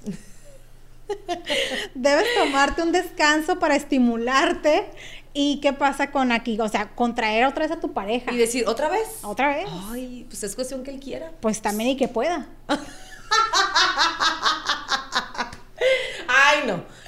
Debes 1.94 2.26
tomarte 2.38 2.82
un 2.82 2.92
descanso 2.92 3.58
para 3.58 3.76
estimularte. 3.76 4.90
¿Y 5.32 5.60
qué 5.60 5.72
pasa 5.72 6.10
con 6.10 6.32
aquí? 6.32 6.58
O 6.60 6.68
sea, 6.68 6.88
contraer 6.94 7.44
otra 7.44 7.64
vez 7.64 7.76
a 7.76 7.80
tu 7.80 7.92
pareja. 7.92 8.32
Y 8.32 8.36
decir, 8.36 8.66
¿otra 8.66 8.88
vez? 8.88 9.20
Otra 9.22 9.48
vez. 9.48 9.68
Ay, 9.90 10.24
pues 10.28 10.42
es 10.42 10.54
cuestión 10.56 10.82
que 10.82 10.90
él 10.90 10.98
quiera. 10.98 11.30
Pues 11.40 11.60
también 11.62 11.90
y 11.90 11.96
que 11.96 12.08
pueda. 12.08 12.48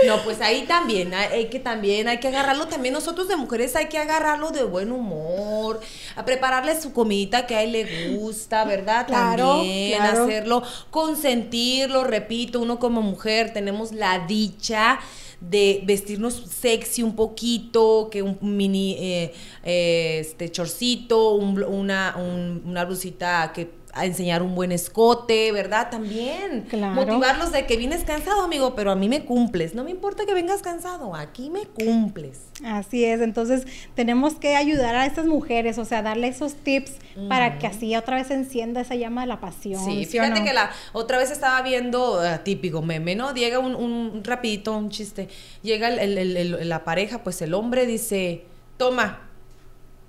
No. 0.07 0.22
Pues 0.24 0.40
ahí 0.40 0.64
también 0.66 1.14
hay, 1.14 1.46
que 1.46 1.59
también 1.59 2.09
hay 2.09 2.18
que 2.18 2.28
agarrarlo 2.28 2.66
también 2.68 2.94
nosotros 2.94 3.28
de 3.28 3.36
mujeres 3.36 3.76
hay 3.76 3.86
que 3.86 3.98
agarrarlo 3.98 4.50
de 4.50 4.64
buen 4.64 4.92
humor, 4.92 5.80
a 6.16 6.24
prepararle 6.24 6.80
su 6.80 6.92
comidita 6.92 7.46
que 7.46 7.55
a 7.57 7.62
él 7.62 7.72
le 7.72 8.16
gusta, 8.16 8.64
¿verdad? 8.64 9.07
Claro, 9.07 9.57
también 9.57 9.98
claro. 9.98 10.24
hacerlo, 10.24 10.62
consentirlo, 10.90 12.05
repito, 12.05 12.61
uno 12.61 12.78
como 12.78 13.03
mujer 13.03 13.53
tenemos 13.53 13.92
la 13.92 14.26
dicha 14.26 14.98
de 15.40 15.82
vestirnos 15.84 16.34
sexy 16.61 17.03
un 17.03 17.16
poquito, 17.16 18.09
que 18.12 18.22
un 18.22 18.38
mini 18.42 18.96
eh, 19.00 19.32
eh, 19.64 20.18
este 20.20 20.50
chorcito, 20.53 21.30
un 21.34 21.62
una, 21.64 22.14
un- 22.16 22.62
una 22.64 22.84
blusita 22.84 23.50
que 23.53 23.68
a 23.95 24.07
enseñar 24.07 24.43
un 24.43 24.55
buen 24.55 24.72
escote, 24.72 25.53
¿verdad? 25.53 25.90
También. 25.90 26.62
Claro. 26.68 26.95
Motivarlos 26.95 27.53
de 27.53 27.66
que 27.66 27.76
vienes 27.76 28.05
cansado, 28.05 28.43
amigo, 28.43 28.74
pero 28.74 28.90
a 28.90 28.95
mí 28.97 29.09
me 29.09 29.24
cumples. 29.24 29.74
No 29.74 29.84
me 29.84 29.90
importa 29.90 30.24
que 30.24 30.32
vengas 30.32 30.62
cansado, 30.62 31.14
aquí 31.14 31.51
me 31.51 31.66
cumples. 31.66 32.40
Así 32.64 33.05
es, 33.05 33.20
entonces 33.20 33.66
tenemos 33.95 34.34
que 34.34 34.57
ayudar 34.57 34.95
a 34.95 35.05
estas 35.05 35.26
mujeres, 35.26 35.76
o 35.78 35.84
sea, 35.84 36.01
darle 36.03 36.28
esos 36.28 36.55
tips 36.55 36.93
para 37.28 37.59
que 37.59 37.66
así 37.66 37.95
otra 37.95 38.16
vez 38.16 38.30
encienda 38.30 38.80
esa 38.80 38.95
llama 38.95 39.20
de 39.22 39.26
la 39.26 39.40
pasión. 39.40 39.84
Sí, 39.84 40.07
fíjate 40.07 40.40
no? 40.40 40.47
que 40.47 40.53
la 40.55 40.70
otra 40.95 41.18
vez 41.18 41.30
estaba 41.30 41.61
viendo, 41.61 42.20
ah, 42.20 42.38
típico 42.45 42.80
meme, 42.80 43.14
¿no? 43.14 43.34
Llega 43.34 43.59
un, 43.59 43.74
un 43.74 44.22
rapidito, 44.24 44.74
un 44.76 44.88
chiste. 44.88 45.28
Llega 45.62 45.88
el- 45.88 45.99
el- 45.99 46.36
el- 46.36 46.55
el- 46.55 46.68
la 46.68 46.84
pareja, 46.84 47.22
pues 47.22 47.43
el 47.43 47.53
hombre 47.53 47.84
dice, 47.84 48.45
toma. 48.78 49.28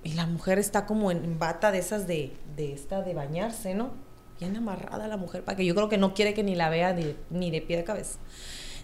Y 0.04 0.12
la 0.12 0.26
mujer 0.26 0.58
está 0.58 0.86
como 0.86 1.10
en, 1.10 1.38
bata 1.38 1.72
de 1.72 1.78
esas 1.78 2.06
de, 2.06 2.32
de 2.56 2.72
esta 2.72 3.02
de 3.02 3.14
bañarse, 3.14 3.74
¿no? 3.74 3.90
Bien 4.38 4.54
amarrada 4.56 5.08
la 5.08 5.16
mujer, 5.16 5.44
para 5.44 5.56
que 5.56 5.64
yo 5.64 5.74
creo 5.74 5.88
que 5.88 5.96
no 5.98 6.12
quiere 6.14 6.34
que 6.34 6.42
ni 6.42 6.54
la 6.54 6.68
vea 6.68 6.92
de- 6.92 7.16
ni 7.30 7.50
de 7.50 7.62
pie 7.62 7.78
de 7.78 7.84
cabeza. 7.84 8.18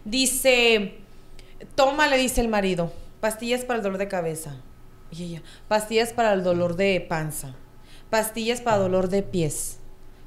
Dice, 0.05 0.95
toma, 1.75 2.09
le 2.09 2.17
dice 2.17 2.41
el 2.41 2.49
marido, 2.49 2.93
pastillas 3.21 3.65
para 3.65 3.79
el 3.79 3.83
dolor 3.83 3.99
de 3.99 4.09
cabeza. 4.09 4.57
Y 5.11 5.25
ella, 5.25 5.43
pastillas 5.69 6.13
para 6.13 6.33
el 6.33 6.43
dolor 6.43 6.77
de 6.77 7.05
panza, 7.07 7.55
pastillas 8.11 8.61
para 8.61 8.79
dolor 8.79 9.09
de 9.09 9.23
pies, 9.23 9.79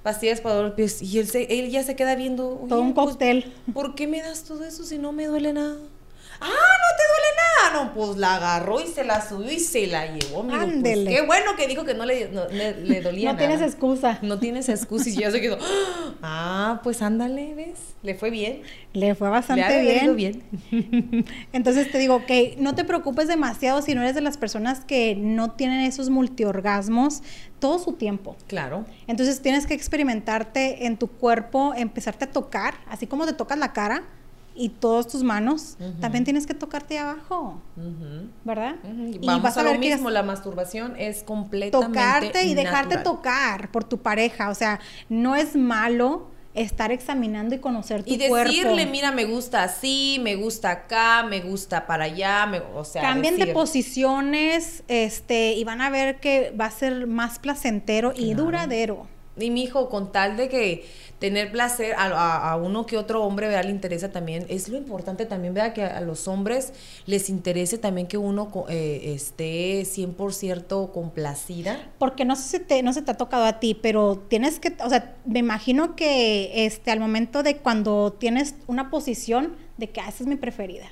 pastillas 0.04 0.42
para 0.42 0.56
dolor 0.56 0.72
de 0.72 0.76
pies. 0.76 1.02
Y 1.02 1.20
él, 1.20 1.28
se, 1.28 1.44
él 1.60 1.70
ya 1.72 1.84
se 1.84 1.96
queda 1.96 2.16
viendo. 2.16 2.66
Todo 2.70 2.80
"Oye, 2.80 2.88
un 2.90 2.94
pues, 2.94 3.08
cóctel. 3.08 3.54
¿Por 3.74 3.96
qué 3.96 4.08
me 4.08 4.22
das 4.22 4.44
todo 4.44 4.64
eso 4.66 4.84
si 4.84 4.98
no 5.00 5.12
me 5.14 5.26
duele 5.26 5.54
nada? 5.54 5.78
Ah, 6.44 6.48
no 6.50 6.98
te 6.98 7.04
duele 7.10 7.74
nada. 7.74 7.86
No, 7.86 7.94
pues 7.94 8.18
la 8.18 8.36
agarró 8.36 8.82
y 8.82 8.88
se 8.88 9.04
la 9.04 9.28
subió 9.28 9.52
y 9.52 9.60
se 9.60 9.88
la 9.88 10.06
llevó, 10.08 10.42
amigo. 10.42 10.58
Pues, 10.60 10.74
Ándele. 10.74 11.12
qué 11.12 11.22
bueno 11.22 11.56
que 11.56 11.68
dijo 11.68 11.86
que 11.86 11.94
no 11.94 12.06
le, 12.06 12.30
no, 12.30 12.46
le, 12.50 12.82
le 12.82 13.02
dolía 13.02 13.32
No 13.34 13.38
tienes 13.38 13.62
excusa. 13.62 14.20
No 14.22 14.40
tienes 14.40 14.70
excusa 14.70 15.10
y 15.10 15.16
ya 15.16 15.32
se 15.32 15.42
quedó. 15.42 15.58
Ah, 16.26 16.80
pues 16.84 17.02
ándale, 17.02 17.54
¿ves? 17.54 17.96
Le 18.02 18.16
fue 18.16 18.30
bien. 18.30 18.62
Le 18.94 19.14
fue 19.14 19.28
Le 19.28 19.34
ha 19.34 19.40
bastante 19.40 19.64
haber 19.64 20.04
ido 20.04 20.16
bien. 20.16 20.44
bien. 20.72 21.26
Entonces 21.54 21.92
te 21.92 21.98
digo 21.98 22.26
que 22.26 22.56
no 22.60 22.76
te 22.76 22.86
preocupes 22.86 23.28
demasiado 23.28 23.82
si 23.82 23.94
no 23.94 24.02
eres 24.02 24.16
de 24.16 24.22
las 24.22 24.38
personas 24.38 24.86
que 24.86 25.16
no 25.16 25.52
tienen 25.52 25.82
esos 25.82 26.10
multiorgasmos 26.10 27.24
todo 27.60 27.80
su 27.80 27.94
tiempo. 27.94 28.38
Claro. 28.48 28.86
Entonces 29.08 29.42
tienes 29.42 29.68
que 29.68 29.74
experimentarte 29.74 30.86
en 30.86 30.98
tu 30.98 31.08
cuerpo, 31.08 31.74
empezarte 31.76 32.26
a 32.26 32.32
tocar, 32.32 32.76
así 32.88 33.08
como 33.08 33.26
te 33.26 33.34
tocas 33.34 33.58
la 33.58 33.74
cara 33.74 34.04
y 34.56 34.70
todas 34.70 35.08
tus 35.08 35.24
manos, 35.24 35.78
también 36.00 36.24
tienes 36.24 36.46
que 36.46 36.54
tocarte 36.54 36.98
abajo. 37.00 37.62
¿verdad? 38.44 38.76
Y 39.12 39.26
Vamos 39.26 39.44
vas 39.44 39.58
a, 39.58 39.62
a 39.62 39.64
lo 39.64 39.72
ver 39.72 39.80
que 39.80 39.90
mismo, 39.92 40.10
la 40.10 40.24
masturbación 40.24 40.96
es 40.98 41.24
completamente 41.24 41.98
tocarte 41.98 42.46
y 42.46 42.54
dejarte 42.54 42.98
tocar 42.98 43.72
por 43.72 43.84
tu 43.84 44.00
pareja, 44.00 44.50
o 44.50 44.56
sea, 44.56 44.80
no 45.10 45.36
es 45.36 45.56
malo 45.56 46.32
estar 46.54 46.92
examinando 46.92 47.56
y 47.56 47.60
conocer 47.60 48.04
tu 48.04 48.14
Y 48.14 48.28
cuerpo. 48.28 48.52
decirle, 48.52 48.86
mira, 48.86 49.12
me 49.12 49.26
gusta 49.26 49.64
así, 49.64 50.20
me 50.22 50.36
gusta 50.36 50.70
acá, 50.70 51.24
me 51.28 51.42
gusta 51.42 51.88
para 51.88 52.04
allá, 52.04 52.46
me- 52.46 52.60
o 52.60 52.84
sea, 52.84 53.02
Cambien 53.02 53.38
de 53.40 53.48
posiciones, 53.48 54.84
este, 54.88 55.54
y 55.54 55.64
van 55.64 55.82
a 55.82 55.90
ver 55.90 56.20
que 56.20 56.52
va 56.52 56.66
a 56.66 56.72
ser 56.72 57.08
más 57.08 57.40
placentero 57.40 58.14
y 58.16 58.34
duradero. 58.36 59.08
Y 59.40 59.50
mi 59.50 59.64
hijo, 59.64 59.90
con 59.90 60.12
tal 60.12 60.38
de 60.38 60.48
que 60.48 60.86
tener 61.18 61.52
placer 61.52 61.96
a, 61.98 62.52
a- 62.52 62.56
uno 62.58 62.86
que 62.86 62.98
otro 62.98 63.24
hombre, 63.24 63.48
vea, 63.48 63.64
le 63.64 63.72
interesa 63.72 64.12
también, 64.12 64.46
es 64.50 64.70
lo 64.70 64.78
importante 64.78 65.26
también, 65.26 65.54
vea, 65.54 65.74
que 65.74 65.84
a 65.84 66.02
los 66.02 66.28
hombres 66.28 66.74
les 67.08 67.30
interese 67.30 67.78
también 67.78 68.06
que 68.08 68.18
uno 68.18 68.52
eh, 68.70 69.14
esté 69.16 69.86
100% 69.86 70.92
complacida. 70.92 71.92
Porque 71.98 72.26
no 72.26 72.36
sé 72.36 72.58
si 72.58 72.64
te, 72.64 72.84
no 72.84 72.94
se 72.94 73.02
te 73.02 73.12
ha 73.12 73.18
tocado 73.18 73.46
a 73.46 73.60
ti, 73.60 73.74
pero 73.74 74.18
tienes 74.28 74.60
que, 74.60 74.76
o 74.84 74.90
sea, 74.90 75.16
me 75.26 75.40
imagino 75.40 75.96
que 75.96 76.66
este, 76.66 76.92
al 76.92 77.00
momento 77.00 77.42
de 77.42 77.58
cuando 77.58 78.14
tienes 78.14 78.56
una 78.68 78.90
posición 78.90 79.56
de 79.78 79.90
que 79.90 80.02
ah, 80.02 80.10
esa 80.10 80.24
es 80.24 80.28
mi 80.28 80.36
preferida. 80.36 80.86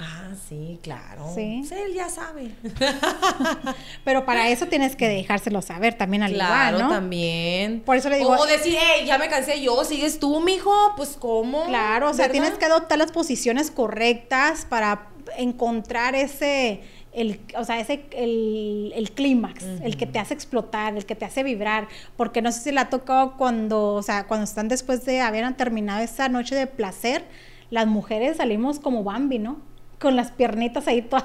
Ah, 0.00 0.30
sí, 0.48 0.80
claro. 0.82 1.30
Sí. 1.34 1.62
él 1.70 1.94
ya 1.94 2.08
sabe. 2.08 2.50
Pero 4.04 4.24
para 4.24 4.48
eso 4.48 4.66
tienes 4.66 4.96
que 4.96 5.08
dejárselo 5.08 5.62
saber 5.62 5.94
también 5.94 6.22
al 6.24 6.32
claro, 6.32 6.76
igual, 6.78 6.88
¿no? 6.88 6.94
también. 6.94 7.80
Por 7.80 7.96
eso 7.96 8.08
le 8.08 8.18
digo- 8.18 8.30
O 8.36 8.46
decir, 8.46 8.76
hey, 8.76 9.04
ya 9.06 9.18
me 9.18 9.28
cansé 9.28 9.60
yo, 9.62 9.84
¿sigues 9.84 10.18
tú, 10.18 10.40
mijo? 10.40 10.72
Pues, 10.96 11.16
¿cómo? 11.18 11.66
Claro, 11.66 12.10
o 12.10 12.14
sea, 12.14 12.26
¿Verdad? 12.26 12.40
tienes 12.42 12.58
que 12.58 12.64
adoptar 12.64 12.98
las 12.98 13.12
posiciones 13.12 13.70
correctas 13.70 14.66
para 14.68 15.08
encontrar 15.38 16.16
ese, 16.16 16.80
el, 17.12 17.40
o 17.56 17.64
sea, 17.64 17.78
ese, 17.78 18.04
el, 18.12 18.92
el 18.96 19.12
clímax, 19.12 19.62
el 19.82 19.96
que 19.96 20.06
te 20.06 20.18
hace 20.18 20.34
explotar, 20.34 20.96
el 20.96 21.06
que 21.06 21.14
te 21.14 21.24
hace 21.24 21.44
vibrar, 21.44 21.86
porque 22.16 22.42
no 22.42 22.50
sé 22.50 22.60
si 22.60 22.72
le 22.72 22.80
ha 22.80 22.90
tocado 22.90 23.36
cuando, 23.36 23.94
o 23.94 24.02
sea, 24.02 24.26
cuando 24.26 24.44
están 24.44 24.66
después 24.68 25.04
de 25.04 25.20
haber 25.20 25.50
terminado 25.54 26.02
esa 26.02 26.28
noche 26.28 26.56
de 26.56 26.66
placer, 26.66 27.24
las 27.70 27.86
mujeres 27.86 28.38
salimos 28.38 28.80
como 28.80 29.04
Bambi, 29.04 29.38
¿no? 29.38 29.60
Con 29.98 30.16
las 30.16 30.30
piernitas 30.32 30.86
ahí 30.88 31.02
todas. 31.02 31.24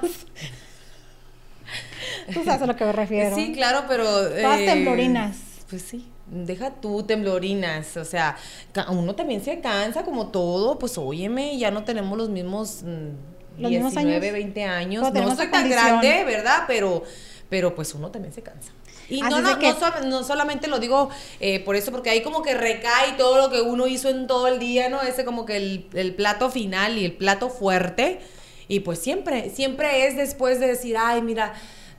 Tú 2.34 2.44
sabes 2.44 2.62
a 2.62 2.66
lo 2.68 2.76
que 2.76 2.86
me 2.86 2.92
refiero. 2.92 3.36
Sí, 3.36 3.52
claro, 3.54 3.86
pero... 3.88 4.04
Todas 4.04 4.60
temblorinas. 4.60 5.38
Pues 5.70 5.84
sí, 5.84 6.08
deja 6.26 6.72
tú 6.72 7.04
temblorinas, 7.04 7.96
o 7.98 8.06
sea, 8.06 8.36
uno 8.90 9.14
también 9.14 9.44
se 9.44 9.60
cansa 9.60 10.04
como 10.04 10.30
todo, 10.30 10.80
pues 10.80 10.98
óyeme, 10.98 11.58
ya 11.60 11.70
no 11.70 11.84
tenemos 11.84 12.18
los 12.18 12.30
mismos 12.30 12.82
mm, 12.84 13.62
Los 13.62 13.72
mismos 13.72 13.92
19, 13.94 14.16
años. 14.16 14.34
20 14.34 14.64
años, 14.64 15.14
no 15.14 15.36
soy 15.36 15.48
tan 15.48 15.70
grande, 15.70 16.24
¿verdad? 16.24 16.64
Pero, 16.66 17.04
pero 17.50 17.76
pues 17.76 17.94
uno 17.94 18.10
también 18.10 18.34
se 18.34 18.42
cansa. 18.42 18.72
Y 19.10 19.22
Así 19.22 19.30
no, 19.30 19.42
no, 19.42 19.60
que- 19.60 19.74
no, 19.74 20.10
no 20.10 20.24
solamente 20.24 20.68
lo 20.68 20.80
digo 20.80 21.10
eh, 21.40 21.60
por 21.64 21.76
eso, 21.76 21.92
porque 21.92 22.10
ahí 22.12 22.22
como 22.22 22.42
que 22.42 22.54
recae 22.56 23.14
todo 23.18 23.38
lo 23.38 23.50
que 23.52 23.62
uno 23.62 23.86
hizo 23.88 24.10
en 24.10 24.26
todo 24.28 24.48
el 24.48 24.58
día, 24.60 24.90
¿no? 24.90 25.02
Ese 25.02 25.26
como 25.26 25.46
que 25.46 25.58
el, 25.58 25.88
el 25.94 26.16
plato 26.16 26.50
final 26.50 26.98
y 26.98 27.06
el 27.06 27.14
plato 27.14 27.50
fuerte. 27.50 28.20
Y 28.70 28.82
pues 28.82 29.00
siempre, 29.00 29.50
siempre 29.50 30.08
es 30.08 30.16
después 30.16 30.60
de 30.62 30.68
decir, 30.68 30.96
ay, 30.98 31.22
mira, 31.24 31.54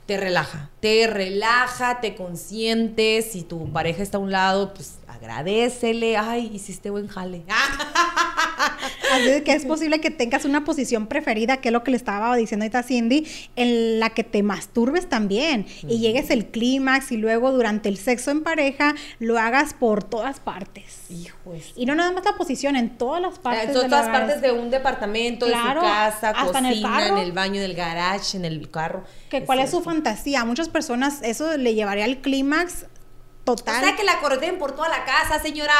te 0.05 0.17
relaja, 0.17 0.69
te 0.79 1.05
relaja, 1.05 1.99
te 1.99 2.15
consientes. 2.15 3.31
Si 3.31 3.43
tu 3.43 3.71
pareja 3.71 4.01
está 4.01 4.17
a 4.17 4.21
un 4.21 4.31
lado, 4.31 4.73
pues 4.73 4.95
agradecele, 5.07 6.17
ay, 6.17 6.49
hiciste 6.53 6.89
buen 6.89 7.07
jale. 7.07 7.43
Así 9.11 9.41
que 9.41 9.53
es 9.53 9.65
posible 9.65 9.99
que 9.99 10.09
tengas 10.11 10.45
una 10.45 10.63
posición 10.63 11.07
preferida, 11.07 11.57
que 11.57 11.69
es 11.69 11.73
lo 11.73 11.83
que 11.83 11.91
le 11.91 11.97
estaba 11.97 12.35
diciendo 12.35 12.63
ahorita 12.63 12.83
Cindy, 12.83 13.27
en 13.55 13.99
la 13.99 14.09
que 14.11 14.23
te 14.23 14.43
masturbes 14.43 15.07
también 15.09 15.65
y 15.87 15.99
llegues 15.99 16.29
el 16.29 16.45
clímax 16.47 17.11
y 17.11 17.17
luego 17.17 17.51
durante 17.51 17.89
el 17.89 17.97
sexo 17.97 18.31
en 18.31 18.41
pareja 18.43 18.95
lo 19.19 19.37
hagas 19.37 19.73
por 19.73 20.03
todas 20.03 20.39
partes. 20.39 21.01
Hijo 21.09 21.53
es- 21.53 21.73
Y 21.75 21.85
no 21.85 21.95
nada 21.95 22.11
más 22.11 22.23
la 22.25 22.33
posición, 22.37 22.75
en 22.75 22.97
todas 22.97 23.21
las 23.21 23.37
partes. 23.39 23.69
en 23.69 23.73
de 23.73 23.81
todas 23.89 24.07
partes 24.07 24.41
de 24.41 24.51
un 24.51 24.69
departamento, 24.69 25.45
Claro, 25.47 25.81
de 25.81 25.87
su 25.87 25.93
casa, 25.93 26.29
hasta 26.29 26.59
en 26.59 26.65
el 26.65 26.73
cocina, 26.81 27.01
en 27.01 27.09
carro. 27.09 27.21
el 27.21 27.31
baño, 27.33 27.55
en 27.55 27.63
el 27.63 27.73
garage, 27.75 28.37
en 28.37 28.45
el 28.45 28.69
carro. 28.71 29.03
Que 29.29 29.43
cuál 29.43 29.59
es 29.59 29.71
su 29.71 29.81
fantasía. 29.81 30.41
A 30.41 30.45
muchas 30.45 30.69
personas 30.69 31.19
eso 31.23 31.57
le 31.57 31.73
llevaría 31.75 32.05
al 32.05 32.17
clímax 32.21 32.85
total. 33.43 33.81
O 33.83 33.85
sea, 33.85 33.95
que 33.95 34.03
la 34.03 34.19
correten 34.19 34.57
por 34.57 34.73
toda 34.73 34.89
la 34.89 35.03
casa, 35.05 35.39
señora. 35.41 35.73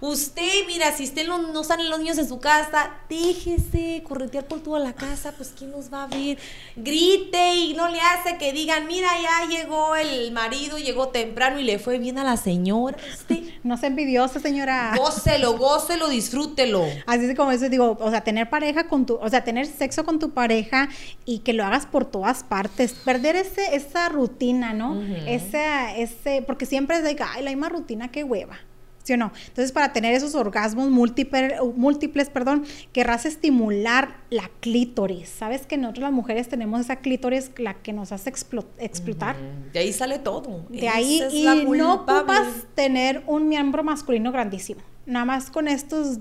Usted, 0.00 0.66
mira, 0.66 0.92
si 0.92 1.04
usted 1.04 1.26
no, 1.26 1.38
no 1.38 1.64
salen 1.64 1.90
los 1.90 1.98
niños 1.98 2.18
en 2.18 2.28
su 2.28 2.38
casa, 2.38 2.90
déjese 3.08 4.02
corretear 4.06 4.44
por 4.44 4.60
toda 4.60 4.78
la 4.78 4.92
casa, 4.92 5.32
pues 5.36 5.52
¿quién 5.56 5.70
nos 5.72 5.92
va 5.92 6.04
a 6.04 6.06
ver? 6.06 6.38
Grite 6.76 7.54
y 7.56 7.74
no 7.74 7.88
le 7.88 8.00
hace 8.00 8.38
que 8.38 8.52
digan, 8.52 8.86
mira, 8.86 9.08
ya 9.20 9.48
llegó 9.48 9.96
el 9.96 10.30
marido, 10.32 10.78
llegó 10.78 11.08
temprano 11.08 11.58
y 11.58 11.64
le 11.64 11.78
fue 11.78 11.98
bien 11.98 12.18
a 12.18 12.24
la 12.24 12.36
señora. 12.36 12.96
Usted, 13.12 13.42
No 13.64 13.76
sea 13.76 13.88
envidiosa, 13.88 14.40
señora. 14.40 14.94
gócelo, 14.96 15.58
gócelo, 15.58 16.08
disfrútelo. 16.08 16.84
Así 17.06 17.24
es 17.24 17.36
como 17.36 17.50
eso 17.50 17.68
digo, 17.68 17.96
o 18.00 18.10
sea, 18.10 18.22
tener 18.22 18.48
pareja 18.48 18.86
con 18.88 19.04
tu, 19.04 19.16
o 19.16 19.28
sea, 19.28 19.44
tener 19.44 19.66
sexo 19.66 20.04
con 20.04 20.18
tu 20.18 20.30
pareja 20.30 20.88
y 21.24 21.40
que 21.40 21.52
lo 21.52 21.64
hagas 21.64 21.86
por 21.86 22.04
todas 22.04 22.44
partes, 22.44 22.92
perder 22.92 23.36
ese, 23.36 23.74
esa 23.74 24.08
rutina, 24.08 24.72
¿no? 24.72 25.02
Esa, 25.26 25.96
ese, 25.96 26.42
porque 26.46 26.66
siempre 26.66 26.96
es 26.96 27.02
de 27.08 27.16
que, 27.16 27.22
ay, 27.22 27.42
la 27.42 27.50
misma 27.50 27.68
rutina, 27.68 28.10
qué 28.10 28.24
hueva. 28.24 28.58
¿Sí 29.02 29.14
o 29.14 29.16
no? 29.16 29.32
Entonces, 29.46 29.72
para 29.72 29.94
tener 29.94 30.12
esos 30.14 30.34
orgasmos 30.34 30.90
múltiples, 30.90 31.54
múltiples, 31.76 32.28
perdón, 32.28 32.64
querrás 32.92 33.24
estimular 33.24 34.18
la 34.28 34.50
clítoris. 34.60 35.30
¿Sabes 35.30 35.64
que 35.66 35.78
nosotros 35.78 36.02
las 36.02 36.12
mujeres 36.12 36.48
tenemos 36.50 36.82
esa 36.82 36.96
clítoris 36.96 37.50
la 37.56 37.72
que 37.72 37.94
nos 37.94 38.12
hace 38.12 38.30
explo- 38.30 38.66
explotar? 38.78 39.36
De 39.72 39.78
ahí 39.78 39.92
sale 39.94 40.18
todo. 40.18 40.66
De 40.68 40.90
ahí, 40.90 41.20
es 41.22 41.32
y 41.32 41.44
la 41.44 41.54
no 41.54 41.94
ocupas 41.94 42.48
tener 42.74 43.22
un 43.26 43.48
miembro 43.48 43.82
masculino 43.82 44.30
grandísimo. 44.30 44.82
Nada 45.06 45.24
más 45.24 45.50
con 45.50 45.68
estos 45.68 46.18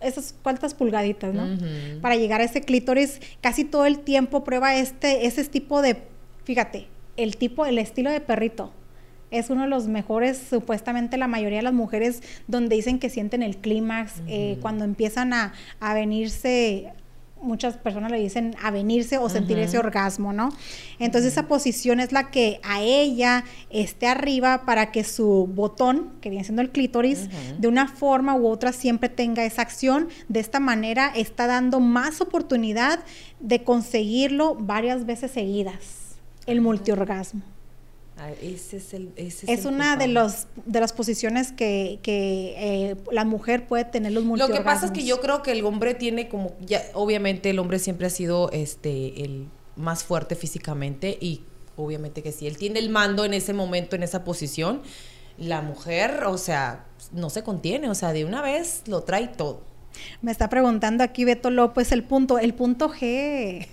esas 0.00 0.34
cuantas 0.42 0.72
pulgaditas, 0.72 1.34
¿no? 1.34 1.46
Para 2.00 2.16
llegar 2.16 2.40
a 2.40 2.44
ese 2.44 2.62
clítoris, 2.62 3.20
casi 3.42 3.64
todo 3.66 3.84
el 3.84 3.98
tiempo 3.98 4.44
prueba 4.44 4.74
este, 4.76 5.26
ese 5.26 5.44
tipo 5.44 5.82
de, 5.82 6.02
fíjate, 6.44 6.88
el 7.18 7.36
tipo, 7.36 7.66
el 7.66 7.76
estilo 7.76 8.10
de 8.10 8.22
perrito. 8.22 8.72
Es 9.30 9.50
uno 9.50 9.62
de 9.62 9.68
los 9.68 9.86
mejores, 9.86 10.40
supuestamente 10.50 11.16
la 11.16 11.28
mayoría 11.28 11.58
de 11.58 11.64
las 11.64 11.72
mujeres, 11.72 12.22
donde 12.48 12.76
dicen 12.76 12.98
que 12.98 13.10
sienten 13.10 13.42
el 13.42 13.58
clímax, 13.58 14.22
eh, 14.26 14.58
cuando 14.60 14.84
empiezan 14.84 15.32
a, 15.32 15.52
a 15.78 15.94
venirse 15.94 16.92
muchas 17.42 17.76
personas 17.76 18.10
le 18.10 18.18
dicen 18.18 18.54
a 18.62 18.70
venirse 18.70 19.18
o 19.18 19.28
sentir 19.28 19.58
ese 19.58 19.78
orgasmo, 19.78 20.32
¿no? 20.32 20.50
Entonces 20.98 21.32
esa 21.32 21.48
posición 21.48 22.00
es 22.00 22.12
la 22.12 22.30
que 22.30 22.60
a 22.62 22.80
ella 22.82 23.44
esté 23.70 24.06
arriba 24.06 24.64
para 24.64 24.92
que 24.92 25.04
su 25.04 25.48
botón, 25.52 26.12
que 26.20 26.30
viene 26.30 26.44
siendo 26.44 26.62
el 26.62 26.70
clítoris, 26.70 27.28
de 27.58 27.68
una 27.68 27.88
forma 27.88 28.34
u 28.34 28.46
otra 28.46 28.72
siempre 28.72 29.08
tenga 29.08 29.44
esa 29.44 29.62
acción. 29.62 30.08
De 30.28 30.40
esta 30.40 30.60
manera 30.60 31.12
está 31.14 31.46
dando 31.46 31.80
más 31.80 32.20
oportunidad 32.20 33.00
de 33.40 33.62
conseguirlo 33.62 34.54
varias 34.54 35.06
veces 35.06 35.30
seguidas, 35.30 36.16
el 36.46 36.60
multiorgasmo. 36.60 37.42
Ah, 38.22 38.32
ese 38.42 38.76
es, 38.76 38.92
el, 38.92 39.12
es, 39.16 39.64
una 39.64 39.96
de 39.96 40.06
los 40.06 40.46
de 40.66 40.78
las 40.78 40.92
posiciones 40.92 41.52
que, 41.52 42.00
que 42.02 42.54
eh, 42.58 42.96
la 43.10 43.24
mujer 43.24 43.66
puede 43.66 43.86
tener 43.86 44.12
los 44.12 44.24
Lo 44.24 44.48
que 44.48 44.60
pasa 44.60 44.84
es 44.84 44.92
que 44.92 45.06
yo 45.06 45.22
creo 45.22 45.42
que 45.42 45.52
el 45.52 45.64
hombre 45.64 45.94
tiene 45.94 46.28
como 46.28 46.54
ya 46.60 46.82
obviamente 46.92 47.48
el 47.48 47.58
hombre 47.58 47.78
siempre 47.78 48.08
ha 48.08 48.10
sido 48.10 48.50
este 48.52 49.24
el 49.24 49.46
más 49.74 50.04
fuerte 50.04 50.34
físicamente 50.34 51.16
y 51.18 51.44
obviamente 51.76 52.22
que 52.22 52.30
si 52.30 52.46
él 52.46 52.58
tiene 52.58 52.78
el 52.78 52.90
mando 52.90 53.24
en 53.24 53.32
ese 53.32 53.54
momento 53.54 53.96
en 53.96 54.02
esa 54.02 54.22
posición, 54.22 54.82
la 55.38 55.62
mujer, 55.62 56.24
o 56.26 56.36
sea, 56.36 56.84
no 57.12 57.30
se 57.30 57.42
contiene, 57.42 57.88
o 57.88 57.94
sea, 57.94 58.12
de 58.12 58.26
una 58.26 58.42
vez 58.42 58.82
lo 58.86 59.02
trae 59.02 59.28
todo. 59.28 59.62
Me 60.20 60.30
está 60.30 60.50
preguntando 60.50 61.02
aquí 61.02 61.24
Beto 61.24 61.48
López 61.48 61.90
el 61.92 62.04
punto, 62.04 62.38
el 62.38 62.52
punto 62.52 62.90
G. 62.90 63.66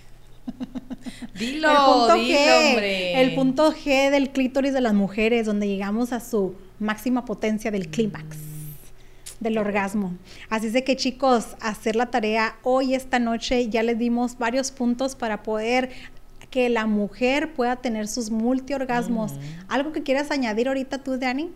Dilo, 1.37 1.69
el 1.69 1.77
punto 1.77 2.15
G, 2.15 2.69
hombre. 2.69 3.21
El 3.21 3.35
punto 3.35 3.73
G 3.73 4.09
del 4.11 4.29
clítoris 4.29 4.73
de 4.73 4.81
las 4.81 4.93
mujeres, 4.93 5.45
donde 5.45 5.67
llegamos 5.67 6.13
a 6.13 6.19
su 6.19 6.55
máxima 6.79 7.25
potencia 7.25 7.71
del 7.71 7.89
clímax. 7.89 8.37
Del 9.39 9.57
orgasmo. 9.57 10.15
Así 10.49 10.67
es 10.67 10.73
de 10.73 10.83
que 10.83 10.95
chicos, 10.95 11.55
hacer 11.61 11.95
la 11.95 12.07
tarea 12.07 12.55
hoy, 12.63 12.95
esta 12.95 13.19
noche, 13.19 13.69
ya 13.69 13.83
les 13.83 13.97
dimos 13.99 14.37
varios 14.37 14.71
puntos 14.71 15.15
para 15.15 15.43
poder 15.43 15.89
que 16.49 16.69
la 16.69 16.87
mujer 16.87 17.53
pueda 17.53 17.75
tener 17.75 18.07
sus 18.07 18.31
multiorgasmos. 18.31 19.33
¿Algo 19.67 19.91
que 19.91 20.01
quieras 20.03 20.31
añadir 20.31 20.67
ahorita 20.67 20.97
tú, 20.99 21.17
Dani? 21.17 21.51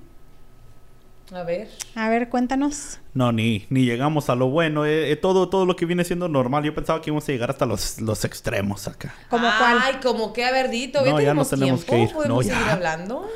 A 1.33 1.43
ver. 1.43 1.69
A 1.95 2.09
ver, 2.09 2.27
cuéntanos. 2.27 2.99
No, 3.13 3.31
ni, 3.31 3.65
ni 3.69 3.85
llegamos 3.85 4.29
a 4.29 4.35
lo 4.35 4.49
bueno. 4.49 4.85
Eh, 4.85 5.11
eh, 5.11 5.15
todo, 5.15 5.47
todo 5.47 5.65
lo 5.65 5.77
que 5.77 5.85
viene 5.85 6.03
siendo 6.03 6.27
normal. 6.27 6.63
Yo 6.63 6.75
pensaba 6.75 7.01
que 7.01 7.09
íbamos 7.09 7.27
a 7.29 7.31
llegar 7.31 7.49
hasta 7.49 7.65
los, 7.65 8.01
los 8.01 8.25
extremos 8.25 8.87
acá. 8.87 9.15
¿Como 9.29 9.47
cuál? 9.57 9.77
Ay, 9.81 9.95
como 10.03 10.33
que, 10.33 10.43
a 10.43 10.51
ver, 10.51 10.69
Dito, 10.69 11.05
no, 11.05 11.21
ya 11.21 11.33
no 11.33 11.45
tenemos 11.45 11.85
que 11.85 11.99
ir. 11.99 12.11
¿Podemos 12.11 12.45
seguir 12.45 12.67
hablando? 12.69 13.29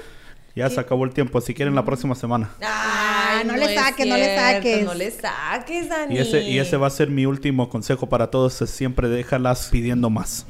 Ya 0.55 0.69
se 0.69 0.79
acabó 0.79 1.05
el 1.05 1.11
tiempo. 1.13 1.39
Si 1.39 1.53
quieren, 1.53 1.73
la 1.75 1.85
próxima 1.85 2.15
semana. 2.15 2.49
Ay, 2.59 2.65
ah, 2.65 3.43
no, 3.45 3.55
le 3.55 3.75
saques, 3.75 4.07
no 4.07 4.17
le 4.17 4.35
saques. 4.35 4.85
No 4.85 4.93
le 4.93 5.11
saques, 5.11 5.89
Dani. 5.89 6.15
Y 6.15 6.17
ese, 6.17 6.43
y 6.43 6.59
ese 6.59 6.77
va 6.77 6.87
a 6.87 6.89
ser 6.89 7.09
mi 7.09 7.25
último 7.25 7.69
consejo 7.69 8.07
para 8.07 8.29
todos. 8.29 8.53
siempre 8.53 9.07
déjalas 9.07 9.69
pidiendo 9.71 10.09
más. 10.09 10.45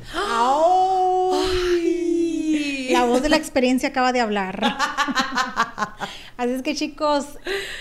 La 2.95 3.03
voz 3.03 3.21
de 3.21 3.27
la 3.27 3.35
experiencia 3.35 3.89
acaba 3.89 4.13
de 4.13 4.21
hablar. 4.21 4.61
Así 6.37 6.51
es 6.51 6.61
que 6.61 6.75
chicos, 6.75 7.25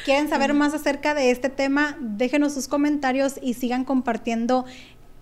quieren 0.04 0.28
saber 0.28 0.54
más 0.54 0.74
acerca 0.74 1.14
de 1.14 1.30
este 1.30 1.50
tema, 1.50 1.96
déjenos 2.00 2.52
sus 2.54 2.66
comentarios 2.66 3.34
y 3.40 3.54
sigan 3.54 3.84
compartiendo 3.84 4.64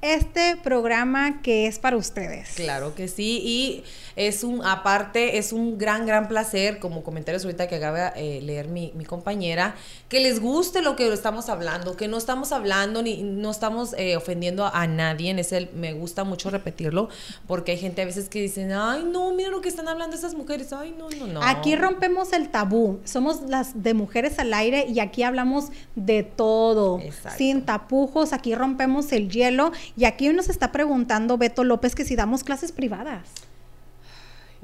este 0.02 0.56
programa 0.56 1.40
que 1.42 1.68
es 1.68 1.78
para 1.78 1.96
ustedes. 1.96 2.50
Claro 2.56 2.94
que 2.94 3.06
sí, 3.06 3.40
y 3.44 3.84
es 4.16 4.44
un, 4.44 4.64
aparte, 4.64 5.38
es 5.38 5.52
un 5.52 5.78
gran, 5.78 6.06
gran 6.06 6.28
placer, 6.28 6.80
como 6.80 7.02
comentarios 7.02 7.44
ahorita 7.44 7.68
que 7.68 7.76
acaba 7.76 8.10
de 8.10 8.38
eh, 8.38 8.42
leer 8.42 8.68
mi, 8.68 8.92
mi, 8.96 9.04
compañera, 9.04 9.76
que 10.08 10.20
les 10.20 10.40
guste 10.40 10.82
lo 10.82 10.96
que 10.96 11.10
estamos 11.12 11.48
hablando, 11.48 11.96
que 11.96 12.08
no 12.08 12.16
estamos 12.16 12.52
hablando 12.52 13.02
ni 13.02 13.22
no 13.22 13.50
estamos 13.50 13.94
eh, 13.96 14.16
ofendiendo 14.16 14.66
a 14.66 14.86
nadie, 14.86 15.30
es 15.38 15.52
el, 15.52 15.70
me 15.72 15.92
gusta 15.92 16.24
mucho 16.24 16.50
repetirlo, 16.50 17.08
porque 17.46 17.72
hay 17.72 17.78
gente 17.78 18.02
a 18.02 18.04
veces 18.04 18.28
que 18.28 18.40
dicen, 18.40 18.72
ay, 18.72 19.04
no, 19.04 19.32
mira 19.32 19.50
lo 19.50 19.60
que 19.60 19.68
están 19.68 19.88
hablando 19.88 20.16
esas 20.16 20.34
mujeres, 20.34 20.72
ay, 20.72 20.94
no, 20.98 21.08
no, 21.10 21.26
no. 21.28 21.42
Aquí 21.42 21.76
rompemos 21.76 22.32
el 22.32 22.48
tabú, 22.48 23.00
somos 23.04 23.42
las 23.42 23.82
de 23.82 23.94
mujeres 23.94 24.38
al 24.40 24.52
aire 24.52 24.86
y 24.88 24.98
aquí 24.98 25.22
hablamos 25.22 25.68
de 25.94 26.24
todo, 26.24 27.00
sin 27.36 27.64
tapujos, 27.64 28.32
aquí 28.32 28.54
rompemos 28.54 29.12
el 29.12 29.30
hielo 29.30 29.70
y 29.96 30.04
aquí 30.04 30.28
nos 30.30 30.48
está 30.48 30.72
preguntando 30.72 31.38
Beto 31.38 31.64
López 31.64 31.94
que 31.94 32.04
si 32.04 32.16
damos 32.16 32.44
clases 32.44 32.72
privadas. 32.72 33.28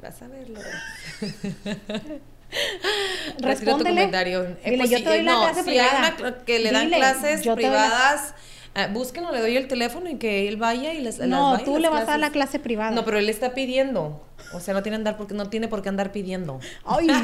vas 0.01 0.21
a 0.21 0.27
verlo. 0.27 0.59
Respóndele. 3.39 3.89
tu 3.91 3.95
comentario. 3.95 4.57
Dile, 4.65 4.87
yo 4.87 5.03
te 5.03 5.09
doy 5.09 5.21
la 5.21 5.35
clase 5.35 5.63
privada. 5.63 6.07
Hay 6.07 6.13
una 6.21 6.37
que 6.43 6.59
le 6.59 6.71
dan 6.71 6.89
clases 6.89 7.47
privadas. 7.47 8.33
Uh, 8.75 8.91
búsquenlo, 8.93 9.31
le 9.31 9.39
doy 9.39 9.57
el 9.57 9.67
teléfono 9.67 10.09
y 10.09 10.17
que 10.17 10.47
él 10.47 10.57
vaya 10.57 10.93
y 10.93 11.01
les 11.01 11.19
No, 11.19 11.59
tú 11.63 11.79
le 11.79 11.89
vas 11.89 12.03
a 12.03 12.05
dar 12.05 12.19
la 12.19 12.31
clase 12.31 12.59
privada. 12.59 12.91
No, 12.91 13.03
pero 13.05 13.17
él 13.17 13.29
está 13.29 13.53
pidiendo. 13.53 14.23
O 14.51 14.59
sea, 14.59 14.73
no 14.73 14.81
tiene, 14.81 14.95
andar 14.95 15.15
porque, 15.17 15.33
no 15.33 15.49
tiene 15.49 15.67
por 15.67 15.81
qué 15.81 15.89
andar 15.89 16.11
pidiendo. 16.11 16.59
¡Ay! 16.83 17.07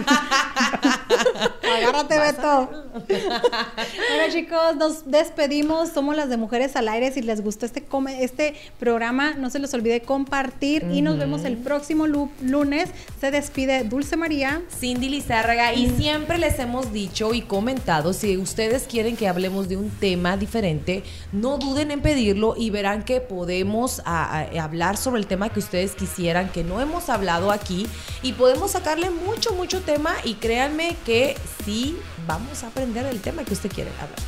Agárrate, 1.78 2.20
Beto. 2.20 2.70
bueno, 2.94 4.32
chicos, 4.32 4.76
nos 4.78 5.10
despedimos. 5.10 5.90
Somos 5.90 6.16
las 6.16 6.30
de 6.30 6.38
Mujeres 6.38 6.76
al 6.76 6.88
Aire. 6.88 7.12
Si 7.12 7.22
les 7.22 7.42
gustó 7.42 7.66
este, 7.66 7.84
este 8.20 8.56
programa, 8.80 9.34
no 9.34 9.50
se 9.50 9.58
les 9.60 9.74
olvide 9.74 10.02
compartir. 10.02 10.86
Y 10.92 11.02
nos 11.02 11.18
vemos 11.18 11.46
el 11.46 11.58
próximo 11.58 12.06
lunes. 12.08 12.90
Se 13.20 13.32
despide 13.32 13.84
Dulce 13.84 14.18
María. 14.18 14.62
Cindy 14.70 15.10
Lizárraga. 15.10 15.74
Y 15.74 15.90
siempre 15.90 16.38
les 16.38 16.60
hemos 16.60 16.94
dicho 16.94 17.34
y 17.34 17.42
comentado, 17.42 18.14
si 18.14 18.38
ustedes 18.38 18.84
quieren 18.84 19.18
que 19.18 19.28
hablemos 19.28 19.68
de 19.68 19.78
un 19.78 19.90
tema 19.90 20.38
diferente, 20.38 21.04
no 21.32 21.58
duden 21.58 21.90
en 21.90 22.02
pedirlo 22.02 22.54
y 22.56 22.70
verán 22.70 23.04
que 23.04 23.20
podemos 23.20 24.02
hablar 24.06 24.98
sobre 24.98 25.20
el 25.20 25.28
tema 25.28 25.50
que 25.50 25.60
ustedes 25.60 25.96
quisieran, 25.96 26.50
que 26.50 26.64
no 26.64 26.80
hemos 26.82 27.10
hablado 27.10 27.15
hablado 27.16 27.52
aquí 27.52 27.88
y 28.22 28.34
podemos 28.34 28.72
sacarle 28.72 29.10
mucho, 29.10 29.54
mucho 29.54 29.82
tema 29.82 30.16
y 30.24 30.36
créanme 30.36 30.96
que 31.06 31.38
sí 31.66 31.98
vamos 32.28 32.64
a 32.64 32.68
aprender 32.68 33.06
el 33.06 33.22
tema 33.22 33.44
que 33.44 33.54
usted 33.54 33.72
quiere 33.72 33.92
hablar. 34.00 34.20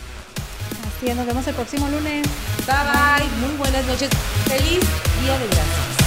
Así 0.97 1.09
es, 1.09 1.15
nos 1.15 1.27
vemos 1.27 1.45
el 1.47 1.53
próximo 1.53 1.87
lunes. 1.89 2.27
Bye 2.65 2.75
bye, 2.75 3.47
muy 3.47 3.55
buenas 3.57 3.85
noches. 3.85 4.09
Feliz 4.45 4.79
Día 5.21 5.37
de 5.37 5.47
Gracias. 5.47 5.97